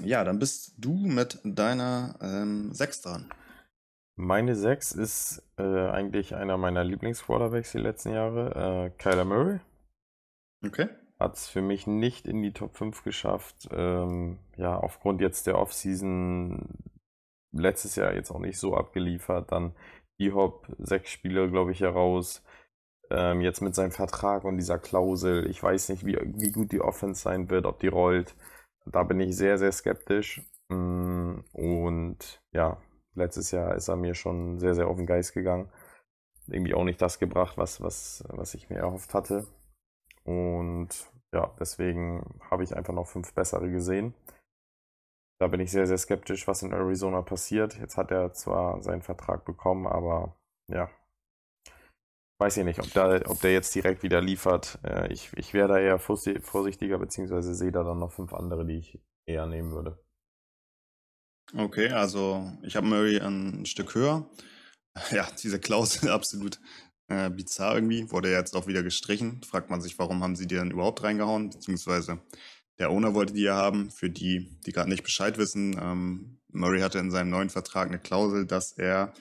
Ja, 0.00 0.24
dann 0.24 0.38
bist 0.38 0.74
du 0.76 0.94
mit 0.94 1.40
deiner 1.42 2.18
ähm, 2.20 2.72
6 2.72 3.02
dran. 3.02 3.30
Meine 4.16 4.54
6 4.54 4.92
ist 4.92 5.42
äh, 5.58 5.62
eigentlich 5.62 6.34
einer 6.34 6.56
meiner 6.56 6.84
Lieblingsquarterbacks 6.84 7.72
die 7.72 7.78
letzten 7.78 8.12
Jahre, 8.12 8.90
äh, 8.94 8.98
Kyler 8.98 9.24
Murray. 9.24 9.60
Okay. 10.64 10.88
Hat 11.18 11.34
es 11.36 11.48
für 11.48 11.62
mich 11.62 11.86
nicht 11.86 12.26
in 12.26 12.42
die 12.42 12.52
Top 12.52 12.76
5 12.76 13.02
geschafft. 13.02 13.68
Ähm, 13.72 14.38
ja, 14.56 14.76
aufgrund 14.76 15.20
jetzt 15.20 15.46
der 15.46 15.58
Offseason 15.58 16.68
letztes 17.52 17.96
Jahr 17.96 18.14
jetzt 18.14 18.30
auch 18.30 18.38
nicht 18.40 18.58
so 18.58 18.76
abgeliefert. 18.76 19.50
Dann 19.52 19.72
E-Hop, 20.18 20.66
sechs 20.78 21.10
Spiele, 21.10 21.50
glaube 21.50 21.72
ich, 21.72 21.80
heraus. 21.80 22.42
Ähm, 23.10 23.40
jetzt 23.40 23.60
mit 23.62 23.74
seinem 23.74 23.92
Vertrag 23.92 24.44
und 24.44 24.56
dieser 24.58 24.78
Klausel. 24.78 25.48
Ich 25.50 25.62
weiß 25.62 25.88
nicht, 25.90 26.04
wie, 26.06 26.18
wie 26.24 26.52
gut 26.52 26.72
die 26.72 26.80
Offense 26.82 27.22
sein 27.22 27.50
wird, 27.50 27.66
ob 27.66 27.80
die 27.80 27.88
rollt. 27.88 28.34
Da 28.86 29.02
bin 29.04 29.20
ich 29.20 29.36
sehr, 29.36 29.58
sehr 29.58 29.72
skeptisch. 29.72 30.42
Mm, 30.68 31.40
Und 31.52 32.42
ja, 32.52 32.78
letztes 33.14 33.50
Jahr 33.52 33.74
ist 33.76 33.88
er 33.88 33.96
mir 33.96 34.14
schon 34.14 34.58
sehr, 34.60 34.74
sehr 34.74 34.88
auf 34.88 34.96
den 34.96 35.06
Geist 35.06 35.34
gegangen. 35.34 35.70
Irgendwie 36.48 36.74
auch 36.74 36.84
nicht 36.84 37.02
das 37.02 37.18
gebracht, 37.18 37.58
was, 37.58 37.80
was, 37.82 38.24
was 38.28 38.54
ich 38.54 38.70
mir 38.70 38.78
erhofft 38.78 39.14
hatte. 39.14 39.46
Und 40.26 40.88
ja, 41.34 41.54
deswegen 41.60 42.40
habe 42.50 42.64
ich 42.64 42.76
einfach 42.76 42.94
noch 42.94 43.06
fünf 43.06 43.32
bessere 43.34 43.70
gesehen. 43.70 44.14
Da 45.40 45.48
bin 45.48 45.60
ich 45.60 45.70
sehr, 45.70 45.86
sehr 45.86 45.98
skeptisch, 45.98 46.46
was 46.48 46.62
in 46.62 46.72
Arizona 46.72 47.22
passiert. 47.22 47.78
Jetzt 47.78 47.96
hat 47.96 48.10
er 48.10 48.32
zwar 48.32 48.82
seinen 48.82 49.02
Vertrag 49.02 49.44
bekommen, 49.44 49.86
aber 49.86 50.34
ja, 50.70 50.90
weiß 52.40 52.56
ich 52.58 52.64
nicht, 52.64 52.80
ob, 52.80 52.92
da, 52.92 53.20
ob 53.26 53.40
der 53.40 53.52
jetzt 53.52 53.74
direkt 53.74 54.02
wieder 54.02 54.20
liefert. 54.20 54.78
Äh, 54.84 55.12
Ich, 55.12 55.32
ich 55.36 55.54
wäre 55.54 55.68
da 55.68 55.78
eher 55.78 55.98
vorsi- 56.00 56.40
vorsichtiger, 56.40 56.98
beziehungsweise 56.98 57.54
sehe 57.54 57.72
da 57.72 57.82
dann 57.84 57.98
noch 57.98 58.12
fünf 58.12 58.32
andere, 58.32 58.66
die 58.66 58.78
ich 58.78 59.00
eher 59.28 59.46
nehmen 59.46 59.72
würde. 59.72 59.98
Okay, 61.56 61.90
also 61.90 62.52
ich 62.62 62.76
habe 62.76 62.86
Murray 62.86 63.20
ein 63.20 63.66
Stück 63.66 63.94
höher. 63.94 64.28
Ja, 65.12 65.28
diese 65.42 65.60
Klausel 65.60 66.10
absolut 66.12 66.58
äh, 67.08 67.30
bizarr 67.30 67.76
irgendwie. 67.76 68.10
Wurde 68.10 68.30
jetzt 68.30 68.56
auch 68.56 68.66
wieder 68.66 68.82
gestrichen. 68.82 69.42
Fragt 69.42 69.70
man 69.70 69.80
sich, 69.80 69.98
warum 69.98 70.22
haben 70.22 70.36
sie 70.36 70.46
die 70.46 70.56
dann 70.56 70.70
überhaupt 70.70 71.02
reingehauen? 71.02 71.50
Beziehungsweise 71.50 72.20
der 72.78 72.90
Owner 72.90 73.14
wollte 73.14 73.32
die 73.32 73.42
ja 73.42 73.54
haben. 73.54 73.90
Für 73.90 74.10
die, 74.10 74.58
die 74.66 74.72
gerade 74.72 74.90
nicht 74.90 75.02
Bescheid 75.02 75.38
wissen, 75.38 75.78
ähm, 75.80 76.38
Murray 76.52 76.80
hatte 76.80 76.98
in 76.98 77.10
seinem 77.10 77.30
neuen 77.30 77.50
Vertrag 77.50 77.88
eine 77.88 77.98
Klausel, 77.98 78.46
dass 78.46 78.72
er, 78.72 79.12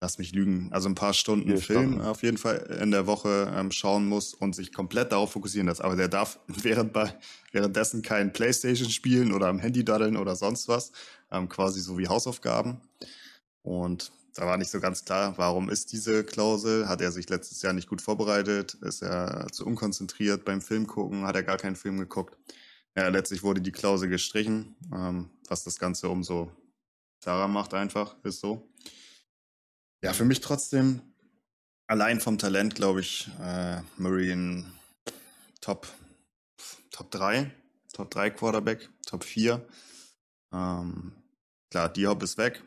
lass 0.00 0.18
mich 0.18 0.32
lügen, 0.32 0.68
also 0.72 0.88
ein 0.88 0.94
paar 0.94 1.14
Stunden 1.14 1.48
Vier 1.48 1.58
Film 1.58 1.92
Stunden. 1.92 2.00
auf 2.02 2.22
jeden 2.22 2.38
Fall 2.38 2.78
in 2.80 2.90
der 2.90 3.06
Woche 3.06 3.52
ähm, 3.54 3.70
schauen 3.70 4.06
muss 4.06 4.34
und 4.34 4.54
sich 4.54 4.72
komplett 4.72 5.12
darauf 5.12 5.32
fokussieren 5.32 5.68
lässt. 5.68 5.82
Aber 5.82 5.96
der 5.96 6.08
darf 6.08 6.38
während 6.46 6.92
bei, 6.92 7.14
währenddessen 7.52 8.02
kein 8.02 8.32
Playstation 8.32 8.90
spielen 8.90 9.32
oder 9.32 9.48
am 9.48 9.58
Handy 9.58 9.84
daddeln 9.84 10.16
oder 10.16 10.36
sonst 10.36 10.68
was, 10.68 10.92
ähm, 11.30 11.48
quasi 11.48 11.80
so 11.80 11.98
wie 11.98 12.08
Hausaufgaben. 12.08 12.80
Und 13.62 14.12
da 14.34 14.46
war 14.46 14.56
nicht 14.56 14.70
so 14.70 14.80
ganz 14.80 15.04
klar, 15.04 15.36
warum 15.36 15.70
ist 15.70 15.92
diese 15.92 16.24
Klausel? 16.24 16.88
Hat 16.88 17.00
er 17.00 17.12
sich 17.12 17.28
letztes 17.28 17.62
Jahr 17.62 17.72
nicht 17.72 17.88
gut 17.88 18.00
vorbereitet? 18.00 18.74
Ist 18.74 19.02
er 19.02 19.48
zu 19.52 19.66
unkonzentriert 19.66 20.44
beim 20.44 20.62
Film 20.62 20.86
gucken? 20.86 21.26
Hat 21.26 21.36
er 21.36 21.42
gar 21.42 21.56
keinen 21.56 21.76
Film 21.76 21.98
geguckt? 21.98 22.36
Ja, 22.96 23.08
letztlich 23.08 23.42
wurde 23.42 23.60
die 23.60 23.72
Klausel 23.72 24.08
gestrichen, 24.08 24.76
ähm, 24.92 25.30
was 25.48 25.64
das 25.64 25.78
Ganze 25.78 26.08
umso 26.08 26.50
klarer 27.20 27.48
macht 27.48 27.74
einfach, 27.74 28.16
ist 28.24 28.40
so. 28.40 28.68
Ja, 30.02 30.12
für 30.12 30.24
mich 30.24 30.40
trotzdem, 30.40 31.02
allein 31.86 32.20
vom 32.20 32.38
Talent, 32.38 32.74
glaube 32.74 33.00
ich, 33.00 33.28
äh, 33.40 33.82
Murray 33.96 34.30
in 34.30 34.66
Top, 35.60 35.86
Top 36.90 37.10
3, 37.10 37.50
Top 37.92 38.10
3 38.10 38.30
Quarterback, 38.30 38.88
Top 39.06 39.24
4. 39.24 39.64
Ähm, 40.52 41.12
klar, 41.70 41.92
Diop 41.92 42.22
ist 42.22 42.38
weg, 42.38 42.62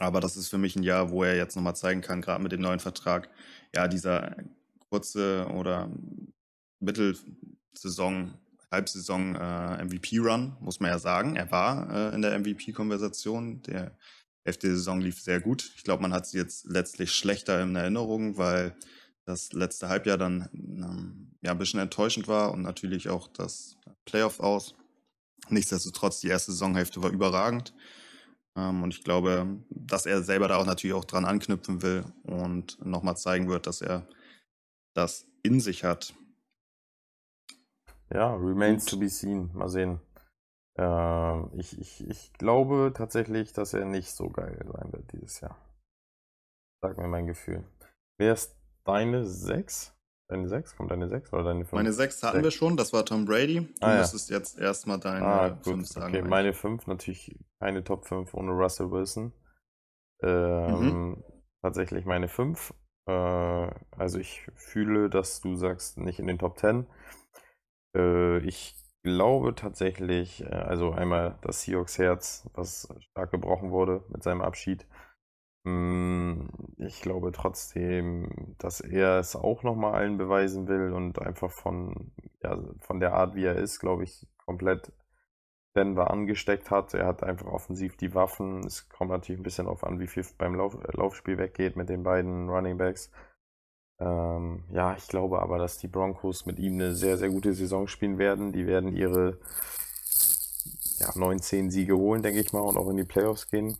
aber 0.00 0.20
das 0.20 0.36
ist 0.36 0.48
für 0.48 0.58
mich 0.58 0.76
ein 0.76 0.82
Jahr, 0.82 1.10
wo 1.10 1.24
er 1.24 1.36
jetzt 1.36 1.56
nochmal 1.56 1.76
zeigen 1.76 2.00
kann, 2.00 2.22
gerade 2.22 2.42
mit 2.42 2.52
dem 2.52 2.62
neuen 2.62 2.80
Vertrag, 2.80 3.28
ja, 3.74 3.86
dieser 3.86 4.34
kurze 4.88 5.46
oder 5.54 5.90
Mittelsaison, 6.80 8.34
Halbsaison 8.70 9.34
äh, 9.34 9.84
MVP-Run, 9.84 10.56
muss 10.60 10.80
man 10.80 10.90
ja 10.90 10.98
sagen. 10.98 11.36
Er 11.36 11.50
war 11.50 11.90
äh, 11.92 12.14
in 12.14 12.22
der 12.22 12.38
MVP-Konversation. 12.38 13.62
Der 13.62 13.96
elfte 14.44 14.68
Saison 14.68 15.00
lief 15.00 15.20
sehr 15.20 15.40
gut. 15.40 15.70
Ich 15.76 15.84
glaube, 15.84 16.02
man 16.02 16.14
hat 16.14 16.26
sie 16.26 16.38
jetzt 16.38 16.64
letztlich 16.66 17.12
schlechter 17.12 17.60
in 17.62 17.76
Erinnerung, 17.76 18.38
weil 18.38 18.74
das 19.26 19.52
letzte 19.52 19.88
Halbjahr 19.88 20.16
dann 20.16 20.48
ähm, 20.54 21.36
ja 21.42 21.50
ein 21.50 21.58
bisschen 21.58 21.80
enttäuschend 21.80 22.26
war 22.26 22.52
und 22.52 22.62
natürlich 22.62 23.10
auch 23.10 23.28
das 23.28 23.76
Playoff 24.06 24.40
aus. 24.40 24.74
Nichtsdestotrotz, 25.50 26.20
die 26.20 26.28
erste 26.28 26.52
Saisonhälfte 26.52 27.02
war 27.02 27.10
überragend. 27.10 27.74
Ähm, 28.60 28.82
und 28.82 28.94
ich 28.94 29.04
glaube, 29.04 29.46
dass 29.70 30.06
er 30.06 30.22
selber 30.22 30.48
da 30.48 30.56
auch 30.56 30.66
natürlich 30.66 30.94
auch 30.94 31.04
dran 31.04 31.24
anknüpfen 31.24 31.82
will 31.82 32.04
und 32.24 32.84
nochmal 32.84 33.16
zeigen 33.16 33.48
wird, 33.48 33.66
dass 33.66 33.80
er 33.80 34.06
das 34.94 35.26
in 35.42 35.60
sich 35.60 35.84
hat. 35.84 36.14
Ja, 38.12 38.34
remains 38.34 38.84
to 38.86 38.98
be 38.98 39.08
seen. 39.08 39.50
Mal 39.54 39.68
sehen. 39.68 40.00
Ähm, 40.76 41.50
ich, 41.54 41.78
ich, 41.78 42.06
ich 42.08 42.32
glaube 42.34 42.92
tatsächlich, 42.94 43.52
dass 43.52 43.72
er 43.72 43.84
nicht 43.84 44.12
so 44.12 44.28
geil 44.28 44.64
sein 44.72 44.92
wird 44.92 45.12
dieses 45.12 45.40
Jahr. 45.40 45.56
Sag 46.82 46.98
mir 46.98 47.08
mein 47.08 47.26
Gefühl. 47.26 47.64
Wer 48.18 48.34
ist 48.34 48.56
deine 48.84 49.24
6? 49.26 49.94
Deine 50.30 50.48
6? 50.48 50.76
Kommt 50.76 50.90
deine 50.92 51.08
6 51.08 51.32
oder 51.32 51.42
deine 51.42 51.64
5? 51.64 51.72
Meine 51.72 51.92
sechs 51.92 52.22
hatten 52.22 52.42
wir 52.44 52.52
schon, 52.52 52.76
das 52.76 52.92
war 52.92 53.04
Tom 53.04 53.24
Brady. 53.24 53.62
Du 53.80 53.86
Ah, 53.86 53.90
ja. 53.94 53.98
müsstest 53.98 54.30
jetzt 54.30 54.58
erstmal 54.58 55.00
deine 55.00 55.26
Ah, 55.26 55.58
fünf 55.62 55.64
gut. 55.64 55.86
sagen. 55.88 56.06
Okay, 56.06 56.18
eigentlich. 56.18 56.30
meine 56.30 56.52
5 56.52 56.86
natürlich 56.86 57.36
keine 57.58 57.82
Top 57.82 58.06
5 58.06 58.32
ohne 58.34 58.52
Russell 58.52 58.90
Wilson. 58.92 59.32
Ähm, 60.22 60.78
Mhm. 60.80 61.24
Tatsächlich 61.62 62.06
meine 62.06 62.28
5. 62.28 62.72
Äh, 63.06 63.12
also 63.12 64.18
ich 64.18 64.46
fühle, 64.54 65.10
dass 65.10 65.40
du 65.40 65.56
sagst, 65.56 65.98
nicht 65.98 66.18
in 66.20 66.26
den 66.28 66.38
Top 66.38 66.58
10. 66.58 66.86
Äh, 67.96 68.38
ich 68.46 68.74
glaube 69.02 69.54
tatsächlich, 69.54 70.42
äh, 70.44 70.46
also 70.48 70.92
einmal 70.92 71.38
das 71.42 71.62
Seahawks 71.62 71.98
Herz, 71.98 72.48
was 72.54 72.88
stark 73.10 73.30
gebrochen 73.32 73.70
wurde 73.72 74.04
mit 74.08 74.22
seinem 74.22 74.42
Abschied. 74.42 74.86
Mm, 75.64 76.46
Ich 76.78 77.02
glaube 77.02 77.32
trotzdem, 77.32 78.54
dass 78.58 78.80
er 78.80 79.18
es 79.18 79.36
auch 79.36 79.62
nochmal 79.62 79.94
allen 79.94 80.16
beweisen 80.16 80.68
will 80.68 80.92
und 80.92 81.18
einfach 81.20 81.50
von, 81.50 82.12
ja, 82.42 82.58
von 82.80 83.00
der 83.00 83.12
Art, 83.14 83.34
wie 83.34 83.44
er 83.44 83.56
ist, 83.56 83.78
glaube 83.80 84.04
ich, 84.04 84.26
komplett 84.46 84.92
Denver 85.76 86.10
angesteckt 86.10 86.70
hat. 86.70 86.94
Er 86.94 87.06
hat 87.06 87.22
einfach 87.24 87.46
offensiv 87.48 87.96
die 87.96 88.14
Waffen. 88.14 88.66
Es 88.66 88.88
kommt 88.90 89.10
natürlich 89.12 89.40
ein 89.40 89.44
bisschen 89.44 89.66
darauf 89.66 89.84
an, 89.84 90.00
wie 90.00 90.08
viel 90.08 90.24
beim 90.38 90.54
Lauf, 90.56 90.74
äh, 90.76 90.96
Laufspiel 90.96 91.38
weggeht 91.38 91.76
mit 91.76 91.88
den 91.90 92.02
beiden 92.04 92.48
Running 92.50 92.78
Backs. 92.78 93.10
Ähm, 94.00 94.64
ja, 94.72 94.96
ich 94.96 95.08
glaube 95.08 95.42
aber, 95.42 95.58
dass 95.58 95.78
die 95.78 95.88
Broncos 95.88 96.46
mit 96.46 96.58
ihm 96.60 96.74
eine 96.74 96.94
sehr, 96.94 97.18
sehr 97.18 97.30
gute 97.30 97.54
Saison 97.54 97.88
spielen 97.88 98.18
werden. 98.18 98.52
Die 98.52 98.66
werden 98.66 98.94
ihre 98.96 99.38
ja, 100.98 101.10
9, 101.16 101.40
10 101.40 101.70
Siege 101.70 101.96
holen, 101.96 102.22
denke 102.22 102.40
ich 102.40 102.52
mal, 102.52 102.60
und 102.60 102.76
auch 102.76 102.88
in 102.90 102.96
die 102.96 103.04
Playoffs 103.04 103.48
gehen. 103.50 103.76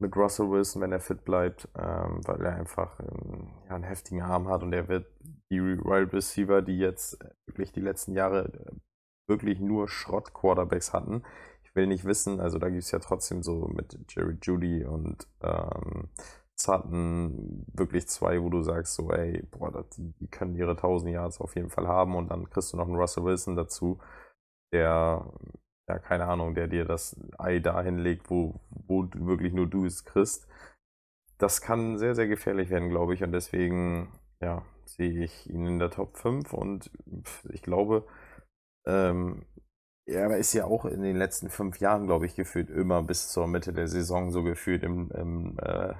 Mit 0.00 0.16
Russell 0.16 0.50
Wilson, 0.50 0.82
wenn 0.82 0.92
er 0.92 1.00
fit 1.00 1.24
bleibt, 1.24 1.68
ähm, 1.76 2.20
weil 2.26 2.44
er 2.44 2.56
einfach 2.56 2.98
ähm, 3.00 3.52
ja, 3.68 3.76
einen 3.76 3.84
heftigen 3.84 4.22
Arm 4.22 4.48
hat 4.48 4.62
und 4.62 4.72
er 4.72 4.88
wird 4.88 5.06
die 5.50 5.60
Wide 5.60 6.12
Receiver, 6.12 6.62
die 6.62 6.78
jetzt 6.78 7.18
wirklich 7.46 7.72
die 7.72 7.80
letzten 7.80 8.12
Jahre 8.12 8.52
äh, 8.52 8.72
wirklich 9.28 9.60
nur 9.60 9.88
Schrott-Quarterbacks 9.88 10.92
hatten. 10.92 11.22
Ich 11.62 11.74
will 11.74 11.86
nicht 11.86 12.04
wissen, 12.04 12.40
also 12.40 12.58
da 12.58 12.68
gibt 12.68 12.82
es 12.82 12.90
ja 12.90 12.98
trotzdem 12.98 13.42
so 13.42 13.68
mit 13.68 13.98
Jerry 14.08 14.36
Judy 14.42 14.84
und 14.84 15.28
ähm, 15.42 16.08
Sutton 16.56 17.64
wirklich 17.72 18.08
zwei, 18.08 18.40
wo 18.42 18.48
du 18.48 18.62
sagst, 18.62 18.94
so, 18.94 19.10
ey, 19.10 19.42
boah, 19.50 19.72
das, 19.72 19.88
die, 19.90 20.12
die 20.20 20.28
können 20.28 20.54
ihre 20.56 20.72
1000 20.72 21.12
Yards 21.12 21.40
auf 21.40 21.56
jeden 21.56 21.70
Fall 21.70 21.88
haben 21.88 22.14
und 22.14 22.28
dann 22.30 22.48
kriegst 22.48 22.72
du 22.72 22.76
noch 22.76 22.86
einen 22.86 22.96
Russell 22.96 23.24
Wilson 23.24 23.56
dazu, 23.56 23.98
der, 24.72 25.32
ja, 25.88 25.98
keine 25.98 26.26
Ahnung, 26.26 26.54
der 26.54 26.66
dir 26.68 26.84
das 26.84 27.16
Ei 27.38 27.58
dahin 27.58 27.98
legt, 27.98 28.30
wo, 28.30 28.60
wo 28.70 29.06
wirklich 29.12 29.52
nur 29.52 29.66
du 29.66 29.84
es 29.84 30.04
kriegst. 30.04 30.48
Das 31.38 31.60
kann 31.60 31.98
sehr, 31.98 32.14
sehr 32.14 32.28
gefährlich 32.28 32.70
werden, 32.70 32.88
glaube 32.90 33.14
ich, 33.14 33.22
und 33.22 33.32
deswegen, 33.32 34.12
ja, 34.40 34.62
sehe 34.86 35.24
ich 35.24 35.48
ihn 35.50 35.66
in 35.66 35.78
der 35.78 35.90
Top 35.90 36.16
5 36.16 36.52
und 36.52 36.90
ich 37.50 37.62
glaube, 37.62 38.06
ähm, 38.86 39.44
er 40.06 40.36
ist 40.36 40.52
ja 40.52 40.66
auch 40.66 40.84
in 40.84 41.02
den 41.02 41.16
letzten 41.16 41.48
fünf 41.50 41.80
Jahren, 41.80 42.06
glaube 42.06 42.26
ich, 42.26 42.34
gefühlt 42.34 42.70
immer 42.70 43.02
bis 43.02 43.28
zur 43.30 43.46
Mitte 43.46 43.72
der 43.72 43.88
Saison 43.88 44.30
so 44.30 44.42
gefühlt 44.42 44.82
im, 44.82 45.10
im 45.12 45.58
äh, 45.58 45.94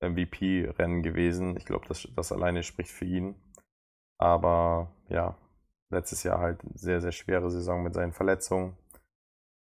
MVP-Rennen 0.00 1.02
gewesen. 1.02 1.56
Ich 1.56 1.64
glaube, 1.64 1.86
das, 1.88 2.08
das 2.16 2.32
alleine 2.32 2.62
spricht 2.64 2.90
für 2.90 3.04
ihn. 3.04 3.36
Aber 4.18 4.92
ja, 5.08 5.36
letztes 5.90 6.24
Jahr 6.24 6.40
halt 6.40 6.60
sehr, 6.74 7.00
sehr 7.00 7.12
schwere 7.12 7.50
Saison 7.50 7.82
mit 7.82 7.94
seinen 7.94 8.12
Verletzungen. 8.12 8.76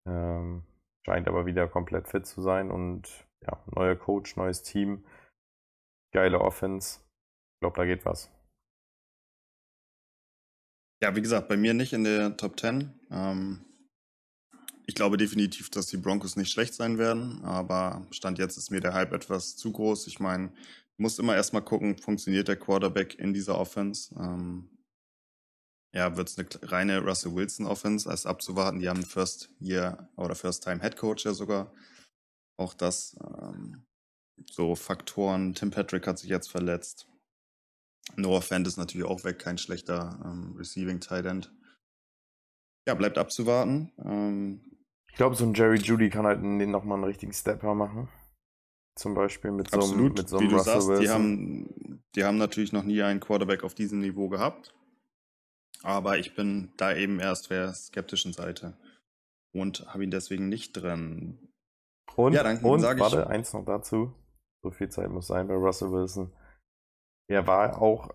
Ähm, 0.06 0.64
scheint 1.06 1.28
aber 1.28 1.46
wieder 1.46 1.68
komplett 1.68 2.08
fit 2.08 2.26
zu 2.26 2.42
sein 2.42 2.70
und 2.70 3.08
ja, 3.42 3.62
neuer 3.74 3.96
Coach, 3.96 4.36
neues 4.36 4.62
Team, 4.62 5.04
geile 6.12 6.40
Offense. 6.40 7.00
Ich 7.00 7.60
glaube, 7.60 7.76
da 7.76 7.84
geht 7.84 8.04
was. 8.04 8.30
Ja, 11.02 11.16
wie 11.16 11.22
gesagt, 11.22 11.48
bei 11.48 11.56
mir 11.56 11.72
nicht 11.72 11.92
in 11.92 12.04
der 12.04 12.36
Top 12.36 12.60
10. 12.60 12.92
Ähm, 13.10 13.64
ich 14.86 14.94
glaube 14.94 15.16
definitiv, 15.16 15.70
dass 15.70 15.86
die 15.86 15.96
Broncos 15.96 16.36
nicht 16.36 16.50
schlecht 16.50 16.74
sein 16.74 16.98
werden, 16.98 17.44
aber 17.44 18.06
Stand 18.10 18.38
jetzt 18.38 18.56
ist 18.56 18.70
mir 18.70 18.80
der 18.80 18.92
Hype 18.92 19.12
etwas 19.12 19.56
zu 19.56 19.72
groß. 19.72 20.06
Ich 20.08 20.20
meine, 20.20 20.48
du 20.48 21.02
musst 21.02 21.18
immer 21.18 21.34
erstmal 21.34 21.62
gucken, 21.62 21.96
funktioniert 21.96 22.48
der 22.48 22.56
Quarterback 22.56 23.18
in 23.18 23.32
dieser 23.32 23.58
Offense? 23.58 24.14
Ähm, 24.18 24.68
ja, 25.92 26.16
wird 26.16 26.28
es 26.28 26.38
eine 26.38 26.48
reine 26.70 27.00
Russell 27.00 27.34
Wilson 27.34 27.66
Offense, 27.66 28.08
als 28.08 28.26
abzuwarten. 28.26 28.78
Die 28.78 28.88
haben 28.88 29.04
First 29.04 29.50
Year 29.58 30.08
oder 30.16 30.34
First 30.34 30.62
Time 30.64 30.80
Head 30.80 30.96
Coach 30.96 31.24
ja 31.24 31.34
sogar. 31.34 31.72
Auch 32.56 32.74
das, 32.74 33.16
ähm, 33.24 33.86
so 34.50 34.74
Faktoren. 34.76 35.54
Tim 35.54 35.70
Patrick 35.70 36.06
hat 36.06 36.18
sich 36.18 36.30
jetzt 36.30 36.50
verletzt. 36.50 37.08
Noah 38.16 38.42
Fant 38.42 38.66
ist 38.66 38.76
natürlich 38.76 39.06
auch 39.06 39.24
weg, 39.24 39.38
kein 39.38 39.58
schlechter 39.58 40.20
ähm, 40.24 40.54
Receiving 40.56 41.00
Tight 41.00 41.26
End. 41.26 41.52
Ja, 42.86 42.94
bleibt 42.94 43.18
abzuwarten. 43.18 43.92
Ähm, 44.04 44.60
Ich 45.08 45.14
glaube, 45.14 45.36
so 45.36 45.44
ein 45.44 45.54
Jerry 45.54 45.78
Judy 45.78 46.08
kann 46.08 46.26
halt 46.26 46.40
nochmal 46.42 46.96
einen 46.98 47.04
richtigen 47.04 47.32
Stepper 47.32 47.74
machen. 47.74 48.08
Zum 48.96 49.14
Beispiel 49.14 49.50
mit 49.50 49.70
so 49.70 49.76
einem, 49.76 49.82
absolut, 49.82 50.18
mit 50.18 50.28
so 50.28 50.38
wie 50.38 50.42
einem 50.42 50.50
du 50.50 50.56
Russell 50.56 50.72
sagst, 50.74 50.88
Wilson. 50.88 51.02
die 51.02 51.10
haben, 51.10 52.02
die 52.16 52.24
haben 52.24 52.38
natürlich 52.38 52.72
noch 52.72 52.84
nie 52.84 53.02
einen 53.02 53.20
Quarterback 53.20 53.64
auf 53.64 53.74
diesem 53.74 54.00
Niveau 54.00 54.28
gehabt. 54.28 54.74
Aber 55.82 56.18
ich 56.18 56.34
bin 56.34 56.72
da 56.76 56.94
eben 56.94 57.20
erst 57.20 57.50
der 57.50 57.72
skeptischen 57.72 58.32
Seite 58.32 58.76
und 59.52 59.86
habe 59.92 60.04
ihn 60.04 60.10
deswegen 60.10 60.48
nicht 60.48 60.72
drin. 60.72 61.38
Und, 62.16 62.32
Ja, 62.34 62.42
dann 62.42 62.58
und 62.58 62.80
sag 62.80 62.96
ich- 62.96 63.02
warte, 63.02 63.28
eins 63.28 63.52
noch 63.52 63.64
dazu. 63.64 64.14
So 64.62 64.70
viel 64.70 64.90
Zeit 64.90 65.10
muss 65.10 65.28
sein 65.28 65.48
bei 65.48 65.54
Russell 65.54 65.90
Wilson. 65.90 66.32
Er 67.28 67.46
war 67.46 67.80
auch 67.80 68.10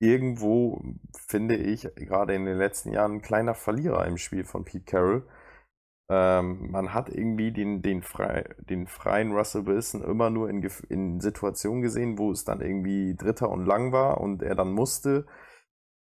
irgendwo, 0.00 0.80
finde 1.28 1.56
ich, 1.56 1.82
gerade 1.96 2.34
in 2.34 2.44
den 2.44 2.58
letzten 2.58 2.92
Jahren 2.92 3.14
ein 3.16 3.22
kleiner 3.22 3.54
Verlierer 3.54 4.06
im 4.06 4.18
Spiel 4.18 4.44
von 4.44 4.64
Pete 4.64 4.84
Carroll. 4.84 5.28
Ähm, 6.10 6.70
man 6.70 6.92
hat 6.92 7.08
irgendwie 7.08 7.52
den, 7.52 7.82
den, 7.82 8.02
frei, 8.02 8.44
den 8.58 8.86
freien 8.86 9.32
Russell 9.32 9.66
Wilson 9.66 10.02
immer 10.02 10.30
nur 10.30 10.50
in, 10.50 10.62
in 10.88 11.20
Situationen 11.20 11.82
gesehen, 11.82 12.18
wo 12.18 12.30
es 12.32 12.44
dann 12.44 12.60
irgendwie 12.60 13.14
Dritter 13.16 13.48
und 13.48 13.64
Lang 13.64 13.92
war 13.92 14.20
und 14.20 14.42
er 14.42 14.54
dann 14.54 14.72
musste 14.72 15.26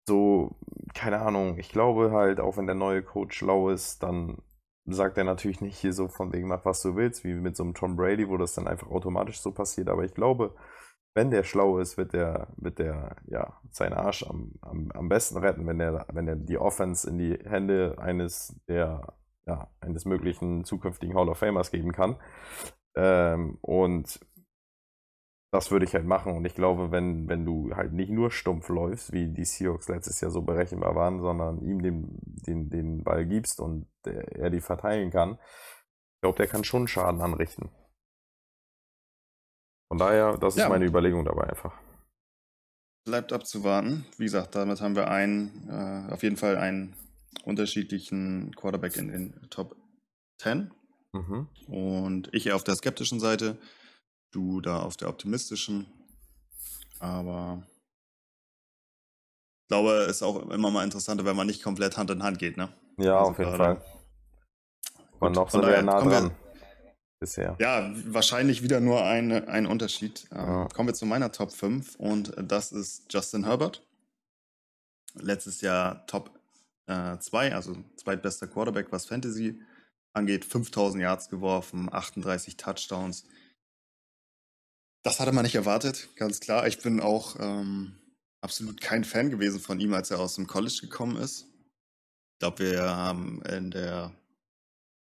so, 0.08 0.56
keine 0.94 1.20
Ahnung, 1.20 1.58
ich 1.58 1.70
glaube 1.70 2.12
halt, 2.12 2.40
auch 2.40 2.58
wenn 2.58 2.66
der 2.66 2.76
neue 2.76 3.04
Coach 3.04 3.38
schlau 3.38 3.70
ist, 3.70 4.02
dann 4.04 4.38
sagt 4.86 5.18
er 5.18 5.26
natürlich 5.26 5.62
nicht 5.62 5.78
hier 5.78 5.94
so 5.94 6.08
von 6.08 6.32
wegen, 6.34 6.48
mach 6.48 6.66
was 6.66 6.82
du 6.82 6.96
willst, 6.96 7.24
wie 7.24 7.34
mit 7.34 7.58
so 7.58 7.64
einem 7.64 7.74
Tom 7.74 7.98
Brady, 7.98 8.30
wo 8.30 8.38
das 8.38 8.54
dann 8.54 8.68
einfach 8.68 8.90
automatisch 8.90 9.40
so 9.42 9.52
passiert. 9.52 9.90
Aber 9.90 10.06
ich 10.06 10.14
glaube, 10.14 10.56
wenn 11.14 11.30
der 11.30 11.44
schlau 11.44 11.80
ist, 11.80 11.98
wird 11.98 12.14
der, 12.14 12.48
wird 12.58 12.80
der 12.80 13.18
ja, 13.26 13.60
seinen 13.72 13.94
Arsch 13.94 14.24
am, 14.24 14.54
am, 14.62 14.92
am 14.94 15.10
besten 15.10 15.38
retten, 15.38 15.68
wenn 15.68 15.80
er, 15.80 16.06
wenn 16.14 16.28
er 16.28 16.36
die 16.36 16.58
Offense 16.58 17.10
in 17.10 17.18
die 17.18 17.38
Hände 17.44 17.96
eines 17.98 18.56
der, 18.68 19.14
ja, 19.46 19.70
eines 19.82 20.06
möglichen 20.06 20.64
zukünftigen 20.64 21.16
Hall 21.16 21.28
of 21.30 21.38
Famers 21.38 21.72
geben 21.72 21.92
kann. 21.92 22.18
Ähm, 22.96 23.58
und 23.62 24.20
das 25.58 25.72
würde 25.72 25.86
ich 25.86 25.96
halt 25.96 26.06
machen. 26.06 26.38
Und 26.38 26.46
ich 26.46 26.54
glaube, 26.54 26.92
wenn, 26.92 27.28
wenn 27.28 27.44
du 27.44 27.76
halt 27.76 27.92
nicht 27.92 28.12
nur 28.12 28.30
stumpf 28.30 28.70
läufst, 28.70 29.12
wie 29.12 29.28
die 29.28 29.44
Seahawks 29.44 29.88
letztes 29.88 30.22
Jahr 30.22 30.30
so 30.30 30.44
berechenbar 30.44 30.94
waren, 30.94 31.20
sondern 31.20 31.64
ihm 31.64 31.82
den, 31.82 32.20
den, 32.46 32.70
den 32.70 33.04
Ball 33.04 33.26
gibst 33.26 33.60
und 33.60 33.88
der, 34.06 34.38
er 34.38 34.52
die 34.52 34.62
verteilen 34.62 35.10
kann, 35.10 35.40
ich 36.14 36.22
glaube, 36.22 36.38
der 36.38 36.46
kann 36.46 36.64
schon 36.64 36.88
Schaden 36.88 37.22
anrichten. 37.22 37.72
Von 39.88 39.98
daher, 39.98 40.38
das 40.38 40.58
ist 40.58 40.62
ja. 40.62 40.70
meine 40.70 40.86
Überlegung 40.86 41.26
dabei 41.26 41.50
einfach. 41.50 41.76
Bleibt 43.06 43.34
abzuwarten. 43.34 44.06
Wie 44.20 44.26
gesagt, 44.26 44.54
damit 44.54 44.80
haben 44.80 44.96
wir 44.96 45.10
einen, 45.10 45.68
äh, 45.70 46.14
auf 46.14 46.22
jeden 46.22 46.38
Fall 46.38 46.58
einen 46.58 46.94
unterschiedlichen 47.46 48.56
Quarterback 48.56 48.96
in 48.96 49.08
den 49.08 49.50
Top 49.50 49.76
10. 50.40 50.70
Mhm. 51.14 51.48
Und 51.66 52.30
ich 52.32 52.46
eher 52.46 52.56
auf 52.56 52.64
der 52.64 52.76
skeptischen 52.76 53.20
Seite. 53.20 53.58
Du 54.38 54.62
da 54.62 54.84
auf 54.84 54.96
der 54.98 55.10
optimistischen. 55.10 55.88
Aber 57.00 57.64
ich 59.64 59.68
glaube, 59.70 59.94
es 60.04 60.18
ist 60.18 60.22
auch 60.22 60.48
immer 60.52 60.70
mal 60.70 60.84
interessanter, 60.84 61.26
wenn 61.26 61.36
man 61.36 61.48
nicht 61.48 61.64
komplett 61.64 61.98
Hand 61.98 62.12
in 62.12 62.22
Hand 62.22 62.38
geht, 62.38 62.56
ne? 62.56 62.70
Ja, 63.00 63.18
also 63.18 63.32
auf 63.32 63.40
jeden 63.40 63.56
Fall. 63.56 63.82
Und 65.20 65.34
noch 65.34 65.50
sind 65.50 65.66
wir 65.66 65.82
nah 65.82 66.04
dran. 66.04 66.36
Bisher. 67.20 67.56
Ja, 67.58 67.92
wahrscheinlich 68.06 68.62
wieder 68.62 68.80
nur 68.80 69.04
ein, 69.04 69.32
ein 69.50 69.66
Unterschied. 69.66 70.28
Ähm, 70.32 70.38
ja. 70.38 70.68
Kommen 70.68 70.90
wir 70.90 70.94
zu 70.94 71.08
meiner 71.08 71.32
Top 71.32 71.52
5 71.52 71.96
und 71.96 72.36
das 72.38 72.72
ist 72.72 73.12
Justin 73.12 73.44
Herbert. 73.44 73.84
Letztes 75.16 75.62
Jahr 75.62 76.06
Top 76.06 76.30
2, 76.86 77.48
äh, 77.48 77.54
also 77.54 77.76
zweitbester 77.96 78.46
Quarterback, 78.46 78.92
was 78.92 79.08
Fantasy 79.08 79.60
angeht. 80.14 80.46
5000 80.46 81.02
Yards 81.02 81.28
geworfen, 81.28 81.92
38 81.92 82.56
Touchdowns 82.56 83.26
das 85.04 85.20
hatte 85.20 85.32
man 85.32 85.44
nicht 85.44 85.56
erwartet, 85.56 86.10
ganz 86.16 86.40
klar. 86.40 86.68
Ich 86.68 86.80
bin 86.80 87.00
auch 87.00 87.36
ähm, 87.40 87.96
absolut 88.42 88.82
kein 88.82 89.04
Fan 89.04 89.30
gewesen 89.30 89.60
von 89.60 89.80
ihm, 89.80 89.94
als 89.94 90.12
er 90.12 90.20
aus 90.20 90.36
dem 90.36 90.48
College 90.48 90.80
gekommen 90.82 91.18
ist. 91.18 91.46
Ich 92.34 92.40
glaube, 92.40 92.60
wir 92.60 92.82
haben 92.82 93.42
in 93.44 93.72
der 93.72 94.14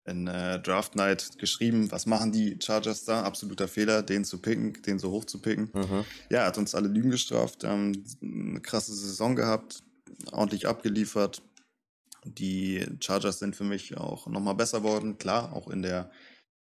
in 0.05 0.27
äh, 0.27 0.59
Draft 0.61 0.95
Night 0.95 1.39
geschrieben, 1.39 1.91
was 1.91 2.05
machen 2.05 2.31
die 2.31 2.57
Chargers 2.61 3.05
da? 3.05 3.23
Absoluter 3.23 3.67
Fehler, 3.67 4.03
den 4.03 4.23
zu 4.23 4.39
picken, 4.39 4.73
den 4.83 4.99
so 4.99 5.11
hoch 5.11 5.25
zu 5.25 5.39
picken. 5.39 5.71
Mhm. 5.73 6.05
Ja, 6.29 6.41
er 6.41 6.45
hat 6.45 6.57
uns 6.57 6.75
alle 6.75 6.87
Lügen 6.87 7.09
gestraft, 7.09 7.63
ähm, 7.63 8.03
eine 8.21 8.61
krasse 8.61 8.93
Saison 8.93 9.35
gehabt, 9.35 9.83
ordentlich 10.31 10.67
abgeliefert. 10.67 11.41
Die 12.23 12.85
Chargers 12.99 13.39
sind 13.39 13.55
für 13.55 13.63
mich 13.63 13.97
auch 13.97 14.27
nochmal 14.27 14.55
besser 14.55 14.79
geworden. 14.79 15.17
Klar, 15.17 15.53
auch 15.53 15.69
in 15.69 15.81
der 15.81 16.11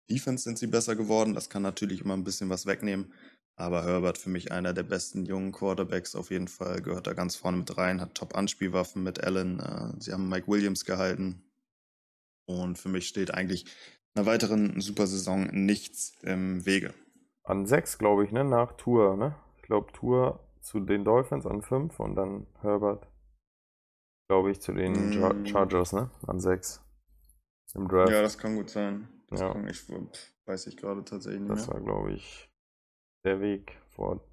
Defense 0.09 0.43
sind 0.43 0.57
sie 0.57 0.67
besser 0.67 0.95
geworden. 0.95 1.33
Das 1.33 1.49
kann 1.49 1.61
natürlich 1.61 2.01
immer 2.01 2.15
ein 2.15 2.23
bisschen 2.23 2.49
was 2.49 2.65
wegnehmen. 2.65 3.13
Aber 3.55 3.83
Herbert 3.83 4.17
für 4.17 4.29
mich 4.29 4.51
einer 4.51 4.73
der 4.73 4.83
besten 4.83 5.25
jungen 5.25 5.51
Quarterbacks 5.51 6.15
auf 6.15 6.31
jeden 6.31 6.47
Fall, 6.47 6.81
gehört 6.81 7.05
da 7.05 7.13
ganz 7.13 7.35
vorne 7.35 7.57
mit 7.57 7.77
rein, 7.77 8.01
hat 8.01 8.15
Top-Anspielwaffen 8.15 9.03
mit 9.03 9.23
Allen. 9.23 9.59
Äh, 9.59 9.93
sie 9.99 10.11
haben 10.11 10.27
Mike 10.27 10.47
Williams 10.47 10.85
gehalten. 10.85 11.43
Und 12.45 12.77
für 12.77 12.89
mich 12.89 13.07
steht 13.07 13.33
eigentlich 13.33 13.65
einer 14.15 14.25
weiteren 14.25 14.81
Supersaison 14.81 15.47
nichts 15.51 16.13
im 16.23 16.65
Wege. 16.65 16.93
An 17.43 17.65
sechs, 17.65 17.97
glaube 17.97 18.25
ich, 18.25 18.31
ne? 18.31 18.43
Nach 18.43 18.73
Tour, 18.73 19.17
ne? 19.17 19.35
Ich 19.57 19.63
glaube, 19.63 19.91
Tour 19.93 20.39
zu 20.61 20.79
den 20.79 21.03
Dolphins 21.03 21.45
an 21.45 21.61
fünf 21.61 21.99
und 21.99 22.15
dann 22.15 22.47
Herbert, 22.61 23.07
glaube 24.29 24.51
ich, 24.51 24.61
zu 24.61 24.73
den 24.73 25.09
mm. 25.09 25.45
Chargers, 25.45 25.93
ne? 25.93 26.09
An 26.25 26.39
sechs. 26.39 26.81
Im 27.75 27.87
Draft. 27.87 28.11
Ja, 28.11 28.21
das 28.21 28.37
kann 28.37 28.55
gut 28.55 28.69
sein. 28.69 29.07
Das 29.33 29.41
ja. 29.41 29.51
kann 29.51 29.67
ich, 29.67 29.83
weiß 30.45 30.67
ich 30.67 30.77
gerade 30.77 31.03
tatsächlich 31.03 31.41
nicht. 31.41 31.51
Das 31.51 31.67
mehr. 31.67 31.75
war, 31.75 31.81
glaube 31.81 32.13
ich, 32.13 32.51
der 33.25 33.41
Weg 33.41 33.81
vor, 33.89 34.23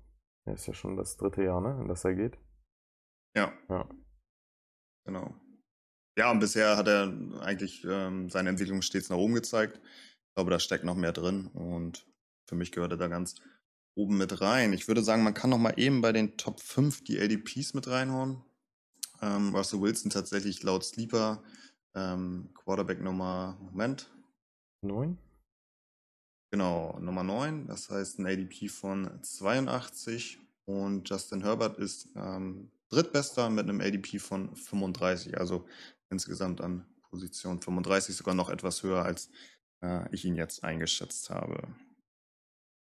er 0.46 0.54
ist 0.54 0.66
ja 0.66 0.74
schon 0.74 0.96
das 0.96 1.16
dritte 1.16 1.42
Jahr, 1.42 1.62
ne, 1.62 1.78
in 1.80 1.88
das 1.88 2.04
er 2.04 2.14
geht. 2.14 2.38
Ja. 3.34 3.50
Ja. 3.70 3.88
Genau. 5.06 5.34
Ja, 6.18 6.30
und 6.30 6.40
bisher 6.40 6.76
hat 6.76 6.86
er 6.86 7.14
eigentlich 7.40 7.82
ähm, 7.88 8.28
seine 8.28 8.50
Entwicklung 8.50 8.82
stets 8.82 9.08
nach 9.08 9.16
oben 9.16 9.34
gezeigt. 9.34 9.80
Ich 9.82 10.34
glaube, 10.34 10.50
da 10.50 10.58
steckt 10.58 10.84
noch 10.84 10.96
mehr 10.96 11.12
drin 11.12 11.46
und 11.46 12.06
für 12.46 12.56
mich 12.56 12.72
gehört 12.72 12.92
er 12.92 12.98
da 12.98 13.08
ganz 13.08 13.36
oben 13.94 14.18
mit 14.18 14.42
rein. 14.42 14.74
Ich 14.74 14.86
würde 14.86 15.02
sagen, 15.02 15.22
man 15.22 15.32
kann 15.32 15.48
noch 15.48 15.58
mal 15.58 15.78
eben 15.78 16.02
bei 16.02 16.12
den 16.12 16.36
Top 16.36 16.60
5 16.60 17.04
die 17.04 17.18
ADPs 17.18 17.72
mit 17.72 17.88
reinhauen. 17.88 18.44
Ähm, 19.22 19.54
Russell 19.54 19.80
Wilson 19.80 20.10
tatsächlich 20.10 20.62
laut 20.62 20.84
Sleeper 20.84 21.42
ähm, 21.94 22.50
Quarterback 22.54 23.00
Nummer, 23.00 23.56
Moment. 23.60 24.10
9? 24.82 25.18
Genau, 26.52 26.98
Nummer 26.98 27.22
9, 27.22 27.66
das 27.68 27.90
heißt 27.90 28.18
ein 28.18 28.26
ADP 28.26 28.68
von 28.68 29.22
82 29.22 30.38
und 30.66 31.08
Justin 31.08 31.42
Herbert 31.42 31.78
ist 31.78 32.08
ähm, 32.16 32.70
drittbester 32.88 33.50
mit 33.50 33.68
einem 33.68 33.80
ADP 33.80 34.18
von 34.18 34.54
35, 34.56 35.38
also 35.38 35.66
insgesamt 36.10 36.60
an 36.60 36.84
Position 37.08 37.60
35 37.60 38.16
sogar 38.16 38.34
noch 38.34 38.50
etwas 38.50 38.82
höher, 38.82 39.04
als 39.04 39.30
äh, 39.82 40.12
ich 40.12 40.24
ihn 40.24 40.36
jetzt 40.36 40.64
eingeschätzt 40.64 41.30
habe. 41.30 41.62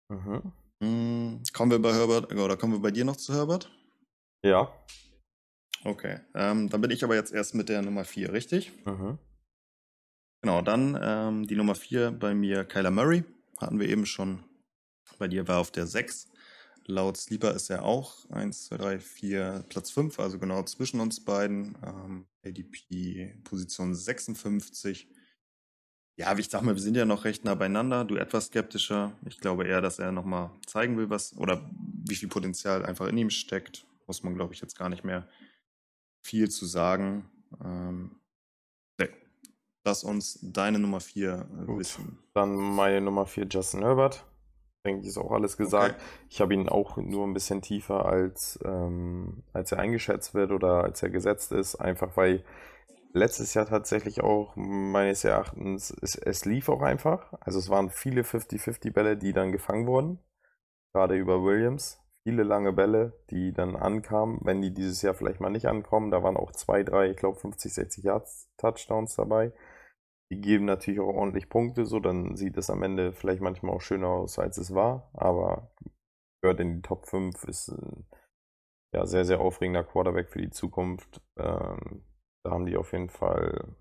Mhm. 0.09 0.53
Hm, 0.81 1.43
kommen 1.53 1.71
wir 1.71 1.81
bei 1.81 1.93
Herbert 1.93 2.31
oder 2.33 2.55
kommen 2.55 2.73
wir 2.73 2.81
bei 2.81 2.91
dir 2.91 3.05
noch 3.05 3.17
zu 3.17 3.33
Herbert? 3.33 3.69
Ja. 4.43 4.73
Okay, 5.83 6.19
ähm, 6.33 6.69
dann 6.69 6.81
bin 6.81 6.91
ich 6.91 7.03
aber 7.03 7.15
jetzt 7.15 7.33
erst 7.33 7.55
mit 7.55 7.69
der 7.69 7.81
Nummer 7.81 8.05
4, 8.05 8.31
richtig? 8.31 8.71
Mhm. 8.85 9.17
Genau, 10.41 10.61
dann 10.61 10.97
ähm, 11.01 11.47
die 11.47 11.55
Nummer 11.55 11.75
4 11.75 12.11
bei 12.11 12.33
mir 12.33 12.63
Kyler 12.63 12.91
Murray 12.91 13.23
hatten 13.57 13.79
wir 13.79 13.89
eben 13.89 14.05
schon. 14.05 14.43
Bei 15.17 15.27
dir 15.27 15.47
war 15.47 15.59
auf 15.59 15.71
der 15.71 15.85
6. 15.85 16.29
Laut 16.85 17.17
Sleeper 17.17 17.53
ist 17.53 17.69
er 17.69 17.83
auch 17.83 18.29
1, 18.31 18.65
2, 18.65 18.77
3, 18.77 18.99
4, 18.99 19.65
Platz 19.69 19.91
5, 19.91 20.17
also 20.19 20.39
genau 20.39 20.63
zwischen 20.63 21.01
uns 21.01 21.23
beiden. 21.23 21.77
Ähm, 21.85 22.25
ADP 22.43 23.35
Position 23.43 23.93
56. 23.93 25.07
Ja, 26.15 26.35
wie 26.35 26.41
ich 26.41 26.49
sag 26.49 26.63
mal, 26.63 26.75
wir 26.75 26.81
sind 26.81 26.95
ja 26.95 27.05
noch 27.05 27.25
recht 27.25 27.45
nah 27.45 27.55
beieinander. 27.55 28.05
Du 28.05 28.15
etwas 28.15 28.47
skeptischer. 28.47 29.13
Ich 29.25 29.39
glaube 29.39 29.67
eher, 29.67 29.81
dass 29.81 29.99
er 29.99 30.11
nochmal 30.11 30.51
zeigen 30.65 30.97
will, 30.97 31.09
was 31.09 31.35
oder 31.37 31.69
wie 32.07 32.15
viel 32.15 32.29
Potenzial 32.29 32.85
einfach 32.85 33.07
in 33.07 33.17
ihm 33.17 33.29
steckt. 33.29 33.85
Muss 34.07 34.23
man, 34.23 34.35
glaube 34.35 34.53
ich, 34.53 34.61
jetzt 34.61 34.77
gar 34.77 34.89
nicht 34.89 35.03
mehr 35.03 35.27
viel 36.21 36.49
zu 36.49 36.65
sagen. 36.65 37.29
Ähm, 37.63 38.19
Lass 39.89 40.03
uns 40.03 40.37
deine 40.43 40.77
Nummer 40.77 40.99
4 40.99 41.31
äh, 41.31 41.77
wissen. 41.79 42.19
Dann 42.35 42.53
meine 42.53 43.01
Nummer 43.01 43.25
4, 43.25 43.47
Justin 43.49 43.81
Herbert. 43.81 44.23
Denke 44.85 45.01
ich, 45.01 45.07
ist 45.07 45.17
auch 45.17 45.31
alles 45.31 45.57
gesagt. 45.57 45.95
Okay. 45.95 46.03
Ich 46.29 46.41
habe 46.41 46.53
ihn 46.53 46.69
auch 46.69 46.97
nur 46.97 47.25
ein 47.25 47.33
bisschen 47.33 47.63
tiefer, 47.63 48.05
als, 48.05 48.59
ähm, 48.63 49.41
als 49.51 49.71
er 49.71 49.79
eingeschätzt 49.79 50.35
wird 50.35 50.51
oder 50.51 50.83
als 50.83 51.01
er 51.01 51.09
gesetzt 51.09 51.51
ist. 51.53 51.73
Einfach 51.73 52.15
weil 52.17 52.43
letztes 53.13 53.55
Jahr 53.55 53.65
tatsächlich 53.65 54.21
auch 54.21 54.55
meines 54.55 55.23
Erachtens, 55.23 55.89
es, 56.03 56.13
es 56.13 56.45
lief 56.45 56.69
auch 56.69 56.83
einfach. 56.83 57.33
Also 57.39 57.57
es 57.57 57.71
waren 57.71 57.89
viele 57.89 58.21
50-50 58.21 58.93
Bälle, 58.93 59.17
die 59.17 59.33
dann 59.33 59.51
gefangen 59.51 59.87
wurden. 59.87 60.19
Gerade 60.93 61.15
über 61.15 61.43
Williams. 61.43 61.99
Viele 62.21 62.43
lange 62.43 62.73
Bälle, 62.73 63.13
die 63.31 63.53
dann 63.53 63.75
ankamen. 63.75 64.37
Wenn 64.43 64.61
die 64.61 64.71
dieses 64.71 65.01
Jahr 65.01 65.15
vielleicht 65.15 65.39
mal 65.39 65.49
nicht 65.49 65.65
ankommen, 65.65 66.11
da 66.11 66.21
waren 66.21 66.37
auch 66.37 66.51
zwei, 66.51 66.83
drei, 66.83 67.09
ich 67.09 67.17
glaube 67.17 67.39
50, 67.39 67.73
60 67.73 68.03
Yards 68.03 68.51
Touchdowns 68.57 69.15
dabei. 69.15 69.51
Die 70.31 70.41
geben 70.41 70.65
natürlich 70.65 70.99
auch 70.99 71.13
ordentlich 71.13 71.49
Punkte, 71.49 71.85
so 71.85 71.99
dann 71.99 72.35
sieht 72.35 72.57
es 72.57 72.69
am 72.69 72.83
Ende 72.83 73.13
vielleicht 73.13 73.41
manchmal 73.41 73.75
auch 73.75 73.81
schöner 73.81 74.09
aus, 74.09 74.37
als 74.37 74.57
es 74.57 74.75
war, 74.75 75.09
aber 75.13 75.71
gehört 76.41 76.59
in 76.59 76.75
die 76.75 76.81
Top 76.81 77.07
5, 77.07 77.43
ist 77.45 77.69
ein 77.69 78.05
ja, 78.93 79.05
sehr, 79.05 79.25
sehr 79.25 79.39
aufregender 79.39 79.83
Quarterback 79.83 80.29
für 80.29 80.41
die 80.41 80.51
Zukunft. 80.51 81.21
Ähm, 81.37 82.03
da 82.43 82.51
haben 82.51 82.65
die 82.65 82.77
auf 82.77 82.91
jeden 82.93 83.09
Fall 83.09 83.75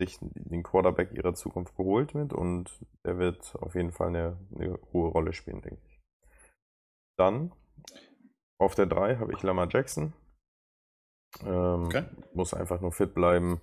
sich 0.00 0.18
den 0.20 0.62
Quarterback 0.62 1.12
ihrer 1.12 1.34
Zukunft 1.34 1.76
geholt 1.76 2.14
mit 2.14 2.32
und 2.32 2.80
der 3.06 3.18
wird 3.18 3.54
auf 3.56 3.74
jeden 3.74 3.92
Fall 3.92 4.08
eine, 4.08 4.38
eine 4.54 4.78
hohe 4.92 5.08
Rolle 5.10 5.32
spielen, 5.32 5.62
denke 5.62 5.80
ich. 5.86 6.00
Dann 7.16 7.52
auf 8.60 8.74
der 8.74 8.86
3 8.86 9.16
habe 9.16 9.32
ich 9.32 9.42
Lamar 9.42 9.68
Jackson. 9.70 10.12
Ähm, 11.42 11.84
okay. 11.84 12.04
Muss 12.32 12.54
einfach 12.54 12.80
nur 12.80 12.92
fit 12.92 13.14
bleiben. 13.14 13.60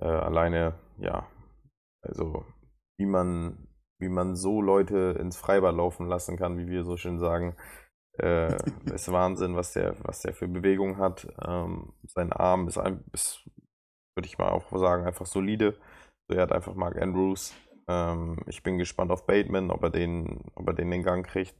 Äh, 0.00 0.06
alleine, 0.06 0.78
ja, 0.98 1.28
also, 2.02 2.44
wie 2.98 3.06
man, 3.06 3.68
wie 4.00 4.08
man 4.08 4.36
so 4.36 4.60
Leute 4.62 5.16
ins 5.20 5.36
Freibad 5.36 5.74
laufen 5.76 6.08
lassen 6.08 6.36
kann, 6.36 6.58
wie 6.58 6.68
wir 6.68 6.84
so 6.84 6.96
schön 6.96 7.18
sagen, 7.18 7.56
Äh, 8.18 8.56
ist 8.94 9.12
Wahnsinn, 9.12 9.56
was 9.56 9.72
der, 9.74 9.96
was 10.04 10.22
der 10.22 10.34
für 10.34 10.48
Bewegung 10.48 10.98
hat. 10.98 11.26
Ähm, 11.46 11.94
sein 12.04 12.32
Arm 12.32 12.68
ist, 12.68 12.78
ein, 12.78 13.04
ist 13.12 13.44
würde 14.16 14.26
ich 14.26 14.38
mal 14.38 14.50
auch 14.50 14.70
sagen, 14.78 15.06
einfach 15.06 15.26
solide. 15.26 15.76
So, 16.28 16.36
er 16.36 16.42
hat 16.42 16.52
einfach 16.52 16.74
Mark 16.74 17.00
Andrews. 17.00 17.54
Ähm, 17.88 18.38
ich 18.46 18.62
bin 18.62 18.78
gespannt 18.78 19.10
auf 19.12 19.26
Bateman, 19.26 19.70
ob 19.70 19.82
er 19.84 19.90
den, 19.90 20.44
ob 20.54 20.68
er 20.68 20.74
den 20.74 20.86
in 20.86 20.90
den 20.92 21.02
Gang 21.04 21.26
kriegt. 21.26 21.54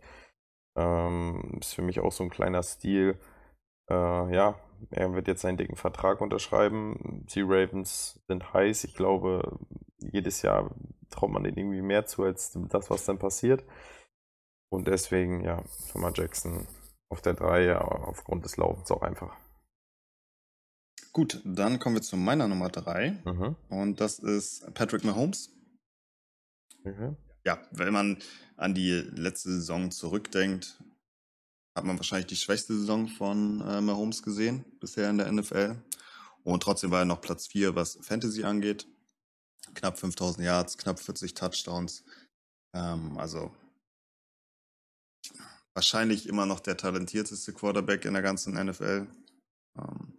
Ähm, 0.76 1.58
ist 1.60 1.74
für 1.74 1.82
mich 1.82 2.00
auch 2.00 2.12
so 2.12 2.24
ein 2.24 2.30
kleiner 2.30 2.62
Stil. 2.62 3.18
Äh, 3.90 4.34
ja, 4.34 4.56
er 4.90 5.12
wird 5.14 5.28
jetzt 5.28 5.42
seinen 5.42 5.56
dicken 5.56 5.76
Vertrag 5.76 6.20
unterschreiben. 6.20 7.24
Die 7.34 7.42
Ravens 7.42 8.20
sind 8.26 8.52
heiß. 8.52 8.84
Ich 8.84 8.94
glaube, 8.94 9.58
jedes 9.98 10.42
Jahr 10.42 10.74
traut 11.10 11.30
man 11.30 11.44
denen 11.44 11.58
irgendwie 11.58 11.82
mehr 11.82 12.06
zu 12.06 12.24
als 12.24 12.56
das, 12.68 12.90
was 12.90 13.04
dann 13.04 13.18
passiert. 13.18 13.64
Und 14.70 14.88
deswegen, 14.88 15.44
ja, 15.44 15.62
Thomas 15.92 16.14
Jackson 16.16 16.66
auf 17.10 17.20
der 17.20 17.34
3, 17.34 17.64
ja, 17.64 17.80
aufgrund 17.80 18.44
des 18.44 18.56
Laufens 18.56 18.90
auch 18.90 19.02
einfach. 19.02 19.36
Gut, 21.12 21.42
dann 21.44 21.78
kommen 21.78 21.96
wir 21.96 22.02
zu 22.02 22.16
meiner 22.16 22.48
Nummer 22.48 22.70
3. 22.70 23.22
Mhm. 23.24 23.56
Und 23.68 24.00
das 24.00 24.18
ist 24.18 24.72
Patrick 24.74 25.04
Mahomes. 25.04 25.50
Mhm. 26.84 27.16
Ja, 27.44 27.58
wenn 27.70 27.92
man 27.92 28.18
an 28.56 28.74
die 28.74 28.92
letzte 28.92 29.50
Saison 29.50 29.90
zurückdenkt, 29.90 30.82
hat 31.74 31.84
man 31.84 31.96
wahrscheinlich 31.96 32.26
die 32.26 32.36
schwächste 32.36 32.74
Saison 32.76 33.08
von 33.08 33.60
äh, 33.62 33.80
Mahomes 33.80 34.22
gesehen 34.22 34.64
bisher 34.80 35.10
in 35.10 35.18
der 35.18 35.30
NFL. 35.30 35.76
Und 36.44 36.62
trotzdem 36.62 36.90
war 36.90 37.00
er 37.00 37.04
noch 37.04 37.20
Platz 37.20 37.46
4, 37.46 37.74
was 37.74 37.98
Fantasy 38.02 38.44
angeht. 38.44 38.86
Knapp 39.74 39.98
5000 39.98 40.44
Yards, 40.44 40.76
knapp 40.76 40.98
40 40.98 41.34
Touchdowns. 41.34 42.04
Ähm, 42.74 43.16
also 43.16 43.54
wahrscheinlich 45.74 46.28
immer 46.28 46.46
noch 46.46 46.60
der 46.60 46.76
talentierteste 46.76 47.52
Quarterback 47.52 48.04
in 48.04 48.14
der 48.14 48.22
ganzen 48.22 48.54
NFL. 48.54 49.06
Ähm, 49.78 50.18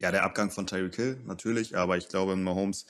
ja, 0.00 0.10
der 0.10 0.24
Abgang 0.24 0.50
von 0.50 0.66
Tyreek 0.66 0.96
Hill 0.96 1.20
natürlich, 1.26 1.76
aber 1.76 1.96
ich 1.96 2.08
glaube, 2.08 2.36
Mahomes 2.36 2.86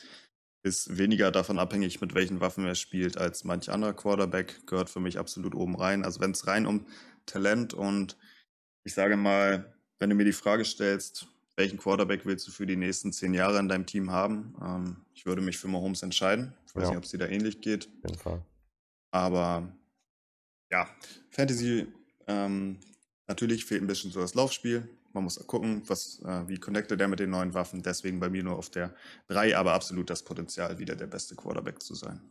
ist 0.64 0.96
weniger 0.96 1.30
davon 1.30 1.58
abhängig, 1.58 2.00
mit 2.00 2.14
welchen 2.14 2.40
Waffen 2.40 2.64
er 2.64 2.74
spielt, 2.74 3.18
als 3.18 3.44
manch 3.44 3.70
anderer 3.70 3.94
Quarterback. 3.94 4.66
Gehört 4.66 4.90
für 4.90 5.00
mich 5.00 5.18
absolut 5.18 5.54
oben 5.54 5.76
rein. 5.76 6.04
Also 6.04 6.20
wenn 6.20 6.30
es 6.30 6.46
rein 6.46 6.66
um 6.66 6.86
Talent 7.26 7.74
und 7.74 8.16
ich 8.84 8.94
sage 8.94 9.16
mal, 9.16 9.72
wenn 9.98 10.10
du 10.10 10.16
mir 10.16 10.24
die 10.24 10.32
Frage 10.32 10.64
stellst, 10.64 11.28
welchen 11.56 11.78
Quarterback 11.78 12.24
willst 12.24 12.46
du 12.48 12.50
für 12.50 12.66
die 12.66 12.76
nächsten 12.76 13.12
zehn 13.12 13.34
Jahre 13.34 13.58
in 13.58 13.68
deinem 13.68 13.86
Team 13.86 14.10
haben? 14.10 14.54
Ähm, 14.62 14.96
ich 15.14 15.26
würde 15.26 15.42
mich 15.42 15.58
für 15.58 15.68
Mahomes 15.68 16.02
entscheiden. 16.02 16.54
Ich 16.66 16.74
weiß 16.74 16.84
ja. 16.84 16.88
nicht, 16.90 16.98
ob 16.98 17.04
es 17.04 17.10
dir 17.10 17.18
da 17.18 17.26
ähnlich 17.26 17.60
geht. 17.60 17.86
Auf 17.86 18.10
jeden 18.10 18.18
Fall. 18.18 18.42
Aber 19.10 19.72
ja, 20.70 20.88
Fantasy, 21.30 21.86
ähm, 22.26 22.78
natürlich 23.26 23.64
fehlt 23.64 23.82
ein 23.82 23.86
bisschen 23.86 24.10
so 24.10 24.20
das 24.20 24.34
Laufspiel. 24.34 24.88
Man 25.12 25.24
muss 25.24 25.38
gucken, 25.46 25.82
was, 25.86 26.20
äh, 26.24 26.48
wie 26.48 26.58
connectet 26.58 27.00
er 27.00 27.08
mit 27.08 27.20
den 27.20 27.28
neuen 27.28 27.52
Waffen. 27.52 27.82
Deswegen 27.82 28.18
bei 28.18 28.30
mir 28.30 28.42
nur 28.42 28.56
auf 28.56 28.70
der 28.70 28.94
3, 29.28 29.56
aber 29.56 29.74
absolut 29.74 30.08
das 30.08 30.24
Potenzial, 30.24 30.78
wieder 30.78 30.96
der 30.96 31.06
beste 31.06 31.36
Quarterback 31.36 31.82
zu 31.82 31.94
sein. 31.94 32.22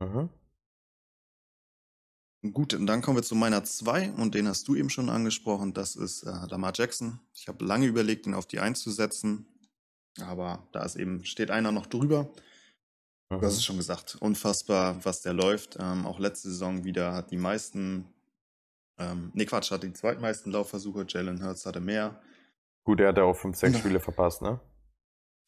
Mhm. 0.00 0.30
Gut, 2.42 2.72
und 2.72 2.86
dann 2.86 3.02
kommen 3.02 3.18
wir 3.18 3.22
zu 3.22 3.34
meiner 3.34 3.64
2 3.64 4.12
und 4.12 4.34
den 4.34 4.48
hast 4.48 4.66
du 4.66 4.74
eben 4.74 4.88
schon 4.88 5.10
angesprochen. 5.10 5.74
Das 5.74 5.94
ist 5.94 6.22
äh, 6.22 6.32
Lamar 6.48 6.72
Jackson. 6.74 7.20
Ich 7.34 7.48
habe 7.48 7.62
lange 7.64 7.86
überlegt, 7.86 8.26
ihn 8.26 8.32
auf 8.32 8.46
die 8.46 8.60
1 8.60 8.80
zu 8.80 8.90
setzen, 8.90 9.46
aber 10.22 10.66
da 10.72 10.82
ist 10.82 10.96
eben, 10.96 11.24
steht 11.26 11.50
einer 11.50 11.70
noch 11.70 11.84
drüber. 11.84 12.30
Mhm. 13.28 13.40
Du 13.40 13.46
hast 13.46 13.56
es 13.56 13.64
schon 13.64 13.76
gesagt, 13.76 14.16
unfassbar, 14.20 15.04
was 15.04 15.20
der 15.20 15.34
läuft. 15.34 15.76
Ähm, 15.78 16.06
auch 16.06 16.18
letzte 16.18 16.48
Saison 16.48 16.82
wieder 16.84 17.12
hat 17.12 17.30
die 17.30 17.36
meisten, 17.36 18.06
ähm, 18.98 19.30
nee 19.34 19.44
Quatsch, 19.44 19.70
hat 19.70 19.82
die 19.82 19.92
zweitmeisten 19.92 20.50
Laufversuche. 20.50 21.04
Jalen 21.06 21.44
Hurts 21.44 21.66
hatte 21.66 21.80
mehr. 21.80 22.22
Gut, 22.84 23.00
er 23.00 23.08
hat 23.08 23.18
auch 23.18 23.36
5, 23.36 23.54
6 23.54 23.78
Spiele 23.78 24.00
verpasst, 24.00 24.40
ne? 24.40 24.58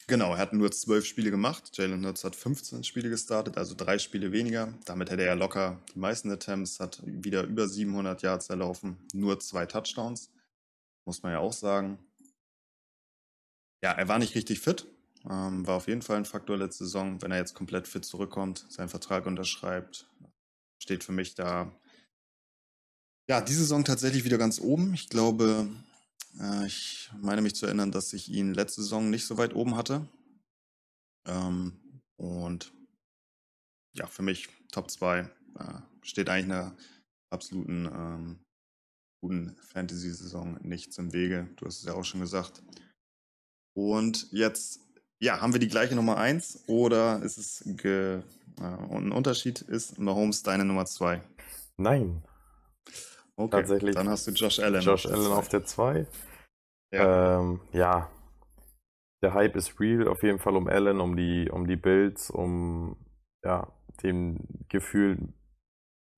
Genau, 0.09 0.33
er 0.33 0.39
hat 0.39 0.53
nur 0.53 0.71
zwölf 0.73 1.07
Spiele 1.07 1.31
gemacht. 1.31 1.77
Jalen 1.77 2.05
Hurts 2.05 2.25
hat 2.25 2.35
15 2.35 2.83
Spiele 2.85 3.09
gestartet, 3.09 3.57
also 3.57 3.75
drei 3.75 3.99
Spiele 3.99 4.33
weniger. 4.33 4.75
Damit 4.85 5.11
hätte 5.11 5.23
er 5.23 5.37
locker 5.37 5.81
die 5.95 5.99
meisten 6.01 6.31
Attempts, 6.31 6.81
hat 6.81 7.01
wieder 7.05 7.45
über 7.45 7.69
700 7.69 8.21
Yards 8.23 8.51
erlaufen, 8.51 8.97
nur 9.13 9.39
zwei 9.39 9.65
Touchdowns, 9.65 10.31
muss 11.07 11.23
man 11.23 11.33
ja 11.33 11.39
auch 11.39 11.53
sagen. 11.53 11.99
Ja, 13.83 13.93
er 13.93 14.09
war 14.09 14.19
nicht 14.19 14.35
richtig 14.35 14.61
fit, 14.61 14.87
ähm, 15.29 15.67
war 15.67 15.77
auf 15.77 15.89
jeden 15.89 16.03
Fall 16.03 16.17
ein 16.17 16.25
Faktor 16.25 16.57
letzte 16.57 16.85
Saison. 16.85 17.23
Wenn 17.23 17.31
er 17.31 17.39
jetzt 17.39 17.55
komplett 17.55 17.87
fit 17.87 18.05
zurückkommt, 18.05 18.67
seinen 18.69 18.89
Vertrag 18.89 19.27
unterschreibt, 19.27 20.09
steht 20.81 21.05
für 21.05 21.13
mich 21.13 21.35
da, 21.35 21.73
ja, 23.29 23.41
diese 23.41 23.61
Saison 23.61 23.85
tatsächlich 23.85 24.25
wieder 24.25 24.39
ganz 24.39 24.61
oben. 24.61 24.95
Ich 24.95 25.09
glaube, 25.09 25.69
äh, 26.41 26.67
ich 26.67 27.11
meine 27.21 27.43
mich 27.43 27.55
zu 27.55 27.67
erinnern, 27.67 27.93
dass 27.93 28.13
ich 28.13 28.29
ihn 28.31 28.55
letzte 28.55 28.83
Saison 28.83 29.11
nicht 29.11 29.27
so 29.27 29.39
weit 29.39 29.55
oben 29.55 29.77
hatte. 29.77 30.07
Ähm, 31.27 31.79
und 32.17 32.73
ja, 33.95 34.07
für 34.07 34.23
mich 34.23 34.49
Top 34.71 34.91
2 34.91 35.21
äh, 35.21 35.27
steht 36.03 36.29
eigentlich 36.29 36.45
einer 36.45 36.77
absoluten 37.31 37.87
ähm, 37.87 38.39
guten 39.21 39.57
Fantasy-Saison 39.57 40.59
nichts 40.63 40.99
im 40.99 41.13
Wege. 41.13 41.49
Du 41.57 41.67
hast 41.67 41.79
es 41.79 41.85
ja 41.85 41.95
auch 41.95 42.05
schon 42.05 42.21
gesagt. 42.21 42.63
Und 43.75 44.31
jetzt, 44.33 44.81
ja, 45.21 45.41
haben 45.41 45.53
wir 45.53 45.61
die 45.61 45.69
gleiche 45.69 45.95
Nummer 45.95 46.17
1 46.19 46.65
oder 46.67 47.23
ist 47.23 47.39
es 47.39 47.63
ge, 47.65 48.23
äh, 48.59 48.63
ein 48.63 49.13
Unterschied? 49.13 49.63
Ist 49.63 49.99
Mahomes 49.99 50.43
deine 50.43 50.65
Nummer 50.65 50.87
2? 50.87 51.23
Nein, 51.79 52.23
Okay, 53.37 53.51
Tatsächlich. 53.51 53.95
Dann 53.95 54.09
hast 54.09 54.27
du 54.27 54.33
Josh 54.33 54.61
Allen. 54.61 54.83
Josh 54.83 55.07
auf 55.07 55.13
Allen 55.13 55.33
auf 55.33 55.49
der 55.49 55.65
2. 55.65 56.07
Ja. 56.93 57.41
Ähm, 57.41 57.61
ja. 57.73 58.11
Der 59.23 59.35
Hype 59.35 59.57
ist 59.57 59.79
real, 59.81 60.09
auf 60.09 60.23
jeden 60.23 60.39
Fall 60.39 60.57
um 60.57 60.67
Allen, 60.69 61.01
um 61.01 61.17
die, 61.17 61.49
um 61.51 61.67
die 61.67 61.77
Builds, 61.77 62.31
um 62.31 62.97
ja, 63.45 63.73
dem 64.03 64.39
Gefühl 64.69 65.33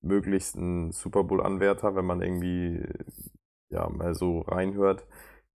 möglichsten 0.03 0.93
Super 0.93 1.25
Bowl-Anwärter, 1.25 1.95
wenn 1.97 2.05
man 2.05 2.23
irgendwie 2.23 2.83
ja 3.71 3.89
mal 3.89 4.15
so 4.15 4.41
reinhört 4.41 5.07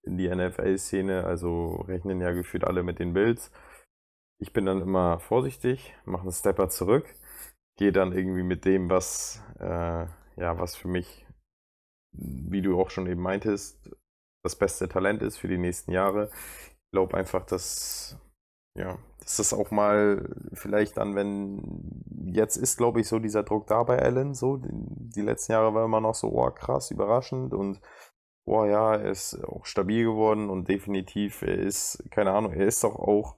in 0.03 0.17
die 0.17 0.27
NFL-Szene. 0.33 1.23
Also 1.25 1.75
rechnen 1.87 2.21
ja 2.21 2.31
gefühlt 2.31 2.63
alle 2.63 2.83
mit 2.83 2.99
den 2.99 3.13
Builds. 3.13 3.51
Ich 4.39 4.53
bin 4.53 4.65
dann 4.65 4.81
immer 4.81 5.19
vorsichtig, 5.19 5.93
mache 6.05 6.23
einen 6.23 6.31
Stepper 6.31 6.69
zurück, 6.69 7.13
gehe 7.77 7.91
dann 7.91 8.13
irgendwie 8.13 8.43
mit 8.43 8.63
dem, 8.65 8.89
was 8.89 9.43
äh, 9.59 10.05
ja, 10.37 10.57
was 10.57 10.75
für 10.75 10.87
mich 10.87 11.25
wie 12.11 12.61
du 12.61 12.79
auch 12.79 12.89
schon 12.89 13.07
eben 13.07 13.21
meintest, 13.21 13.89
das 14.43 14.55
beste 14.55 14.87
Talent 14.87 15.21
ist 15.21 15.37
für 15.37 15.47
die 15.47 15.57
nächsten 15.57 15.91
Jahre. 15.91 16.29
Ich 16.85 16.91
glaube 16.91 17.17
einfach, 17.17 17.45
dass, 17.45 18.17
ja, 18.77 18.97
dass 19.19 19.37
das 19.37 19.53
auch 19.53 19.71
mal 19.71 20.35
vielleicht 20.53 20.97
dann, 20.97 21.15
wenn 21.15 22.03
jetzt 22.33 22.55
ist, 22.55 22.77
glaube 22.77 23.01
ich, 23.01 23.07
so 23.07 23.19
dieser 23.19 23.43
Druck 23.43 23.67
da 23.67 23.83
bei 23.83 23.99
Allen, 23.99 24.33
so, 24.33 24.57
die, 24.61 25.21
letzten 25.21 25.51
Jahre 25.53 25.73
war 25.73 25.85
immer 25.85 26.01
noch 26.01 26.15
so, 26.15 26.29
oh 26.31 26.49
krass, 26.51 26.91
überraschend 26.91 27.53
und 27.53 27.81
oh 28.45 28.65
ja, 28.65 28.95
er 28.95 29.11
ist 29.11 29.43
auch 29.43 29.65
stabil 29.65 30.05
geworden 30.05 30.49
und 30.49 30.67
definitiv, 30.67 31.41
er 31.41 31.59
ist, 31.59 32.03
keine 32.11 32.31
Ahnung, 32.31 32.53
er 32.53 32.65
ist 32.65 32.83
doch 32.83 32.95
auch 32.95 33.35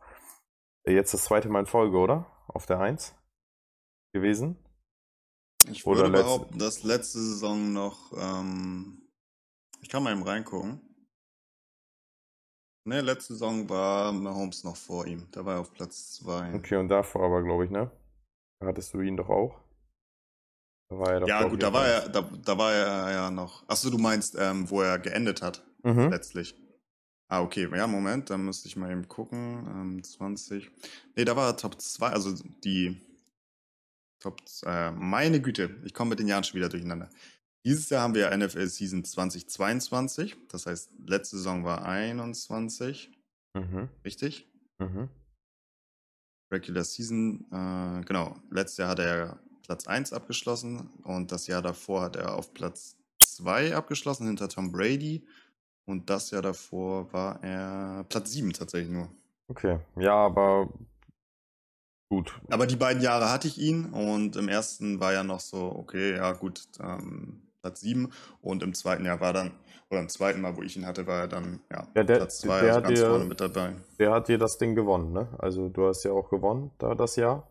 jetzt 0.85 1.13
das 1.13 1.25
zweite 1.25 1.49
Mal 1.49 1.61
in 1.61 1.65
Folge, 1.65 1.97
oder? 1.97 2.25
Auf 2.47 2.65
der 2.65 2.79
1 2.79 3.15
gewesen. 4.13 4.60
Ich 5.69 5.85
würde 5.85 6.01
Oder 6.01 6.09
behaupten, 6.09 6.57
dass 6.57 6.83
letzte 6.83 7.19
Saison 7.19 7.73
noch. 7.73 8.13
Ähm, 8.17 9.01
ich 9.81 9.89
kann 9.89 10.03
mal 10.03 10.13
eben 10.13 10.23
reingucken. 10.23 10.81
Ne, 12.83 13.01
letzte 13.01 13.33
Saison 13.33 13.69
war 13.69 14.11
Mahomes 14.11 14.63
noch 14.63 14.75
vor 14.75 15.05
ihm. 15.05 15.27
Da 15.31 15.45
war 15.45 15.55
er 15.55 15.61
auf 15.61 15.73
Platz 15.73 16.13
2. 16.13 16.55
Okay, 16.55 16.77
und 16.77 16.87
davor 16.87 17.23
aber, 17.23 17.43
glaube 17.43 17.65
ich, 17.65 17.71
ne? 17.71 17.91
Da 18.59 18.67
hattest 18.67 18.93
du 18.93 19.01
ihn 19.01 19.17
doch 19.17 19.29
auch. 19.29 19.59
Da 20.89 20.97
war 20.97 21.13
er 21.13 21.19
doch, 21.19 21.27
ja, 21.27 21.47
gut, 21.47 21.61
da 21.61 21.71
war 21.71 21.87
er, 21.87 22.09
da, 22.09 22.21
da 22.21 22.57
war 22.57 22.73
er 22.73 23.11
ja 23.11 23.31
noch. 23.31 23.63
Achso, 23.67 23.89
du 23.89 23.97
meinst, 23.97 24.35
ähm, 24.37 24.69
wo 24.69 24.81
er 24.81 24.97
geendet 24.97 25.41
hat, 25.43 25.63
mhm. 25.83 26.09
letztlich. 26.09 26.55
Ah, 27.27 27.41
okay. 27.41 27.69
Ja, 27.73 27.87
Moment, 27.87 28.29
dann 28.29 28.43
müsste 28.43 28.67
ich 28.67 28.75
mal 28.75 28.91
eben 28.91 29.07
gucken. 29.07 29.67
Ähm, 29.67 30.03
20. 30.03 30.69
Ne, 31.15 31.23
da 31.23 31.35
war 31.35 31.49
er 31.49 31.57
Top 31.57 31.79
2, 31.79 32.07
also 32.07 32.33
die 32.63 32.99
Top, 34.21 34.39
äh, 34.65 34.91
meine 34.91 35.41
Güte, 35.41 35.75
ich 35.83 35.93
komme 35.93 36.11
mit 36.11 36.19
den 36.19 36.27
Jahren 36.27 36.43
schon 36.43 36.55
wieder 36.55 36.69
durcheinander. 36.69 37.09
Dieses 37.65 37.89
Jahr 37.89 38.03
haben 38.03 38.15
wir 38.15 38.35
NFL 38.35 38.67
Season 38.67 39.03
2022. 39.03 40.37
Das 40.49 40.65
heißt, 40.65 40.91
letzte 41.05 41.37
Saison 41.37 41.63
war 41.63 41.83
21. 41.85 43.11
Mhm. 43.53 43.89
Richtig? 44.05 44.47
Mhm. 44.79 45.09
Regular 46.51 46.83
Season, 46.83 47.45
äh, 47.51 48.03
genau. 48.05 48.37
Letztes 48.49 48.77
Jahr 48.77 48.89
hat 48.89 48.99
er 48.99 49.39
Platz 49.63 49.87
1 49.87 50.13
abgeschlossen 50.13 50.89
und 51.03 51.31
das 51.31 51.47
Jahr 51.47 51.61
davor 51.61 52.01
hat 52.01 52.15
er 52.15 52.35
auf 52.35 52.53
Platz 52.53 52.97
2 53.19 53.75
abgeschlossen 53.75 54.27
hinter 54.27 54.49
Tom 54.49 54.71
Brady. 54.71 55.25
Und 55.85 56.09
das 56.09 56.31
Jahr 56.31 56.41
davor 56.41 57.11
war 57.11 57.43
er 57.43 58.05
Platz 58.09 58.31
7 58.31 58.53
tatsächlich 58.53 58.91
nur. 58.91 59.09
Okay, 59.47 59.79
ja, 59.97 60.13
aber 60.13 60.69
Gut. 62.11 62.33
Aber 62.49 62.67
die 62.67 62.75
beiden 62.75 63.01
Jahre 63.01 63.31
hatte 63.31 63.47
ich 63.47 63.57
ihn 63.57 63.85
und 63.85 64.35
im 64.35 64.49
ersten 64.49 64.99
war 64.99 65.13
ja 65.13 65.23
noch 65.23 65.39
so, 65.39 65.61
okay, 65.73 66.17
ja 66.17 66.33
gut, 66.33 66.63
ähm, 66.83 67.41
Platz 67.61 67.79
7 67.79 68.11
und 68.41 68.63
im 68.63 68.73
zweiten 68.73 69.05
Jahr 69.05 69.21
war 69.21 69.31
dann, 69.31 69.51
oder 69.89 70.01
im 70.01 70.09
zweiten 70.09 70.41
Mal, 70.41 70.57
wo 70.57 70.61
ich 70.61 70.75
ihn 70.75 70.85
hatte, 70.85 71.07
war 71.07 71.21
er 71.21 71.27
dann 71.29 71.61
ja, 71.71 71.87
Ja, 71.95 72.03
der- 72.03 72.17
Platz 72.17 72.39
2, 72.41 72.59
der 72.59 72.73
also 72.73 72.75
hat 72.75 72.83
ganz 72.83 72.99
dir- 72.99 73.07
vorne 73.07 73.23
mit 73.23 73.39
dabei. 73.39 73.75
Der 73.97 74.11
hat 74.11 74.27
dir 74.27 74.37
das 74.37 74.57
Ding 74.57 74.75
gewonnen, 74.75 75.13
ne? 75.13 75.29
Also 75.37 75.69
du 75.69 75.87
hast 75.87 76.03
ja 76.03 76.11
auch 76.11 76.29
gewonnen 76.29 76.71
da 76.79 76.95
das 76.95 77.15
Jahr. 77.15 77.47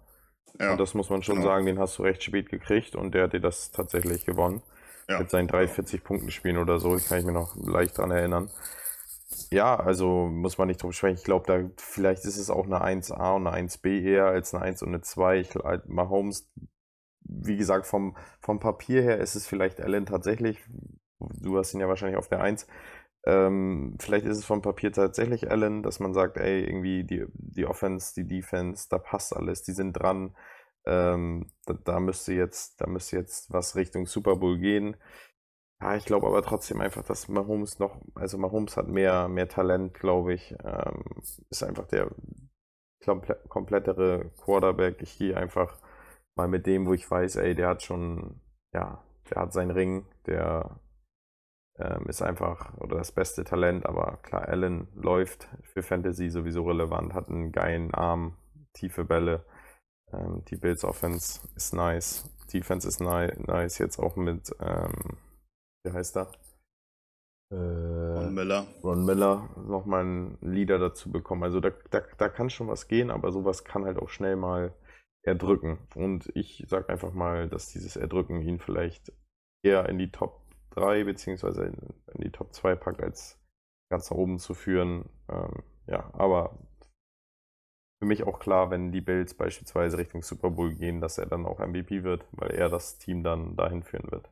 Ja, 0.61 0.73
Und 0.73 0.79
das 0.79 0.93
muss 0.93 1.09
man 1.09 1.23
schon 1.23 1.37
genau. 1.37 1.47
sagen, 1.47 1.65
den 1.65 1.79
hast 1.79 1.97
du 1.97 2.03
recht 2.03 2.23
spät 2.23 2.51
gekriegt 2.51 2.95
und 2.97 3.15
der 3.15 3.23
hat 3.25 3.33
dir 3.33 3.41
das 3.41 3.71
tatsächlich 3.71 4.27
gewonnen. 4.27 4.61
ja. 5.09 5.21
Mit 5.21 5.31
seinen 5.31 5.49
43 5.49 6.05
Punkten 6.05 6.31
spielen 6.31 6.59
oder 6.59 6.79
so, 6.79 6.99
kann 7.09 7.19
ich 7.19 7.25
mir 7.25 7.33
noch 7.33 7.57
leicht 7.57 7.97
dran 7.97 8.11
erinnern. 8.11 8.51
Ja, 9.53 9.77
also 9.77 10.29
muss 10.29 10.59
man 10.59 10.69
nicht 10.69 10.83
drüber 10.83 10.93
sprechen. 10.93 11.17
Ich 11.19 11.25
glaube, 11.25 11.47
da 11.47 11.71
vielleicht 11.79 12.25
ist 12.25 12.37
es 12.37 12.51
auch 12.51 12.67
eine 12.67 12.83
1A 12.85 13.37
und 13.37 13.47
eine 13.47 13.57
1B 13.57 14.01
eher 14.03 14.27
als 14.27 14.55
eine 14.55 14.63
1 14.65 14.83
und 14.83 14.89
eine 14.89 15.01
2. 15.01 15.39
Ich, 15.41 15.55
halt, 15.55 15.89
Mahomes, 15.89 16.51
wie 17.23 17.57
gesagt, 17.57 17.87
vom, 17.87 18.17
vom 18.41 18.61
Papier 18.61 19.03
her 19.03 19.19
ist 19.19 19.35
es 19.37 19.47
vielleicht 19.47 19.81
Allen 19.81 20.07
tatsächlich. 20.07 20.59
Du 21.19 21.59
hast 21.59 21.75
ihn 21.75 21.81
ja 21.81 21.89
wahrscheinlich 21.89 22.19
auf 22.19 22.29
der 22.29 22.41
1. 22.43 22.67
Ähm, 23.27 23.97
vielleicht 24.01 24.27
ist 24.27 24.39
es 24.39 24.45
vom 24.45 24.63
Papier 24.63 24.93
tatsächlich 24.93 25.51
Allen, 25.51 25.83
dass 25.83 26.01
man 26.01 26.15
sagt, 26.15 26.37
ey, 26.39 26.65
irgendwie 26.65 27.05
die, 27.05 27.27
die 27.35 27.67
Offense, 27.67 28.15
die 28.15 28.27
Defense, 28.27 28.87
da 28.91 28.99
passt 28.99 29.37
alles, 29.37 29.63
die 29.63 29.73
sind 29.73 29.93
dran. 29.95 30.35
Ähm, 30.87 31.51
da, 31.67 31.75
da 31.75 32.01
müsste 32.01 32.33
jetzt, 32.35 32.81
da 32.81 32.87
müsste 32.87 33.17
jetzt 33.17 33.53
was 33.53 33.77
Richtung 33.77 34.07
Super 34.07 34.37
Bowl 34.37 34.59
gehen. 34.59 34.97
Ja, 35.81 35.97
ich 35.97 36.05
glaube 36.05 36.27
aber 36.27 36.43
trotzdem 36.43 36.81
einfach, 36.81 37.03
dass 37.05 37.29
Mahomes 37.29 37.79
noch, 37.79 38.01
also 38.15 38.37
Mahomes 38.39 38.77
hat 38.77 38.89
mehr, 38.89 39.29
mehr 39.29 39.49
Talent, 39.49 39.95
glaube 39.95 40.35
ich. 40.35 40.55
Ähm, 40.63 41.05
ist 41.49 41.63
einfach 41.63 41.87
der 41.87 42.11
komple 43.05 43.37
komplettere 43.49 44.31
Quarterback. 44.45 45.01
Ich 45.03 45.17
gehe 45.19 45.37
einfach 45.37 45.79
mal 46.37 46.49
mit 46.49 46.67
dem, 46.67 46.87
wo 46.87 46.93
ich 46.95 47.11
weiß, 47.11 47.37
ey, 47.37 47.55
der 47.55 47.69
hat 47.69 47.83
schon, 47.83 48.41
ja, 48.75 49.03
der 49.31 49.43
hat 49.43 49.53
seinen 49.53 49.71
Ring, 49.71 50.07
der 50.27 50.81
ähm, 51.79 52.07
ist 52.09 52.23
einfach 52.23 52.77
oder 52.79 52.97
das 52.99 53.13
beste 53.13 53.45
Talent, 53.45 53.87
aber 53.87 54.19
klar, 54.23 54.49
Allen 54.49 54.89
läuft 54.95 55.49
für 55.63 55.83
Fantasy 55.83 56.31
sowieso 56.31 56.65
relevant, 56.65 57.15
hat 57.15 57.29
einen 57.31 57.53
geilen 57.53 57.95
Arm, 57.95 58.37
tiefe 58.75 59.05
Bälle. 59.05 59.45
Ähm, 60.13 60.45
die 60.47 60.57
Bills 60.57 60.85
Offense 60.85 61.41
ist 61.57 61.73
nice, 61.75 62.29
Defense 62.53 62.87
ist 62.89 63.01
ni 63.01 63.29
nice, 63.47 63.79
jetzt 63.79 63.99
auch 63.99 64.17
mit, 64.17 64.55
ähm, 64.61 65.17
wie 65.85 65.93
heißt 65.93 66.17
er? 66.17 66.31
Äh, 67.53 68.11
Miller. 68.31 68.67
Ron 68.83 69.05
Miller 69.05 69.51
nochmal 69.57 70.03
einen 70.03 70.39
Leader 70.41 70.79
dazu 70.79 71.11
bekommen. 71.11 71.43
Also 71.43 71.61
da, 71.61 71.71
da, 71.91 72.03
da 72.17 72.29
kann 72.29 72.51
schon 72.51 72.69
was 72.69 72.89
gehen, 72.89 73.11
aber 73.11 73.33
sowas 73.33 73.65
kann 73.65 73.85
halt 73.85 73.99
auch 73.99 74.09
schnell 74.09 74.37
mal 74.37 74.75
erdrücken. 75.23 75.79
Und 75.95 76.31
ich 76.35 76.65
sag 76.69 76.89
einfach 76.89 77.13
mal, 77.13 77.49
dass 77.49 77.69
dieses 77.69 77.97
Erdrücken 77.97 78.41
ihn 78.41 78.59
vielleicht 78.59 79.13
eher 79.63 79.89
in 79.89 79.99
die 79.99 80.11
Top 80.11 80.43
3 80.71 81.05
beziehungsweise 81.05 81.65
in, 81.65 81.77
in 82.15 82.21
die 82.23 82.31
Top 82.31 82.55
2 82.55 82.75
packt, 82.77 83.03
als 83.03 83.39
ganz 83.91 84.11
nach 84.11 84.17
oben 84.17 84.39
zu 84.39 84.55
führen. 84.55 85.09
Ähm, 85.29 85.63
ja, 85.87 86.09
aber 86.15 86.57
für 88.01 88.07
mich 88.07 88.23
auch 88.23 88.39
klar, 88.39 88.71
wenn 88.71 88.93
die 88.93 89.03
Bills 89.03 89.35
beispielsweise 89.35 89.99
Richtung 89.99 90.23
Super 90.23 90.51
Bowl 90.51 90.73
gehen, 90.75 91.01
dass 91.01 91.19
er 91.19 91.27
dann 91.27 91.45
auch 91.45 91.59
MVP 91.59 92.05
wird, 92.05 92.25
weil 92.33 92.51
er 92.53 92.71
das 92.71 92.99
Team 92.99 93.23
dann 93.23 93.57
dahin 93.57 93.83
führen 93.83 94.11
wird. 94.11 94.31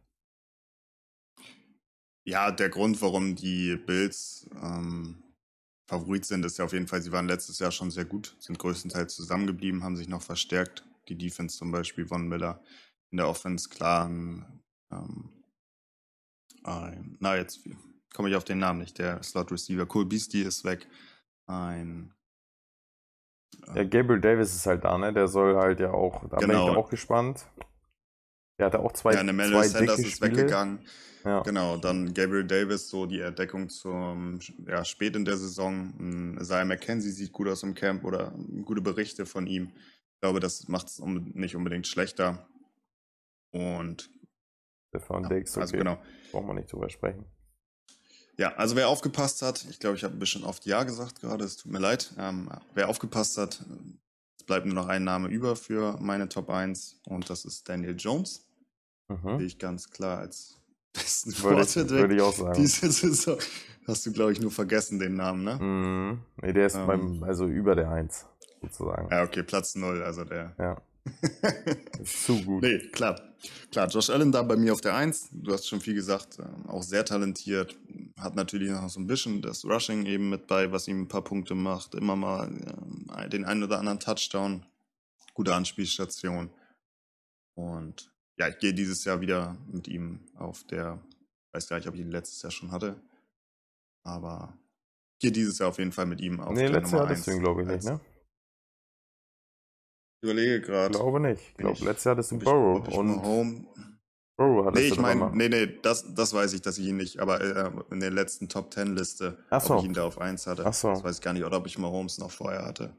Ja, 2.29 2.51
der 2.51 2.68
Grund, 2.68 3.01
warum 3.01 3.37
die 3.37 3.76
Bills 3.76 4.47
ähm, 4.62 5.22
Favorit 5.89 6.26
sind, 6.26 6.45
ist 6.45 6.59
ja 6.59 6.66
auf 6.66 6.74
jeden 6.74 6.87
Fall, 6.87 7.01
sie 7.01 7.11
waren 7.11 7.26
letztes 7.26 7.59
Jahr 7.59 7.70
schon 7.70 7.91
sehr 7.91 8.05
gut, 8.05 8.37
sind 8.39 8.59
größtenteils 8.59 9.14
zusammengeblieben, 9.14 9.83
haben 9.83 9.97
sich 9.97 10.09
noch 10.09 10.20
verstärkt. 10.20 10.85
Die 11.09 11.16
Defense 11.16 11.57
zum 11.57 11.70
Beispiel, 11.72 12.07
Von 12.07 12.29
Miller 12.29 12.62
in 13.11 13.16
der 13.16 13.29
Offense, 13.29 13.70
klar. 13.70 14.09
ein, 14.11 14.45
Ähm, 14.93 15.31
ein, 16.64 17.16
na, 17.18 17.35
jetzt 17.37 17.61
komme 18.12 18.29
ich 18.29 18.37
auf 18.37 18.45
den 18.45 18.59
Namen 18.59 18.81
nicht. 18.81 18.99
Der 18.99 19.22
Slot 19.22 19.51
Receiver, 19.51 19.87
Cole 19.87 20.05
Beastie 20.05 20.43
ist 20.43 20.64
weg. 20.64 20.87
Ein. 21.47 22.12
Ja, 23.74 23.85
Gabriel 23.85 24.20
Davis 24.20 24.55
ist 24.55 24.66
halt 24.66 24.85
da, 24.85 24.99
ne? 24.99 25.14
Der 25.14 25.29
soll 25.29 25.57
halt 25.57 25.81
ja 25.81 25.93
auch, 25.93 26.29
da 26.29 26.37
bin 26.37 26.51
ich 26.51 26.57
Genau. 26.57 26.74
auch 26.76 26.91
gespannt. 26.91 27.47
Der 28.59 28.66
hatte 28.66 28.81
auch 28.81 28.93
zwei, 28.93 29.14
ja, 29.14 29.20
eine 29.20 29.33
zwei 29.33 29.66
Sanders 29.66 29.99
ist 30.01 30.11
Spiele. 30.16 30.33
weggegangen. 30.37 30.87
Ja. 31.29 31.43
Genau, 31.43 31.76
dann 31.76 32.14
Gabriel 32.14 32.47
Davis, 32.47 32.89
so 32.89 33.05
die 33.05 33.20
Entdeckung 33.20 33.68
zum 33.68 34.41
ja, 34.66 34.83
spät 34.83 35.14
in 35.14 35.26
der 35.26 35.37
Saison. 35.37 35.93
Ein 35.99 36.39
Isaiah 36.41 36.64
McKenzie 36.64 37.11
sieht 37.11 37.33
gut 37.33 37.49
aus 37.49 37.62
im 37.62 37.74
Camp 37.74 38.03
oder 38.05 38.33
gute 38.64 38.81
Berichte 38.81 39.26
von 39.26 39.47
ihm. 39.47 39.70
Ich 40.14 40.20
glaube, 40.22 40.41
das 40.41 40.68
macht 40.68 40.87
es 40.87 41.01
nicht 41.01 41.55
unbedingt 41.55 41.87
schlechter. 41.87 42.49
Und 43.51 44.09
Stefan 44.89 45.24
ja, 45.24 45.29
Diggs, 45.29 45.53
okay. 45.53 45.61
also 45.61 45.76
genau. 45.76 45.99
Brauchen 46.33 46.47
wir 46.47 46.55
nicht 46.55 46.72
drüber 46.72 46.89
sprechen. 46.89 47.26
Ja, 48.39 48.55
also 48.55 48.74
wer 48.74 48.89
aufgepasst 48.89 49.43
hat, 49.43 49.66
ich 49.68 49.81
glaube, 49.81 49.97
ich 49.97 50.05
habe 50.05 50.16
ein 50.16 50.18
bisschen 50.20 50.45
oft 50.45 50.64
Ja 50.64 50.85
gesagt 50.85 51.20
gerade, 51.20 51.45
es 51.45 51.59
tut 51.59 51.70
mir 51.70 51.79
leid. 51.79 52.14
Ähm, 52.18 52.49
wer 52.72 52.89
aufgepasst 52.89 53.37
hat, 53.37 53.62
es 54.39 54.45
bleibt 54.45 54.64
nur 54.64 54.74
noch 54.74 54.89
ein 54.89 55.05
Name 55.05 55.29
über 55.29 55.57
für 55.57 55.99
meine 56.01 56.31
Top 56.31 56.49
1 56.49 57.03
und 57.05 57.29
das 57.29 57.45
ist 57.45 57.68
Daniel 57.68 57.97
Jones. 57.99 58.47
Mhm. 59.09 59.39
Sehe 59.39 59.47
ich 59.47 59.59
ganz 59.59 59.91
klar 59.91 60.20
als 60.20 60.59
besten 60.99 61.30
Würde, 61.42 61.62
ich, 61.62 61.72
Quarterback 61.72 62.01
würde 62.01 62.14
ich 62.16 62.22
auch 62.22 62.34
sagen. 62.34 62.55
diese 62.61 62.90
Saison. 62.90 63.38
Hast 63.86 64.05
du, 64.07 64.12
glaube 64.12 64.32
ich, 64.32 64.40
nur 64.40 64.51
vergessen 64.51 64.99
den 64.99 65.14
Namen, 65.14 65.44
ne? 65.44 65.55
Mhm. 65.57 66.18
Nee, 66.42 66.53
der 66.53 66.66
ist 66.66 66.74
Ähm. 66.76 66.86
beim, 66.86 67.22
also 67.22 67.46
über 67.46 67.74
der 67.74 67.90
1, 67.90 68.26
sozusagen. 68.62 69.09
Ja, 69.11 69.22
okay, 69.22 69.42
Platz 69.42 69.74
0, 69.74 70.03
also 70.03 70.24
der. 70.24 70.55
Ja, 70.59 70.76
ist 72.03 72.24
zu 72.26 72.42
gut. 72.42 72.62
nee, 72.62 72.78
klar. 72.90 73.18
Klar, 73.70 73.86
Josh 73.88 74.11
Allen 74.11 74.32
da 74.32 74.42
bei 74.42 74.57
mir 74.57 74.72
auf 74.72 74.80
der 74.80 74.94
1. 74.96 75.28
Du 75.32 75.53
hast 75.53 75.66
schon 75.68 75.80
viel 75.80 75.94
gesagt, 75.94 76.38
ähm, 76.38 76.66
auch 76.68 76.82
sehr 76.82 77.05
talentiert. 77.05 77.78
Hat 78.18 78.34
natürlich 78.34 78.70
noch 78.70 78.88
so 78.90 78.99
ein 79.01 79.07
bisschen 79.07 79.40
das 79.40 79.64
Rushing 79.64 80.05
eben 80.07 80.28
mit 80.28 80.46
bei, 80.49 80.70
was 80.72 80.88
ihm 80.88 81.03
ein 81.03 81.09
paar 81.09 81.22
Punkte 81.22 81.55
macht. 81.55 81.94
Immer 81.94 82.16
mal 82.16 82.49
ähm, 82.49 83.30
den 83.30 83.44
einen 83.44 83.62
oder 83.62 83.78
anderen 83.78 84.01
Touchdown. 84.01 84.66
Gute 85.34 85.55
Anspielstation. 85.55 86.51
Und 87.55 88.11
ja, 88.39 88.49
ich 88.49 88.59
gehe 88.59 88.72
dieses 88.74 89.05
Jahr 89.05 89.20
wieder 89.20 89.57
mit 89.70 89.89
ihm 89.89 90.20
auf 90.36 90.64
der, 90.64 90.99
ich 91.49 91.55
weiß 91.55 91.68
gar 91.68 91.76
nicht, 91.76 91.89
ob 91.89 91.95
ich 91.95 92.01
ihn 92.01 92.11
letztes 92.11 92.43
Jahr 92.43 92.51
schon 92.53 92.70
hatte. 92.70 93.01
Aber 94.05 94.57
ich 95.14 95.22
gehe 95.22 95.32
dieses 95.32 95.59
Jahr 95.59 95.68
auf 95.70 95.78
jeden 95.78 95.93
Fall 95.93 96.07
mit 96.07 96.20
ihm 96.20 96.41
auf 96.41 96.55
nee, 96.55 96.61
der 96.62 96.70
letztes 96.70 96.93
Nummer 96.93 97.03
Jahr 97.05 97.11
hattest 97.11 97.26
du 97.26 97.30
1 97.32 97.36
ihn, 97.39 97.43
glaube 97.43 97.62
ich, 97.62 97.68
nicht, 97.68 97.84
ne? 97.84 98.01
Ich 100.20 100.28
überlege 100.30 100.57
Ich 100.57 100.62
gerade. 100.64 100.91
glaube 100.91 101.20
nicht. 101.20 101.41
Ich 101.51 101.55
glaube, 101.55 101.74
ich- 101.74 101.80
letztes 101.84 102.05
Jahr 102.05 102.14
hattest 102.16 102.30
du 102.32 102.36
ich, 102.39 102.45
Burrow. 102.45 102.78
ob 102.80 102.89
ich 102.89 102.95
Und 102.97 103.07
Mahomes, 103.09 103.61
Burrow 104.36 104.66
hattest 104.66 104.82
Nee, 104.82 104.89
du 104.89 104.95
ich 104.95 105.01
meine, 105.01 105.30
nee, 105.34 105.49
nee, 105.49 105.78
das, 105.82 106.05
das 106.14 106.32
weiß 106.32 106.53
ich, 106.55 106.62
dass 106.62 106.78
ich 106.78 106.86
ihn 106.86 106.97
nicht, 106.97 107.18
aber 107.20 107.41
äh, 107.41 107.70
in 107.91 108.01
der 108.01 108.11
letzten 108.11 108.49
Top 108.49 108.72
10 108.72 108.95
Liste, 108.97 109.39
so. 109.51 109.74
ob 109.74 109.80
ich 109.80 109.84
ihn 109.86 109.95
da 109.95 110.05
auf 110.05 110.20
1 110.20 110.47
hatte. 110.47 110.64
Ach 110.66 110.72
so. 110.74 110.89
Das 110.91 111.03
weiß 111.05 111.16
ich 111.16 111.22
gar 111.22 111.32
nicht, 111.34 111.45
oder 111.45 111.59
ob 111.59 111.66
ich 111.66 111.78
Mahomes 111.78 112.18
noch 112.18 112.30
vorher 112.30 112.64
hatte. 112.64 112.97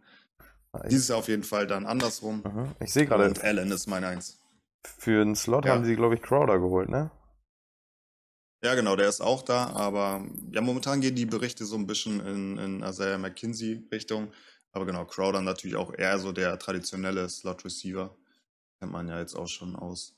Ich, 0.84 0.90
Dieses 0.90 1.08
Jahr 1.08 1.18
auf 1.18 1.28
jeden 1.28 1.44
Fall 1.44 1.66
dann 1.68 1.86
andersrum. 1.86 2.42
Aha. 2.46 2.76
ich 2.80 2.94
sehe 2.94 3.06
gerade, 3.06 3.26
Und 3.26 3.44
Allen 3.44 3.72
ist 3.72 3.88
mein 3.88 4.04
1. 4.04 4.38
für 4.84 5.22
einen 5.22 5.36
Slot 5.36 5.66
Ja. 5.66 5.74
haben 5.74 5.86
sie, 5.86 5.96
glaube 5.96 6.16
ich, 6.16 6.22
Crowder 6.22 6.60
geholt, 6.60 6.90
ne? 6.90 7.12
Ja, 8.62 8.76
genau, 8.76 8.98
der 8.98 9.08
ist 9.08 9.22
auch 9.22 9.42
da, 9.42 9.68
aber 9.68 10.26
ja, 10.52 10.60
momentan 10.60 11.00
gehen 11.00 11.16
die 11.16 11.26
Berichte 11.26 11.66
so 11.66 11.78
ein 11.78 11.88
bisschen 11.88 12.20
in, 12.20 12.58
in 12.58 12.82
Isaiah 12.82 13.18
McKinsey-Richtung. 13.18 14.32
Aber 14.72 14.86
genau, 14.86 15.06
Crowder 15.06 15.42
natürlich 15.42 15.78
auch 15.78 15.94
eher 15.98 16.20
so 16.20 16.32
der 16.32 16.60
traditionelle 16.60 17.28
Slot-Receiver. 17.30 18.16
Kennt 18.80 18.92
man 18.92 19.08
ja 19.08 19.20
jetzt 19.20 19.36
auch 19.36 19.48
schon 19.48 19.76
aus 19.76 20.14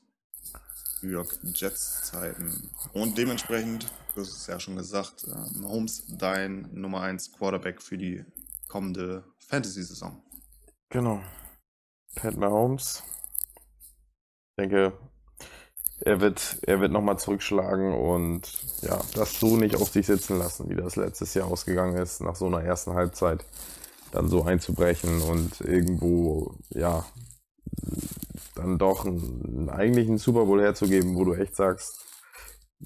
New 1.02 1.10
York 1.10 1.38
Jets-Zeiten. 1.42 2.70
Und 2.92 3.16
dementsprechend, 3.16 3.86
du 4.14 4.20
hast 4.20 4.30
es 4.32 4.46
ja 4.46 4.58
schon 4.60 4.76
gesagt, 4.76 5.24
äh, 5.24 5.58
Mahomes 5.58 6.04
dein 6.18 6.68
Nummer 6.72 7.00
1 7.02 7.32
Quarterback 7.32 7.80
für 7.80 7.96
die 7.96 8.24
kommende 8.68 9.24
Fantasy-Saison. 9.38 10.20
Genau. 10.90 11.22
Pat 12.16 12.36
Mahomes. 12.36 13.02
Ich 14.52 14.62
denke, 14.62 14.92
er 16.00 16.20
wird, 16.20 16.58
er 16.66 16.80
wird 16.80 16.92
nochmal 16.92 17.18
zurückschlagen 17.18 17.94
und 17.94 18.42
ja, 18.82 19.00
das 19.14 19.40
so 19.40 19.56
nicht 19.56 19.76
auf 19.76 19.88
sich 19.88 20.06
sitzen 20.06 20.38
lassen, 20.38 20.68
wie 20.68 20.74
das 20.74 20.96
letztes 20.96 21.32
Jahr 21.34 21.46
ausgegangen 21.46 21.96
ist, 21.96 22.20
nach 22.20 22.36
so 22.36 22.46
einer 22.46 22.62
ersten 22.62 22.92
Halbzeit 22.92 23.44
dann 24.10 24.28
so 24.28 24.42
einzubrechen 24.44 25.22
und 25.22 25.60
irgendwo, 25.62 26.54
ja, 26.70 27.06
dann 28.54 28.78
doch 28.78 29.06
einen, 29.06 29.70
eigentlich 29.70 30.06
einen 30.06 30.18
Super 30.18 30.44
Bowl 30.44 30.60
herzugeben, 30.60 31.16
wo 31.16 31.24
du 31.24 31.32
echt 31.32 31.56
sagst, 31.56 32.04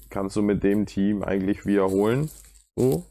kannst 0.09 0.35
du 0.35 0.41
mit 0.41 0.63
dem 0.63 0.85
Team 0.85 1.23
eigentlich 1.23 1.65
wiederholen. 1.65 2.29
So. 2.77 3.05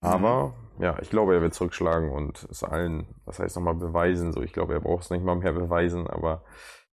Aber 0.00 0.54
ja, 0.80 0.98
ich 1.00 1.08
glaube, 1.08 1.34
er 1.34 1.40
wird 1.40 1.54
zurückschlagen 1.54 2.10
und 2.10 2.46
es 2.50 2.62
allen, 2.62 3.06
was 3.24 3.38
heißt 3.38 3.56
nochmal 3.56 3.74
beweisen. 3.74 4.32
So, 4.32 4.42
ich 4.42 4.52
glaube, 4.52 4.74
er 4.74 4.80
braucht 4.80 5.04
es 5.04 5.10
nicht 5.10 5.24
mal 5.24 5.36
mehr 5.36 5.52
beweisen, 5.52 6.06
aber 6.06 6.44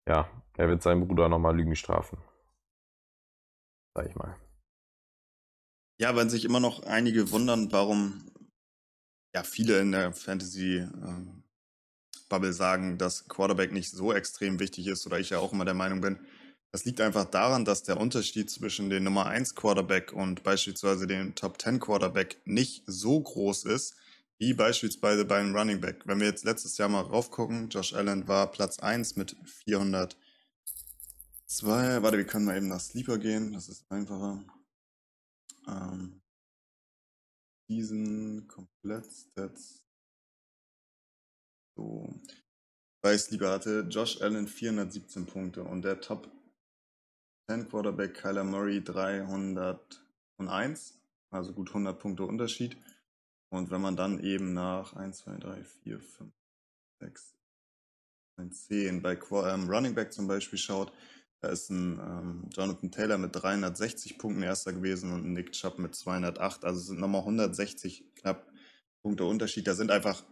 ja, 0.09 0.29
er 0.57 0.69
wird 0.69 0.83
seinen 0.83 1.07
Bruder 1.07 1.29
nochmal 1.29 1.57
Lügen 1.57 1.77
strafen. 1.77 2.19
Sag 3.95 4.09
ich 4.09 4.17
mal. 4.17 4.37
Ja, 6.01 6.17
wenn 6.17 6.31
sich 6.31 6.45
immer 6.45 6.61
noch 6.61 6.85
einige 6.85 7.31
wundern, 7.31 7.73
warum 7.73 8.31
ja 9.35 9.43
viele 9.43 9.81
in 9.81 9.93
der 9.93 10.13
Fantasy-Bubble 10.13 12.53
sagen, 12.53 12.99
dass 12.99 13.29
Quarterback 13.29 13.73
nicht 13.73 13.91
so 13.91 14.13
extrem 14.13 14.61
wichtig 14.61 14.87
ist, 14.87 15.07
oder 15.07 15.19
ich 15.19 15.31
ja 15.31 15.39
auch 15.39 15.53
immer 15.53 15.65
der 15.65 15.75
Meinung 15.75 16.01
bin. 16.01 16.19
Das 16.71 16.85
liegt 16.85 17.01
einfach 17.01 17.25
daran, 17.25 17.65
dass 17.65 17.83
der 17.83 17.99
Unterschied 17.99 18.51
zwischen 18.51 18.91
dem 18.91 19.05
Nummer 19.05 19.27
1 19.27 19.55
Quarterback 19.55 20.13
und 20.13 20.43
beispielsweise 20.43 21.07
dem 21.07 21.35
Top 21.35 21.61
10 21.61 21.81
Quarterback 21.81 22.41
nicht 22.45 22.83
so 22.87 23.21
groß 23.21 23.65
ist, 23.65 23.97
wie 24.39 24.55
beispielsweise 24.55 25.25
beim 25.25 25.55
Running 25.55 25.81
Back. 25.81 26.07
Wenn 26.07 26.21
wir 26.21 26.29
jetzt 26.29 26.45
letztes 26.45 26.79
Jahr 26.79 26.89
mal 26.89 27.03
raufgucken, 27.03 27.69
Josh 27.69 27.93
Allen 27.93 28.29
war 28.29 28.51
Platz 28.51 28.79
1 28.79 29.17
mit 29.17 29.37
402. 29.45 30.17
Warte, 32.03 32.17
wir 32.17 32.27
können 32.27 32.45
mal 32.45 32.57
eben 32.57 32.69
nach 32.69 32.81
Sleeper 32.81 33.19
gehen, 33.19 33.53
das 33.53 33.69
ist 33.69 33.91
einfacher. 33.91 34.45
Ähm, 35.67 36.23
diesen 37.69 38.47
komplett 38.47 39.13
Stats. 39.13 39.85
So. 41.77 42.15
Bei 43.03 43.19
Sleeper 43.19 43.51
hatte 43.51 43.87
Josh 43.91 44.21
Allen 44.21 44.49
417 44.49 45.27
Punkte 45.27 45.65
und 45.65 45.83
der 45.83 46.01
Top 46.01 46.31
10 47.51 47.69
Quarterback 47.69 48.15
Kyler 48.15 48.45
Murray 48.45 48.83
301, 48.83 51.01
also 51.31 51.53
gut 51.53 51.69
100 51.69 51.99
Punkte 51.99 52.25
Unterschied. 52.25 52.77
Und 53.51 53.71
wenn 53.71 53.81
man 53.81 53.97
dann 53.97 54.21
eben 54.21 54.53
nach 54.53 54.95
1, 54.95 55.19
2, 55.19 55.37
3, 55.37 55.65
4, 55.65 56.01
5, 56.01 56.33
6, 57.01 57.35
9, 58.37 58.53
10 58.53 59.03
bei 59.03 59.15
ähm, 59.15 59.69
Running 59.69 59.95
Back 59.95 60.13
zum 60.13 60.29
Beispiel 60.29 60.59
schaut, 60.59 60.93
da 61.41 61.49
ist 61.49 61.71
ein 61.71 62.01
ähm, 62.01 62.51
Jonathan 62.53 62.91
Taylor 62.91 63.17
mit 63.17 63.31
360 63.35 64.19
Punkten 64.19 64.43
erster 64.43 64.73
gewesen 64.73 65.13
und 65.13 65.25
ein 65.25 65.33
Nick 65.35 65.53
Chubb 65.53 65.79
mit 65.79 65.95
208. 65.95 66.65
Also 66.65 66.81
es 66.81 66.87
sind 66.89 66.99
nochmal 66.99 67.21
160 67.21 68.15
knapp 68.17 68.47
Punkte 69.03 69.25
Unterschied. 69.25 69.67
Da 69.67 69.75
sind 69.75 69.93
einfach 69.93 70.25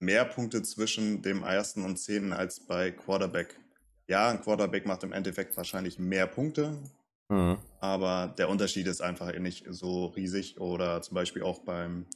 mehr 0.00 0.24
Punkte 0.24 0.62
zwischen 0.62 1.22
dem 1.22 1.42
ersten 1.42 1.84
und 1.84 1.98
zehnten 1.98 2.32
als 2.32 2.60
bei 2.60 2.90
Quarterback. 2.90 3.60
Ja, 4.06 4.30
ein 4.30 4.40
Quarterback 4.40 4.86
macht 4.86 5.02
im 5.04 5.12
Endeffekt 5.12 5.54
wahrscheinlich 5.56 5.98
mehr 5.98 6.26
Punkte, 6.26 6.78
mhm. 7.28 7.58
aber 7.80 8.34
der 8.38 8.48
Unterschied 8.48 8.86
ist 8.86 9.02
einfach 9.02 9.36
nicht 9.38 9.66
so 9.68 10.06
riesig. 10.06 10.58
Oder 10.58 11.02
zum 11.02 11.14
Beispiel 11.14 11.42
auch 11.42 11.58
beim 11.58 12.06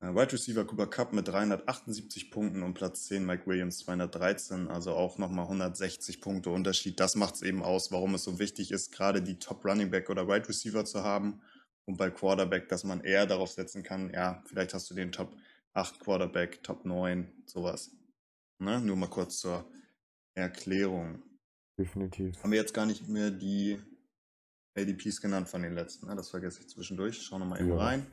Wide 0.00 0.32
Receiver 0.32 0.64
Cooper 0.64 0.86
Cup 0.86 1.12
mit 1.12 1.26
378 1.26 2.30
Punkten 2.30 2.62
und 2.62 2.74
Platz 2.74 3.04
10 3.04 3.24
Mike 3.24 3.46
Williams 3.46 3.78
213, 3.78 4.68
also 4.68 4.92
auch 4.92 5.18
nochmal 5.18 5.46
160 5.46 6.20
Punkte 6.20 6.50
Unterschied. 6.50 7.00
Das 7.00 7.16
macht 7.16 7.36
es 7.36 7.42
eben 7.42 7.62
aus, 7.62 7.90
warum 7.92 8.14
es 8.14 8.24
so 8.24 8.38
wichtig 8.38 8.72
ist, 8.72 8.92
gerade 8.92 9.22
die 9.22 9.38
Top 9.38 9.64
Running 9.64 9.90
Back 9.90 10.10
oder 10.10 10.28
Wide 10.28 10.48
Receiver 10.48 10.84
zu 10.84 11.02
haben 11.02 11.40
und 11.86 11.96
bei 11.96 12.10
Quarterback, 12.10 12.68
dass 12.68 12.84
man 12.84 13.00
eher 13.00 13.26
darauf 13.26 13.50
setzen 13.50 13.82
kann, 13.82 14.12
ja, 14.12 14.42
vielleicht 14.46 14.74
hast 14.74 14.90
du 14.90 14.94
den 14.94 15.12
Top 15.12 15.34
8 15.72 16.00
Quarterback, 16.00 16.62
Top 16.62 16.84
9, 16.84 17.32
sowas. 17.46 17.90
Ne? 18.58 18.80
Nur 18.80 18.96
mal 18.96 19.08
kurz 19.08 19.38
zur 19.38 19.64
Erklärung. 20.34 21.22
Definitiv. 21.78 22.42
Haben 22.42 22.52
wir 22.52 22.58
jetzt 22.58 22.74
gar 22.74 22.86
nicht 22.86 23.08
mehr 23.08 23.30
die 23.30 23.78
ADPs 24.76 25.20
genannt 25.20 25.48
von 25.48 25.62
den 25.62 25.74
letzten, 25.74 26.06
ne? 26.06 26.16
das 26.16 26.28
vergesse 26.28 26.60
ich 26.60 26.68
zwischendurch. 26.68 27.22
Schauen 27.22 27.40
wir 27.40 27.46
mal 27.46 27.60
eben 27.60 27.70
ja. 27.70 27.76
rein. 27.76 28.06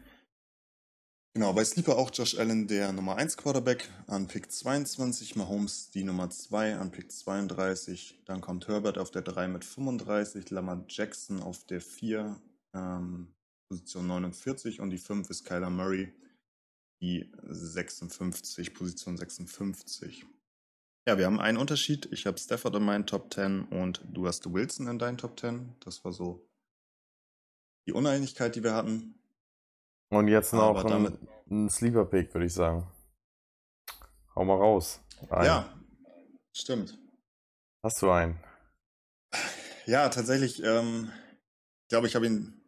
Genau, 1.36 1.52
bei 1.52 1.66
Sleeper 1.66 1.98
auch 1.98 2.12
Josh 2.14 2.38
Allen, 2.38 2.68
der 2.68 2.94
Nummer 2.94 3.16
1 3.16 3.38
Quarterback, 3.38 3.90
an 4.06 4.28
Pick 4.28 4.52
22, 4.52 5.36
Mahomes 5.36 5.90
die 5.90 6.04
Nummer 6.04 6.30
2 6.30 6.76
an 6.76 6.92
Pick 6.92 7.12
32, 7.12 8.20
dann 8.26 8.40
kommt 8.40 8.68
Herbert 8.68 9.00
auf 9.00 9.10
der 9.10 9.24
3 9.24 9.48
mit 9.48 9.66
35, 9.66 10.52
Lamar 10.52 10.86
Jackson 10.88 11.42
auf 11.42 11.66
der 11.66 11.82
4, 11.82 12.40
ähm, 12.76 13.34
Position 13.68 14.06
49 14.06 14.80
und 14.80 14.92
die 14.92 15.00
5 15.00 15.28
ist 15.32 15.44
Kyler 15.44 15.72
Murray, 15.72 16.14
die 17.02 17.32
56, 17.42 18.76
Position 18.76 19.18
56. 19.18 20.28
Ja, 21.08 21.18
wir 21.18 21.26
haben 21.26 21.40
einen 21.40 21.58
Unterschied. 21.58 22.08
Ich 22.12 22.28
habe 22.28 22.38
Stafford 22.38 22.76
in 22.76 22.84
meinen 22.84 23.08
Top 23.08 23.34
10 23.34 23.64
und 23.64 24.02
du 24.06 24.28
hast 24.28 24.54
Wilson 24.54 24.88
in 24.88 25.00
deinen 25.00 25.18
Top 25.18 25.40
10. 25.40 25.76
Das 25.80 26.06
war 26.06 26.14
so 26.14 26.48
die 27.88 27.92
Uneinigkeit, 27.92 28.56
die 28.56 28.64
wir 28.64 28.76
hatten. 28.76 29.16
Und 30.10 30.28
jetzt 30.28 30.54
noch 30.54 30.84
ein, 30.86 31.18
ein 31.50 31.70
Sleeper 31.70 32.06
Pick, 32.06 32.34
würde 32.34 32.46
ich 32.46 32.54
sagen. 32.54 32.88
Hau 34.36 34.46
mal 34.46 34.58
raus. 34.58 35.00
Ein. 35.30 35.46
Ja, 35.46 35.74
stimmt. 36.54 36.98
Hast 37.84 38.02
du 38.02 38.10
einen? 38.10 38.40
Ja, 39.86 40.10
tatsächlich. 40.10 40.64
Ähm, 40.64 41.12
ich 41.84 41.90
glaube, 41.90 42.08
ich 42.08 42.16
habe 42.16 42.26
ihn, 42.26 42.62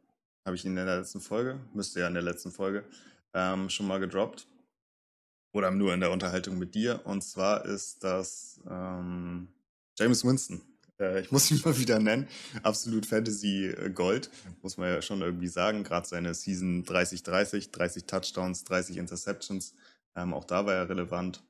habe 0.46 0.56
ich 0.56 0.66
ihn 0.66 0.78
in 0.78 0.86
der 0.86 0.98
letzten 0.98 1.22
Folge, 1.22 1.60
müsste 1.74 2.02
ja 2.02 2.08
in 2.08 2.14
der 2.14 2.24
letzten 2.24 2.52
Folge, 2.52 2.86
ähm, 3.34 3.70
schon 3.70 3.88
mal 3.88 4.00
gedroppt. 4.00 4.48
Oder 5.54 5.72
nur 5.72 5.94
in 5.94 6.02
der 6.02 6.12
Unterhaltung 6.12 6.60
mit 6.60 6.76
dir. 6.76 7.06
Und 7.06 7.22
zwar 7.24 7.64
ist 7.64 8.04
das 8.04 8.60
ähm, 8.70 9.48
James 9.98 10.26
Winston. 10.26 10.62
Äh, 11.00 11.22
ich 11.22 11.32
muss 11.32 11.50
ihn 11.52 11.62
mal 11.66 11.78
wieder 11.78 12.00
nennen. 12.00 12.28
Absolut 12.64 13.06
Fantasy 13.06 13.66
äh, 13.68 13.90
Gold, 13.90 14.30
muss 14.62 14.78
man 14.78 14.90
ja 14.90 15.02
schon 15.02 15.22
irgendwie 15.22 15.48
sagen. 15.48 15.84
Gerade 15.84 16.08
seine 16.08 16.34
Season 16.34 16.84
30-30, 16.84 17.72
30 17.72 18.06
Touchdowns, 18.06 18.64
30 18.64 18.98
Interceptions. 18.98 19.74
Ähm, 20.16 20.34
auch 20.34 20.46
da 20.46 20.66
war 20.66 20.74
er 20.74 20.90
relevant. 20.90 21.44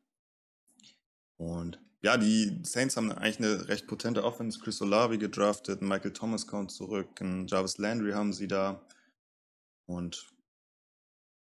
Und 1.37 1.79
ja, 2.01 2.17
die 2.17 2.59
Saints 2.63 2.97
haben 2.97 3.11
eigentlich 3.11 3.39
eine 3.39 3.67
recht 3.67 3.87
potente 3.87 4.23
Offense. 4.23 4.59
Chris 4.59 4.81
Olavi 4.81 5.17
gedraftet, 5.17 5.81
Michael 5.81 6.13
Thomas 6.13 6.45
kommt 6.47 6.71
zurück, 6.71 7.19
Jarvis 7.47 7.77
Landry 7.77 8.11
haben 8.11 8.31
sie 8.31 8.47
da. 8.47 8.85
Und 9.87 10.27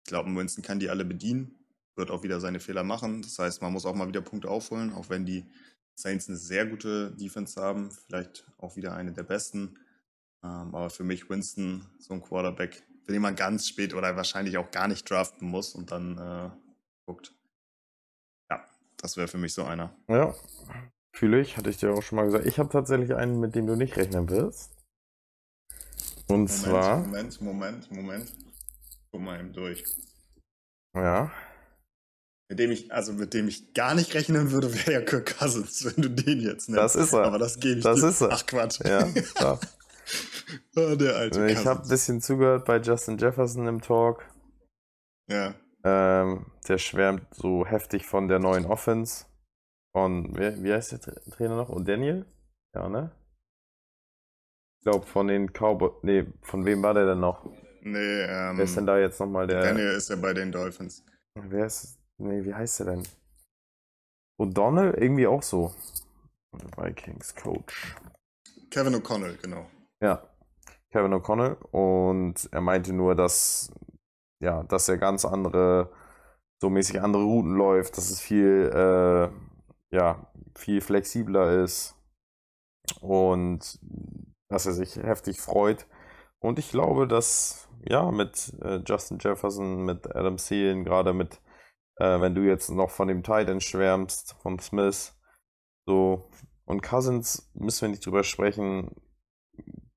ich 0.04 0.08
glaube, 0.08 0.34
Winston 0.34 0.64
kann 0.64 0.80
die 0.80 0.90
alle 0.90 1.04
bedienen, 1.04 1.54
wird 1.94 2.10
auch 2.10 2.22
wieder 2.22 2.40
seine 2.40 2.60
Fehler 2.60 2.82
machen. 2.82 3.22
Das 3.22 3.38
heißt, 3.38 3.62
man 3.62 3.72
muss 3.72 3.86
auch 3.86 3.94
mal 3.94 4.08
wieder 4.08 4.20
Punkte 4.20 4.50
aufholen, 4.50 4.92
auch 4.92 5.08
wenn 5.10 5.24
die 5.24 5.46
Saints 5.98 6.28
eine 6.28 6.38
sehr 6.38 6.64
gute 6.64 7.10
Defense 7.16 7.60
haben, 7.60 7.90
vielleicht 7.90 8.46
auch 8.58 8.76
wieder 8.76 8.94
eine 8.94 9.12
der 9.12 9.24
besten. 9.24 9.78
Ähm, 10.44 10.74
aber 10.74 10.90
für 10.90 11.02
mich 11.02 11.28
Winston, 11.28 11.86
so 11.98 12.14
ein 12.14 12.22
Quarterback, 12.22 12.84
den 13.08 13.20
man 13.20 13.34
ganz 13.34 13.66
spät 13.66 13.94
oder 13.94 14.14
wahrscheinlich 14.14 14.58
auch 14.58 14.70
gar 14.70 14.86
nicht 14.86 15.10
draften 15.10 15.48
muss 15.48 15.74
und 15.74 15.90
dann 15.90 16.18
äh, 16.18 16.50
guckt. 17.06 17.34
Ja, 18.48 18.64
das 18.98 19.16
wäre 19.16 19.26
für 19.26 19.38
mich 19.38 19.54
so 19.54 19.64
einer. 19.64 19.92
Ja, 20.06 20.34
fühle 21.12 21.40
ich, 21.40 21.56
hatte 21.56 21.70
ich 21.70 21.78
dir 21.78 21.92
auch 21.92 22.02
schon 22.02 22.16
mal 22.16 22.26
gesagt. 22.26 22.46
Ich 22.46 22.60
habe 22.60 22.68
tatsächlich 22.68 23.14
einen, 23.16 23.40
mit 23.40 23.56
dem 23.56 23.66
du 23.66 23.74
nicht 23.74 23.96
rechnen 23.96 24.30
wirst. 24.30 24.76
Und 26.28 26.44
Moment, 26.44 26.50
zwar. 26.50 26.98
Moment, 26.98 27.40
Moment, 27.40 27.90
Moment. 27.90 28.32
Guck 29.10 29.20
mal 29.20 29.40
eben 29.40 29.52
durch. 29.52 29.84
Ja. 30.94 31.32
Mit 32.50 32.58
dem 32.58 32.70
ich, 32.70 32.90
also 32.92 33.12
mit 33.12 33.34
dem 33.34 33.46
ich 33.46 33.74
gar 33.74 33.94
nicht 33.94 34.14
rechnen 34.14 34.50
würde, 34.50 34.72
wäre 34.86 34.92
ja 34.92 35.00
Kirk 35.02 35.38
Cousins, 35.38 35.84
wenn 35.84 36.02
du 36.02 36.08
den 36.10 36.40
jetzt 36.40 36.68
nennst. 36.68 36.82
Das 36.82 36.96
ist 36.96 37.12
er. 37.12 37.24
Aber 37.24 37.38
das 37.38 37.60
gebe 37.60 37.78
ich 37.78 37.84
Das 37.84 38.00
dir. 38.00 38.08
ist 38.08 38.20
er. 38.22 38.30
Ach 38.32 38.46
Quatsch. 38.46 38.80
Ja, 38.84 39.04
klar. 39.34 39.60
oh, 40.76 40.94
der 40.94 41.16
alte 41.16 41.46
Ich 41.50 41.66
habe 41.66 41.82
ein 41.82 41.88
bisschen 41.88 42.20
zugehört 42.20 42.64
bei 42.64 42.78
Justin 42.78 43.18
Jefferson 43.18 43.66
im 43.66 43.80
Talk. 43.82 44.24
Ja. 45.30 45.54
Ähm, 45.84 46.46
der 46.66 46.78
schwärmt 46.78 47.26
so 47.34 47.66
heftig 47.66 48.06
von 48.06 48.28
der 48.28 48.38
neuen 48.38 48.64
Offense. 48.64 49.26
Von, 49.92 50.36
wie, 50.36 50.62
wie 50.64 50.72
heißt 50.72 50.92
der 50.92 51.00
Trainer 51.30 51.56
noch? 51.56 51.68
Und 51.68 51.86
Daniel? 51.86 52.24
Ja, 52.74 52.88
ne? 52.88 53.10
Ich 54.78 54.84
glaube, 54.84 55.06
von 55.06 55.28
den 55.28 55.52
Cowboys. 55.52 55.92
Nee, 56.02 56.26
von 56.42 56.64
wem 56.64 56.82
war 56.82 56.94
der 56.94 57.04
denn 57.06 57.20
noch? 57.20 57.44
Nee, 57.82 58.22
ähm. 58.22 58.56
Wer 58.56 58.64
ist 58.64 58.76
denn 58.76 58.86
da 58.86 58.98
jetzt 58.98 59.20
nochmal 59.20 59.46
der. 59.46 59.62
Daniel 59.62 59.92
ist 59.92 60.08
ja 60.08 60.16
bei 60.16 60.32
den 60.32 60.52
Dolphins. 60.52 61.04
Wer 61.34 61.66
ist. 61.66 61.97
Nee, 62.18 62.44
wie 62.44 62.54
heißt 62.54 62.80
der 62.80 62.86
denn? 62.86 63.02
O'Donnell? 64.40 64.94
Irgendwie 64.94 65.26
auch 65.26 65.42
so. 65.42 65.72
Vikings 66.76 67.34
Coach. 67.34 67.94
Kevin 68.70 68.94
O'Connell, 68.96 69.36
genau. 69.40 69.66
Ja, 70.02 70.28
Kevin 70.90 71.14
O'Connell. 71.14 71.56
Und 71.70 72.48
er 72.52 72.60
meinte 72.60 72.92
nur, 72.92 73.14
dass, 73.14 73.72
ja, 74.42 74.64
dass 74.64 74.88
er 74.88 74.98
ganz 74.98 75.24
andere, 75.24 75.92
so 76.60 76.70
mäßig 76.70 77.00
andere 77.00 77.22
Routen 77.22 77.54
läuft, 77.56 77.96
dass 77.96 78.10
es 78.10 78.20
viel, 78.20 78.70
äh, 78.74 79.94
ja, 79.94 80.32
viel 80.56 80.80
flexibler 80.80 81.62
ist 81.62 81.94
und 83.00 83.78
dass 84.48 84.66
er 84.66 84.72
sich 84.72 84.96
heftig 84.96 85.40
freut. 85.40 85.86
Und 86.40 86.58
ich 86.58 86.70
glaube, 86.70 87.06
dass, 87.06 87.68
ja, 87.88 88.10
mit 88.10 88.54
äh, 88.62 88.80
Justin 88.84 89.18
Jefferson, 89.20 89.84
mit 89.84 90.14
Adam 90.16 90.36
Thielen, 90.36 90.84
gerade 90.84 91.12
mit 91.12 91.40
äh, 91.98 92.20
wenn 92.20 92.34
du 92.34 92.42
jetzt 92.42 92.70
noch 92.70 92.90
von 92.90 93.08
dem 93.08 93.22
Titan 93.22 93.60
schwärmst, 93.60 94.34
von 94.42 94.58
Smith, 94.58 95.14
so. 95.86 96.30
Und 96.64 96.82
Cousins 96.82 97.50
müssen 97.54 97.82
wir 97.82 97.88
nicht 97.88 98.04
drüber 98.04 98.24
sprechen. 98.24 98.94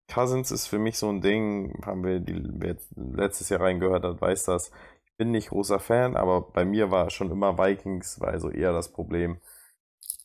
Cousins 0.08 0.52
ist 0.52 0.68
für 0.68 0.80
mich 0.80 0.98
so 0.98 1.10
ein 1.10 1.22
Ding, 1.22 1.82
haben 1.86 2.04
wir, 2.04 2.20
die, 2.20 2.42
wer 2.54 2.78
letztes 2.96 3.50
Jahr 3.50 3.62
reingehört 3.62 4.04
hat, 4.04 4.22
weiß 4.22 4.44
das. 4.44 4.72
Ich 5.06 5.18
bin 5.18 5.32
nicht 5.32 5.50
großer 5.50 5.80
Fan, 5.80 6.16
aber 6.16 6.42
bei 6.42 6.66
mir 6.66 6.92
war 6.92 7.10
schon 7.10 7.32
immer 7.32 7.58
Vikings, 7.58 8.20
war 8.20 8.30
also 8.30 8.50
eher 8.50 8.74
das 8.74 8.92
Problem 8.92 9.40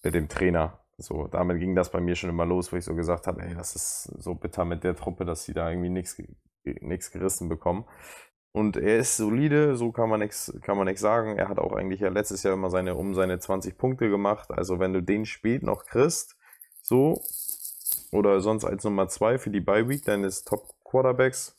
mit 0.03 0.15
dem 0.15 0.29
Trainer. 0.29 0.81
So, 0.99 1.27
damit 1.27 1.59
ging 1.59 1.75
das 1.75 1.91
bei 1.91 2.01
mir 2.01 2.17
schon 2.17 2.31
immer 2.31 2.47
los, 2.47 2.73
wo 2.73 2.77
ich 2.77 2.85
so 2.85 2.95
gesagt 2.95 3.27
habe, 3.27 3.43
ey, 3.43 3.55
das 3.55 3.77
ist 3.77 4.05
so 4.23 4.35
bitter 4.35 4.65
mit 4.65 4.83
der 4.85 4.97
Truppe, 4.97 5.25
dass 5.25 5.45
sie 5.45 5.53
da 5.53 5.69
irgendwie 5.71 5.91
nichts 5.91 7.11
gerissen 7.11 7.49
bekommen. 7.49 7.85
Und 8.57 8.79
er 8.79 9.01
ist 9.01 9.19
solide, 9.19 9.77
so 9.77 9.93
kann 9.93 10.09
man 10.09 10.19
nichts 10.19 10.51
kann 10.63 10.97
sagen. 10.97 11.37
Er 11.37 11.51
hat 11.51 11.59
auch 11.59 11.75
eigentlich 11.75 12.01
ja 12.01 12.09
letztes 12.09 12.43
Jahr 12.43 12.55
immer 12.55 12.71
seine 12.71 12.95
um 12.95 13.15
seine 13.15 13.39
20 13.39 13.77
Punkte 13.77 14.09
gemacht. 14.09 14.51
Also 14.51 14.79
wenn 14.79 14.95
du 14.95 15.03
den 15.03 15.27
spät 15.27 15.63
noch 15.63 15.85
kriegst, 15.85 16.39
so 16.81 17.23
oder 18.13 18.41
sonst 18.41 18.65
als 18.65 18.83
Nummer 18.83 19.11
2 19.11 19.37
für 19.39 19.51
die 19.51 19.61
Bye 19.61 19.91
Week 19.91 20.03
deines 20.07 20.45
Top 20.45 20.75
Quarterbacks. 20.85 21.55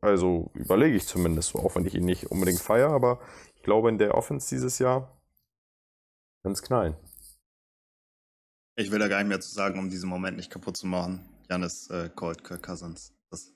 Also 0.00 0.52
überlege 0.54 0.96
ich 0.96 1.08
zumindest 1.08 1.48
so, 1.48 1.58
auch 1.58 1.74
wenn 1.74 1.86
ich 1.86 1.96
ihn 1.96 2.04
nicht 2.04 2.30
unbedingt 2.30 2.60
feiere, 2.60 2.92
aber 2.92 3.18
ich 3.56 3.64
glaube 3.64 3.88
in 3.88 3.98
der 3.98 4.14
Offense 4.14 4.48
dieses 4.54 4.78
Jahr 4.78 5.20
ganz 6.44 6.62
knallen. 6.62 6.94
Ich 8.76 8.92
will 8.92 9.00
da 9.00 9.08
gar 9.08 9.18
nicht 9.18 9.28
mehr 9.28 9.40
zu 9.40 9.52
sagen, 9.52 9.80
um 9.80 9.90
diesen 9.90 10.08
Moment 10.08 10.36
nicht 10.36 10.52
kaputt 10.52 10.76
zu 10.76 10.86
machen. 10.86 11.28
Janis 11.50 11.90
äh, 11.90 12.10
called 12.14 12.44
Kirk 12.44 12.62
Cousins. 12.62 13.12
Das 13.32 13.52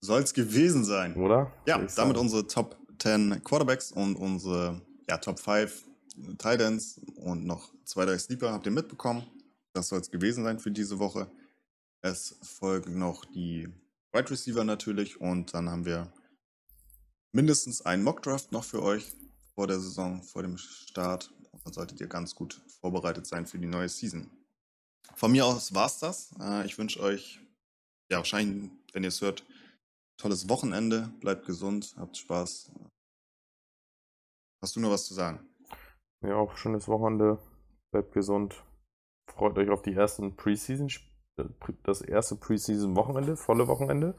soll 0.00 0.22
es 0.22 0.34
gewesen 0.34 0.84
sein. 0.84 1.14
Oder? 1.16 1.52
Ja, 1.66 1.78
damit 1.78 1.92
sagen. 1.92 2.16
unsere 2.16 2.46
Top 2.46 2.76
10 2.98 3.42
Quarterbacks 3.44 3.92
und 3.92 4.16
unsere 4.16 4.80
ja, 5.08 5.18
Top 5.18 5.38
5 5.38 5.84
Titans 6.38 7.00
und 7.16 7.44
noch 7.44 7.72
zwei, 7.84 8.04
drei 8.04 8.18
Sleeper 8.18 8.52
habt 8.52 8.66
ihr 8.66 8.72
mitbekommen. 8.72 9.24
Das 9.72 9.88
soll 9.88 10.00
es 10.00 10.10
gewesen 10.10 10.44
sein 10.44 10.58
für 10.58 10.70
diese 10.70 10.98
Woche. 10.98 11.30
Es 12.00 12.36
folgen 12.42 12.98
noch 12.98 13.24
die 13.24 13.68
Wide 14.12 14.30
Receiver 14.30 14.64
natürlich 14.64 15.20
und 15.20 15.54
dann 15.54 15.68
haben 15.68 15.84
wir 15.84 16.12
mindestens 17.32 17.82
einen 17.82 18.02
Mock 18.02 18.22
Draft 18.22 18.52
noch 18.52 18.64
für 18.64 18.82
euch 18.82 19.12
vor 19.54 19.66
der 19.66 19.80
Saison, 19.80 20.22
vor 20.22 20.42
dem 20.42 20.58
Start. 20.58 21.32
Und 21.52 21.64
dann 21.64 21.72
solltet 21.72 22.00
ihr 22.00 22.06
ganz 22.06 22.34
gut 22.34 22.60
vorbereitet 22.80 23.26
sein 23.26 23.46
für 23.46 23.58
die 23.58 23.66
neue 23.66 23.88
Season. 23.88 24.30
Von 25.14 25.32
mir 25.32 25.44
aus 25.44 25.74
war's 25.74 25.98
das. 25.98 26.30
Äh, 26.40 26.66
ich 26.66 26.78
wünsche 26.78 27.00
euch, 27.00 27.40
ja, 28.10 28.18
wahrscheinlich, 28.18 28.70
wenn 28.92 29.02
ihr 29.02 29.08
es 29.08 29.20
hört, 29.20 29.44
tolles 30.18 30.48
Wochenende. 30.48 31.10
Bleibt 31.20 31.46
gesund, 31.46 31.94
habt 31.96 32.16
Spaß. 32.16 32.72
Hast 34.60 34.76
du 34.76 34.80
noch 34.80 34.90
was 34.90 35.06
zu 35.06 35.14
sagen? 35.14 35.48
Ja, 36.24 36.36
auch 36.36 36.56
schönes 36.56 36.88
Wochenende. 36.88 37.38
Bleibt 37.92 38.12
gesund. 38.12 38.62
Freut 39.30 39.56
euch 39.58 39.70
auf 39.70 39.82
die 39.82 39.94
ersten 39.94 40.36
Preseason, 40.36 40.90
das 41.84 42.00
erste 42.02 42.34
Preseason-Wochenende, 42.36 43.36
volle 43.36 43.68
Wochenende. 43.68 44.18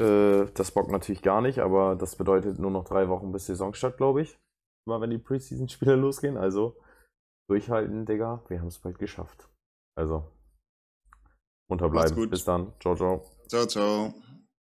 Äh, 0.00 0.46
das 0.54 0.70
bockt 0.70 0.90
natürlich 0.90 1.22
gar 1.22 1.42
nicht, 1.42 1.58
aber 1.58 1.96
das 1.96 2.16
bedeutet 2.16 2.58
nur 2.58 2.70
noch 2.70 2.84
drei 2.84 3.08
Wochen 3.08 3.32
bis 3.32 3.46
Saisonstart, 3.46 3.96
glaube 3.96 4.22
ich. 4.22 4.38
Mal 4.86 5.00
wenn 5.00 5.10
die 5.10 5.18
Preseason-Spiele 5.18 5.96
losgehen. 5.96 6.38
Also 6.38 6.76
durchhalten, 7.50 8.06
Digga. 8.06 8.42
Wir 8.48 8.60
haben 8.60 8.68
es 8.68 8.78
bald 8.78 8.98
geschafft. 8.98 9.48
Also 9.96 10.24
unterbleiben. 11.68 12.30
Bis 12.30 12.44
dann. 12.44 12.72
Ciao, 12.80 12.94
ciao. 12.94 13.24
Ciao, 13.48 13.66
ciao. 13.66 14.14